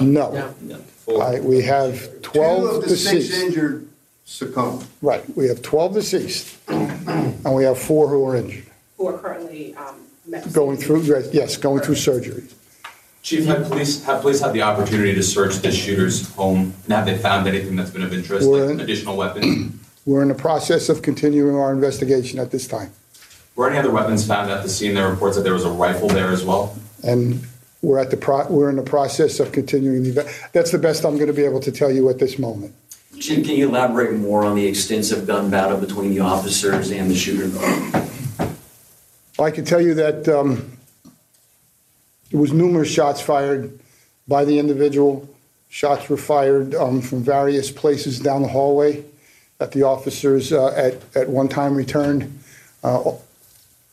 No. 0.01 0.53
I- 1.20 1.41
We 1.41 1.62
have 1.62 2.22
12 2.22 2.61
Two 2.62 2.66
of 2.76 2.82
the 2.84 2.97
six 2.97 3.11
deceased. 3.26 3.43
injured 3.43 3.86
succumbed. 4.24 4.84
Right, 5.03 5.24
we 5.36 5.49
have 5.49 5.61
12 5.62 5.95
deceased, 5.95 6.47
and 6.68 7.55
we 7.55 7.64
have 7.64 7.78
four 7.78 8.09
who 8.09 8.24
are 8.26 8.36
injured, 8.36 8.64
Who 8.97 9.09
are 9.09 9.18
currently, 9.18 9.74
um, 9.76 9.97
met- 10.26 10.53
going 10.53 10.76
through, 10.76 11.03
yes, 11.32 11.57
going 11.57 11.80
through 11.82 11.97
surgery. 11.97 12.45
Chief, 13.22 13.45
have 13.47 13.68
police, 13.68 14.03
have 14.05 14.22
police 14.22 14.41
had 14.41 14.53
the 14.53 14.62
opportunity 14.62 15.14
to 15.14 15.22
search 15.22 15.57
the 15.61 15.70
shooter's 15.72 16.28
home? 16.30 16.72
And 16.84 16.93
have 16.95 17.05
they 17.07 17.18
found 17.18 17.47
anything 17.49 17.76
that's 17.76 17.91
been 17.91 18.03
of 18.03 18.14
interest, 18.14 18.47
We're 18.49 18.62
like 18.66 18.70
in- 18.74 18.80
additional 18.80 19.16
weapons? 19.16 19.72
We're 20.07 20.22
in 20.22 20.28
the 20.28 20.34
process 20.34 20.88
of 20.88 21.03
continuing 21.03 21.57
our 21.57 21.72
investigation 21.72 22.38
at 22.38 22.51
this 22.53 22.66
time, 22.68 22.93
Were 23.57 23.68
any 23.68 23.78
other 23.78 23.91
weapons 23.91 24.24
found 24.26 24.51
at 24.51 24.62
the 24.62 24.68
scene? 24.70 24.95
There 24.95 25.05
were 25.05 25.11
reports 25.11 25.36
that 25.36 25.43
there 25.43 25.53
was 25.55 25.64
a 25.64 25.70
rifle 25.70 26.09
there 26.09 26.28
as 26.30 26.45
well. 26.45 26.76
and 27.03 27.43
we're 27.83 27.99
at 27.99 28.11
the, 28.11 28.16
pro. 28.16 28.47
we're 28.49 28.70
in 28.70 28.76
the 28.76 28.83
process 28.83 29.41
of 29.41 29.53
continuing 29.53 30.03
the, 30.03 30.11
eva- 30.11 30.31
that's 30.53 30.70
the 30.70 30.78
best 30.78 31.05
I'm 31.05 31.16
going 31.16 31.28
to 31.28 31.33
be 31.33 31.45
able 31.45 31.61
to 31.61 31.72
tell 31.72 31.91
you 31.91 32.09
at 32.11 32.18
this 32.18 32.39
moment. 32.39 32.74
Chief, 33.18 33.45
can 33.45 33.57
you 33.57 33.68
elaborate 33.68 34.16
more 34.18 34.45
on 34.45 34.57
the 34.57 34.66
extensive 34.66 35.26
gun 35.26 35.51
battle 35.51 35.78
between 35.78 36.11
the 36.11 36.20
officers 36.20 36.91
and 36.91 37.11
the 37.11 37.14
shooter? 37.14 37.51
I 39.39 39.51
can 39.51 39.64
tell 39.64 39.81
you 39.81 39.95
that 39.95 40.28
um, 40.28 40.78
there 42.31 42.41
was 42.41 42.53
numerous 42.53 42.91
shots 42.91 43.20
fired 43.20 43.78
by 44.28 44.45
the 44.45 44.59
individual. 44.59 45.28
Shots 45.68 46.09
were 46.09 46.16
fired 46.16 46.74
um, 46.74 47.01
from 47.01 47.22
various 47.22 47.70
places 47.70 48.20
down 48.20 48.43
the 48.43 48.49
hallway 48.49 49.05
that 49.59 49.72
the 49.72 49.83
officers 49.83 50.53
uh, 50.53 50.68
at, 50.68 51.16
at 51.16 51.28
one 51.28 51.49
time 51.49 51.74
returned. 51.74 52.39
Uh, 52.83 53.12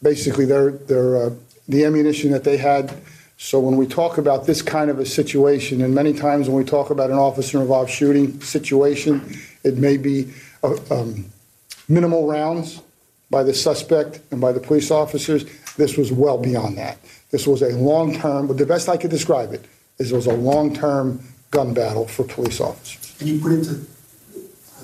Basically, 0.01 0.45
their, 0.45 0.71
their, 0.71 1.17
uh, 1.17 1.29
the 1.67 1.83
ammunition 1.83 2.31
that 2.31 2.43
they 2.43 2.57
had. 2.57 2.93
So 3.37 3.59
when 3.59 3.77
we 3.77 3.85
talk 3.85 4.17
about 4.17 4.47
this 4.47 4.63
kind 4.63 4.89
of 4.89 4.97
a 4.97 5.05
situation, 5.05 5.81
and 5.81 5.93
many 5.93 6.11
times 6.11 6.49
when 6.49 6.57
we 6.57 6.63
talk 6.63 6.89
about 6.89 7.11
an 7.11 7.17
officer-involved 7.17 7.91
shooting 7.91 8.41
situation, 8.41 9.39
it 9.63 9.77
may 9.77 9.97
be 9.97 10.33
uh, 10.63 10.75
um, 10.89 11.25
minimal 11.87 12.27
rounds 12.27 12.81
by 13.29 13.43
the 13.43 13.53
suspect 13.53 14.21
and 14.31 14.41
by 14.41 14.51
the 14.51 14.59
police 14.59 14.89
officers. 14.89 15.45
This 15.75 15.97
was 15.97 16.11
well 16.11 16.39
beyond 16.39 16.79
that. 16.79 16.97
This 17.29 17.45
was 17.45 17.61
a 17.61 17.69
long-term, 17.69 18.47
but 18.47 18.57
the 18.57 18.65
best 18.65 18.89
I 18.89 18.97
could 18.97 19.11
describe 19.11 19.53
it 19.53 19.65
is 19.99 20.11
it 20.11 20.15
was 20.15 20.27
a 20.27 20.33
long-term 20.33 21.23
gun 21.51 21.75
battle 21.75 22.07
for 22.07 22.23
police 22.23 22.59
officers. 22.59 23.15
Can 23.19 23.27
you 23.27 23.39
put 23.39 23.51
into 23.51 23.73
the 23.73 23.87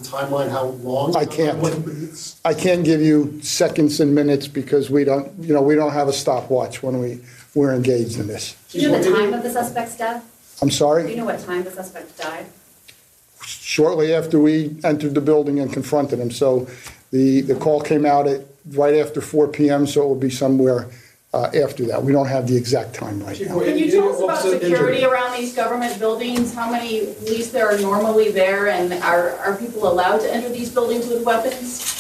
timeline 0.02 0.52
how 0.52 0.66
long? 0.66 1.16
I 1.16 1.26
can't. 1.26 1.58
I 2.46 2.54
can't 2.54 2.84
give 2.84 3.02
you 3.02 3.42
seconds 3.42 4.00
and 4.00 4.14
minutes 4.14 4.48
because 4.48 4.92
we 4.92 5.04
don't, 5.06 5.32
you 5.40 5.54
know, 5.54 5.62
we 5.62 5.74
don't 5.74 5.94
have 5.94 6.08
a 6.08 6.14
stopwatch 6.14 6.84
when 6.84 7.00
we, 7.00 7.20
we're 7.56 7.74
engaged 7.74 8.20
in 8.20 8.28
this. 8.28 8.56
Do 8.70 8.80
you 8.80 8.92
know 8.92 9.02
the 9.02 9.12
time 9.12 9.34
of 9.34 9.44
the 9.44 9.50
suspect's 9.50 9.98
death? 9.98 10.24
I'm 10.62 10.72
sorry? 10.72 11.04
Do 11.04 11.10
you 11.10 11.18
know 11.18 11.26
what 11.26 11.40
time 11.40 11.64
the 11.64 11.72
suspect 11.72 12.18
died? 12.18 12.46
Shortly 13.46 14.14
after 14.14 14.40
we 14.40 14.76
entered 14.84 15.14
the 15.14 15.22
building 15.22 15.60
and 15.60 15.72
confronted 15.72 16.20
him. 16.20 16.32
So 16.32 16.68
the, 17.12 17.42
the 17.42 17.56
call 17.56 17.82
came 17.82 18.06
out 18.06 18.28
at 18.28 18.42
right 18.72 18.96
after 18.96 19.22
4 19.22 19.50
PM, 19.50 19.86
so 19.86 20.04
it 20.04 20.08
will 20.08 20.16
be 20.16 20.30
somewhere 20.30 20.90
uh, 21.34 21.50
after 21.62 21.86
that. 21.86 22.02
We 22.04 22.12
don't 22.12 22.28
have 22.28 22.48
the 22.48 22.56
exact 22.56 22.94
time 22.94 23.22
right 23.24 23.40
now. 23.42 23.60
Can 23.60 23.78
you 23.78 23.92
tell 23.92 24.10
us 24.10 24.22
about 24.22 24.42
security 24.42 25.04
around 25.04 25.36
these 25.38 25.54
government 25.56 25.98
buildings? 26.00 26.54
How 26.54 26.72
many 26.72 27.14
police 27.16 27.52
there 27.52 27.70
are 27.70 27.80
normally 27.80 28.32
there, 28.32 28.68
and 28.70 28.94
are, 29.04 29.32
are 29.38 29.56
people 29.58 29.92
allowed 29.92 30.20
to 30.20 30.34
enter 30.34 30.50
these 30.50 30.70
buildings 30.70 31.08
with 31.08 31.24
weapons? 31.24 31.93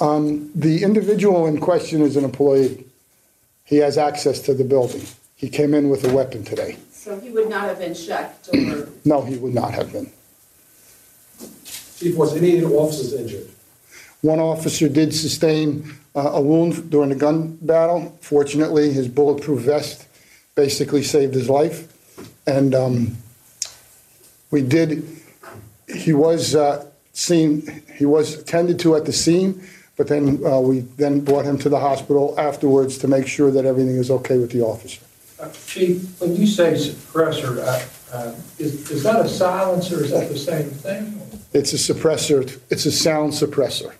Um, 0.00 0.50
The 0.54 0.82
individual 0.82 1.46
in 1.46 1.58
question 1.58 2.02
is 2.02 2.16
an 2.16 2.24
employee. 2.24 2.84
He 3.64 3.76
has 3.76 3.98
access 3.98 4.40
to 4.42 4.54
the 4.54 4.64
building. 4.64 5.02
He 5.36 5.48
came 5.48 5.74
in 5.74 5.88
with 5.88 6.04
a 6.04 6.12
weapon 6.12 6.44
today. 6.44 6.76
So 6.92 7.18
he 7.20 7.30
would 7.30 7.48
not 7.48 7.62
have 7.62 7.78
been 7.78 7.94
checked 7.94 8.48
or 8.52 8.88
No, 9.04 9.22
he 9.22 9.36
would 9.36 9.54
not 9.54 9.72
have 9.74 9.92
been. 9.92 10.10
Chief, 11.96 12.16
was 12.16 12.36
any 12.36 12.58
of 12.58 12.70
the 12.70 12.76
officers 12.76 13.12
injured? 13.14 13.48
One 14.20 14.40
officer 14.40 14.88
did 14.88 15.14
sustain 15.14 15.94
uh, 16.14 16.32
a 16.32 16.40
wound 16.40 16.90
during 16.90 17.10
the 17.10 17.14
gun 17.14 17.58
battle. 17.62 18.16
Fortunately, 18.20 18.92
his 18.92 19.06
bulletproof 19.08 19.60
vest 19.60 20.06
basically 20.54 21.02
saved 21.02 21.34
his 21.34 21.48
life. 21.48 21.86
And 22.46 22.74
um, 22.74 23.16
we 24.50 24.62
did, 24.62 25.04
he 25.86 26.12
was 26.12 26.56
uh, 26.56 26.84
seen, 27.12 27.82
he 27.96 28.06
was 28.06 28.34
attended 28.34 28.80
to 28.80 28.96
at 28.96 29.04
the 29.04 29.12
scene, 29.12 29.62
but 29.98 30.06
then 30.06 30.40
uh, 30.46 30.60
we 30.60 30.80
then 30.96 31.20
brought 31.20 31.44
him 31.44 31.58
to 31.58 31.68
the 31.68 31.78
hospital 31.78 32.34
afterwards 32.38 32.96
to 32.98 33.08
make 33.08 33.26
sure 33.26 33.50
that 33.50 33.66
everything 33.66 33.96
is 33.96 34.10
okay 34.10 34.38
with 34.38 34.52
the 34.52 34.62
officer. 34.62 35.02
Uh, 35.40 35.50
Chief, 35.66 36.20
when 36.20 36.36
you 36.36 36.46
say 36.46 36.72
suppressor, 36.72 37.58
uh, 37.58 38.16
uh, 38.16 38.34
is 38.58 38.90
is 38.90 39.02
that 39.02 39.26
a 39.26 39.28
silencer, 39.28 40.02
is 40.02 40.12
that 40.12 40.28
the 40.28 40.38
same 40.38 40.70
thing? 40.70 41.20
It's 41.52 41.72
a 41.72 41.76
suppressor, 41.76 42.58
it's 42.70 42.86
a 42.86 42.92
sound 42.92 43.32
suppressor. 43.32 43.92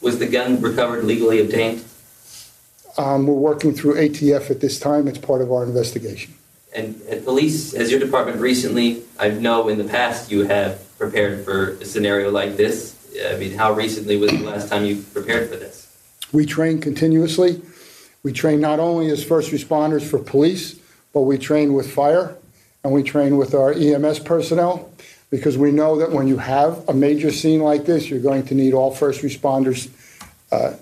Was 0.00 0.18
the 0.18 0.26
gun 0.26 0.60
recovered 0.60 1.04
legally 1.04 1.40
obtained? 1.40 1.84
Um, 2.96 3.26
We're 3.26 3.34
working 3.34 3.74
through 3.74 3.94
ATF 3.94 4.50
at 4.50 4.60
this 4.60 4.80
time. 4.80 5.08
It's 5.08 5.18
part 5.18 5.42
of 5.42 5.52
our 5.52 5.64
investigation. 5.64 6.34
And, 6.74 7.00
and 7.02 7.24
police, 7.24 7.72
has 7.74 7.90
your 7.90 8.00
department 8.00 8.40
recently, 8.40 9.02
I 9.18 9.30
know 9.30 9.68
in 9.68 9.78
the 9.78 9.84
past 9.84 10.30
you 10.30 10.46
have 10.46 10.84
prepared 10.98 11.44
for 11.44 11.70
a 11.72 11.84
scenario 11.84 12.30
like 12.30 12.56
this. 12.56 12.97
I 13.26 13.36
mean, 13.36 13.52
how 13.52 13.72
recently 13.72 14.16
was 14.16 14.30
the 14.30 14.38
last 14.38 14.68
time 14.68 14.84
you 14.84 14.96
prepared 14.96 15.48
for 15.50 15.56
this? 15.56 15.86
We 16.32 16.46
train 16.46 16.80
continuously. 16.80 17.62
We 18.22 18.32
train 18.32 18.60
not 18.60 18.80
only 18.80 19.10
as 19.10 19.24
first 19.24 19.50
responders 19.50 20.02
for 20.02 20.18
police, 20.18 20.78
but 21.12 21.22
we 21.22 21.38
train 21.38 21.72
with 21.72 21.90
fire 21.90 22.36
and 22.84 22.92
we 22.92 23.02
train 23.02 23.36
with 23.36 23.54
our 23.54 23.72
EMS 23.72 24.20
personnel 24.20 24.90
because 25.30 25.58
we 25.58 25.72
know 25.72 25.98
that 25.98 26.10
when 26.10 26.26
you 26.26 26.38
have 26.38 26.88
a 26.88 26.94
major 26.94 27.30
scene 27.30 27.60
like 27.60 27.84
this, 27.84 28.08
you're 28.08 28.20
going 28.20 28.44
to 28.46 28.54
need 28.54 28.74
all 28.74 28.90
first 28.90 29.22
responders 29.22 29.90
uh, 30.52 30.74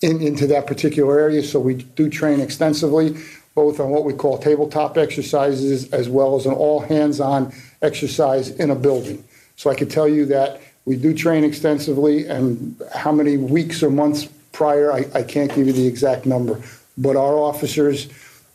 in, 0.00 0.20
into 0.20 0.46
that 0.48 0.66
particular 0.66 1.18
area. 1.18 1.42
So 1.42 1.60
we 1.60 1.74
do 1.74 2.08
train 2.08 2.40
extensively, 2.40 3.16
both 3.54 3.80
on 3.80 3.90
what 3.90 4.04
we 4.04 4.12
call 4.12 4.38
tabletop 4.38 4.98
exercises 4.98 5.92
as 5.92 6.08
well 6.08 6.36
as 6.36 6.46
an 6.46 6.52
all 6.52 6.80
hands-on 6.80 7.52
exercise 7.80 8.50
in 8.50 8.70
a 8.70 8.74
building. 8.74 9.24
So 9.56 9.70
I 9.70 9.74
can 9.74 9.88
tell 9.88 10.08
you 10.08 10.26
that 10.26 10.60
we 10.84 10.96
do 10.96 11.14
train 11.14 11.44
extensively, 11.44 12.26
and 12.26 12.80
how 12.94 13.12
many 13.12 13.36
weeks 13.36 13.82
or 13.82 13.90
months 13.90 14.28
prior, 14.52 14.92
I, 14.92 15.06
I 15.14 15.22
can't 15.22 15.54
give 15.54 15.66
you 15.66 15.72
the 15.72 15.86
exact 15.86 16.26
number. 16.26 16.60
But 16.98 17.16
our 17.16 17.34
officers 17.34 18.08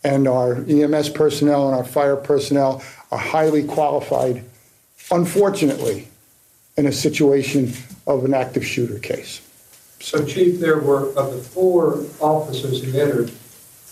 and 0.03 0.27
our 0.27 0.63
EMS 0.67 1.09
personnel 1.09 1.67
and 1.67 1.75
our 1.75 1.83
fire 1.83 2.15
personnel 2.15 2.83
are 3.11 3.17
highly 3.17 3.63
qualified, 3.63 4.43
unfortunately, 5.11 6.07
in 6.77 6.85
a 6.85 6.91
situation 6.91 7.73
of 8.05 8.25
an 8.25 8.33
active 8.33 8.65
shooter 8.65 8.99
case. 8.99 9.41
So 9.99 10.23
Chief, 10.23 10.59
there 10.59 10.79
were, 10.79 11.09
of 11.13 11.33
the 11.33 11.39
four 11.39 12.05
officers 12.19 12.83
who 12.83 12.99
entered, 12.99 13.31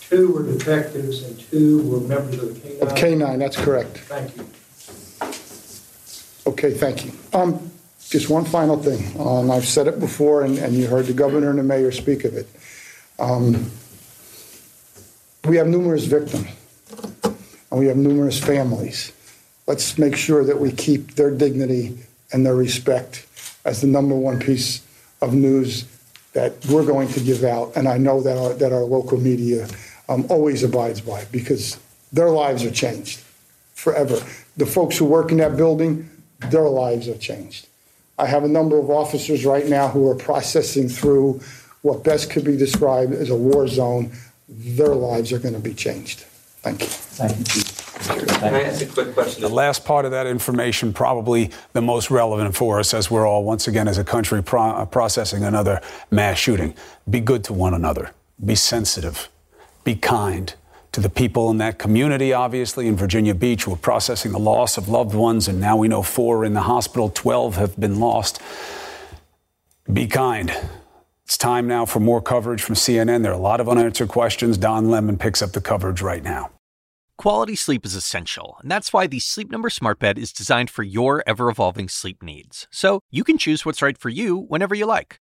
two 0.00 0.32
were 0.32 0.44
detectives 0.44 1.22
and 1.24 1.38
two 1.50 1.82
were 1.88 2.00
members 2.00 2.38
of 2.40 2.62
the 2.62 2.80
Of 2.80 2.94
K-9? 2.94 3.18
K-9, 3.18 3.38
that's 3.38 3.56
correct. 3.56 3.98
Thank 3.98 4.36
you. 4.36 4.46
Okay, 6.46 6.72
thank 6.72 7.04
you. 7.04 7.12
Um, 7.32 7.72
Just 8.08 8.30
one 8.30 8.44
final 8.44 8.76
thing. 8.76 9.20
Um, 9.20 9.50
I've 9.50 9.66
said 9.66 9.86
it 9.88 9.98
before, 9.98 10.42
and 10.42 10.58
and 10.58 10.74
you 10.74 10.86
heard 10.86 11.06
the 11.06 11.12
governor 11.12 11.50
and 11.50 11.58
the 11.58 11.64
mayor 11.64 11.92
speak 11.92 12.24
of 12.24 12.34
it. 12.34 12.46
Um, 13.18 13.70
We 15.46 15.58
have 15.58 15.68
numerous 15.68 16.06
victims, 16.06 16.48
and 17.22 17.80
we 17.80 17.86
have 17.86 17.96
numerous 17.96 18.38
families. 18.38 19.12
Let's 19.68 19.96
make 19.96 20.16
sure 20.16 20.44
that 20.44 20.58
we 20.58 20.72
keep 20.72 21.14
their 21.14 21.30
dignity 21.30 21.98
and 22.32 22.44
their 22.44 22.56
respect 22.56 23.24
as 23.64 23.80
the 23.80 23.86
number 23.86 24.16
one 24.16 24.40
piece 24.40 24.82
of 25.22 25.34
news 25.34 25.84
that 26.32 26.52
we're 26.66 26.84
going 26.84 27.06
to 27.14 27.20
give 27.20 27.44
out, 27.44 27.76
and 27.76 27.86
I 27.86 27.96
know 27.96 28.20
that 28.22 28.36
our, 28.36 28.54
that 28.54 28.72
our 28.72 28.82
local 28.82 29.18
media 29.20 29.68
um, 30.08 30.26
always 30.28 30.64
abides 30.64 31.00
by, 31.00 31.26
because 31.30 31.78
their 32.12 32.30
lives 32.30 32.64
are 32.64 32.72
changed 32.72 33.20
forever. 33.74 34.18
The 34.56 34.66
folks 34.66 34.98
who 34.98 35.04
work 35.04 35.30
in 35.30 35.38
that 35.38 35.56
building, 35.56 36.10
their 36.50 36.68
lives 36.68 37.06
are 37.06 37.18
changed. 37.18 37.68
I 38.18 38.26
have 38.26 38.44
a 38.44 38.48
number 38.48 38.78
of 38.78 38.90
officers 38.90 39.44
right 39.44 39.66
now 39.66 39.88
who 39.88 40.08
are 40.08 40.14
processing 40.14 40.88
through 40.88 41.40
what 41.82 42.02
best 42.02 42.30
could 42.30 42.44
be 42.44 42.56
described 42.56 43.12
as 43.12 43.30
a 43.30 43.36
war 43.36 43.68
zone. 43.68 44.10
Their 44.48 44.94
lives 44.94 45.32
are 45.32 45.38
going 45.38 45.54
to 45.54 45.60
be 45.60 45.74
changed. 45.74 46.20
Thank 46.62 46.80
you. 46.80 46.86
Thank 46.88 47.54
you, 47.54 48.26
Can 48.36 48.54
I 48.54 48.62
ask 48.64 48.82
a 48.82 48.86
quick 48.86 49.14
question? 49.14 49.42
The 49.42 49.48
last 49.48 49.84
part 49.84 50.04
of 50.04 50.10
that 50.10 50.26
information, 50.26 50.92
probably 50.92 51.50
the 51.74 51.82
most 51.82 52.10
relevant 52.10 52.56
for 52.56 52.80
us 52.80 52.92
as 52.92 53.10
we're 53.10 53.26
all, 53.26 53.44
once 53.44 53.68
again, 53.68 53.86
as 53.86 53.98
a 53.98 54.04
country, 54.04 54.42
pro- 54.42 54.70
uh, 54.70 54.84
processing 54.84 55.44
another 55.44 55.80
mass 56.10 56.38
shooting. 56.38 56.74
Be 57.08 57.20
good 57.20 57.44
to 57.44 57.52
one 57.52 57.74
another. 57.74 58.10
Be 58.44 58.54
sensitive. 58.54 59.28
Be 59.84 59.94
kind 59.94 60.54
to 60.96 61.02
the 61.02 61.10
people 61.10 61.50
in 61.50 61.58
that 61.58 61.78
community, 61.78 62.32
obviously, 62.32 62.88
in 62.88 62.96
Virginia 62.96 63.34
Beach, 63.34 63.68
We're 63.68 63.76
processing 63.76 64.32
the 64.32 64.38
loss 64.38 64.78
of 64.78 64.88
loved 64.88 65.14
ones. 65.14 65.46
And 65.46 65.60
now 65.60 65.76
we 65.76 65.88
know 65.88 66.02
four 66.02 66.38
are 66.38 66.44
in 66.46 66.54
the 66.54 66.62
hospital, 66.62 67.10
12 67.10 67.56
have 67.56 67.78
been 67.78 68.00
lost. 68.00 68.40
Be 69.92 70.06
kind. 70.06 70.50
It's 71.26 71.36
time 71.36 71.66
now 71.66 71.84
for 71.84 72.00
more 72.00 72.22
coverage 72.22 72.62
from 72.62 72.76
CNN. 72.76 73.22
There 73.22 73.30
are 73.30 73.34
a 73.34 73.38
lot 73.38 73.60
of 73.60 73.68
unanswered 73.68 74.08
questions. 74.08 74.56
Don 74.56 74.88
Lemon 74.88 75.18
picks 75.18 75.42
up 75.42 75.52
the 75.52 75.60
coverage 75.60 76.00
right 76.00 76.22
now. 76.22 76.50
Quality 77.18 77.56
sleep 77.56 77.84
is 77.84 77.94
essential, 77.94 78.56
and 78.62 78.70
that's 78.70 78.90
why 78.90 79.06
the 79.06 79.20
Sleep 79.20 79.50
Number 79.50 79.68
Smart 79.68 79.98
Bed 79.98 80.18
is 80.18 80.32
designed 80.32 80.70
for 80.70 80.82
your 80.82 81.22
ever 81.26 81.50
evolving 81.50 81.90
sleep 81.90 82.22
needs. 82.22 82.68
So 82.70 83.00
you 83.10 83.22
can 83.22 83.36
choose 83.36 83.66
what's 83.66 83.82
right 83.82 83.98
for 83.98 84.08
you 84.08 84.34
whenever 84.48 84.74
you 84.74 84.86
like. 84.86 85.20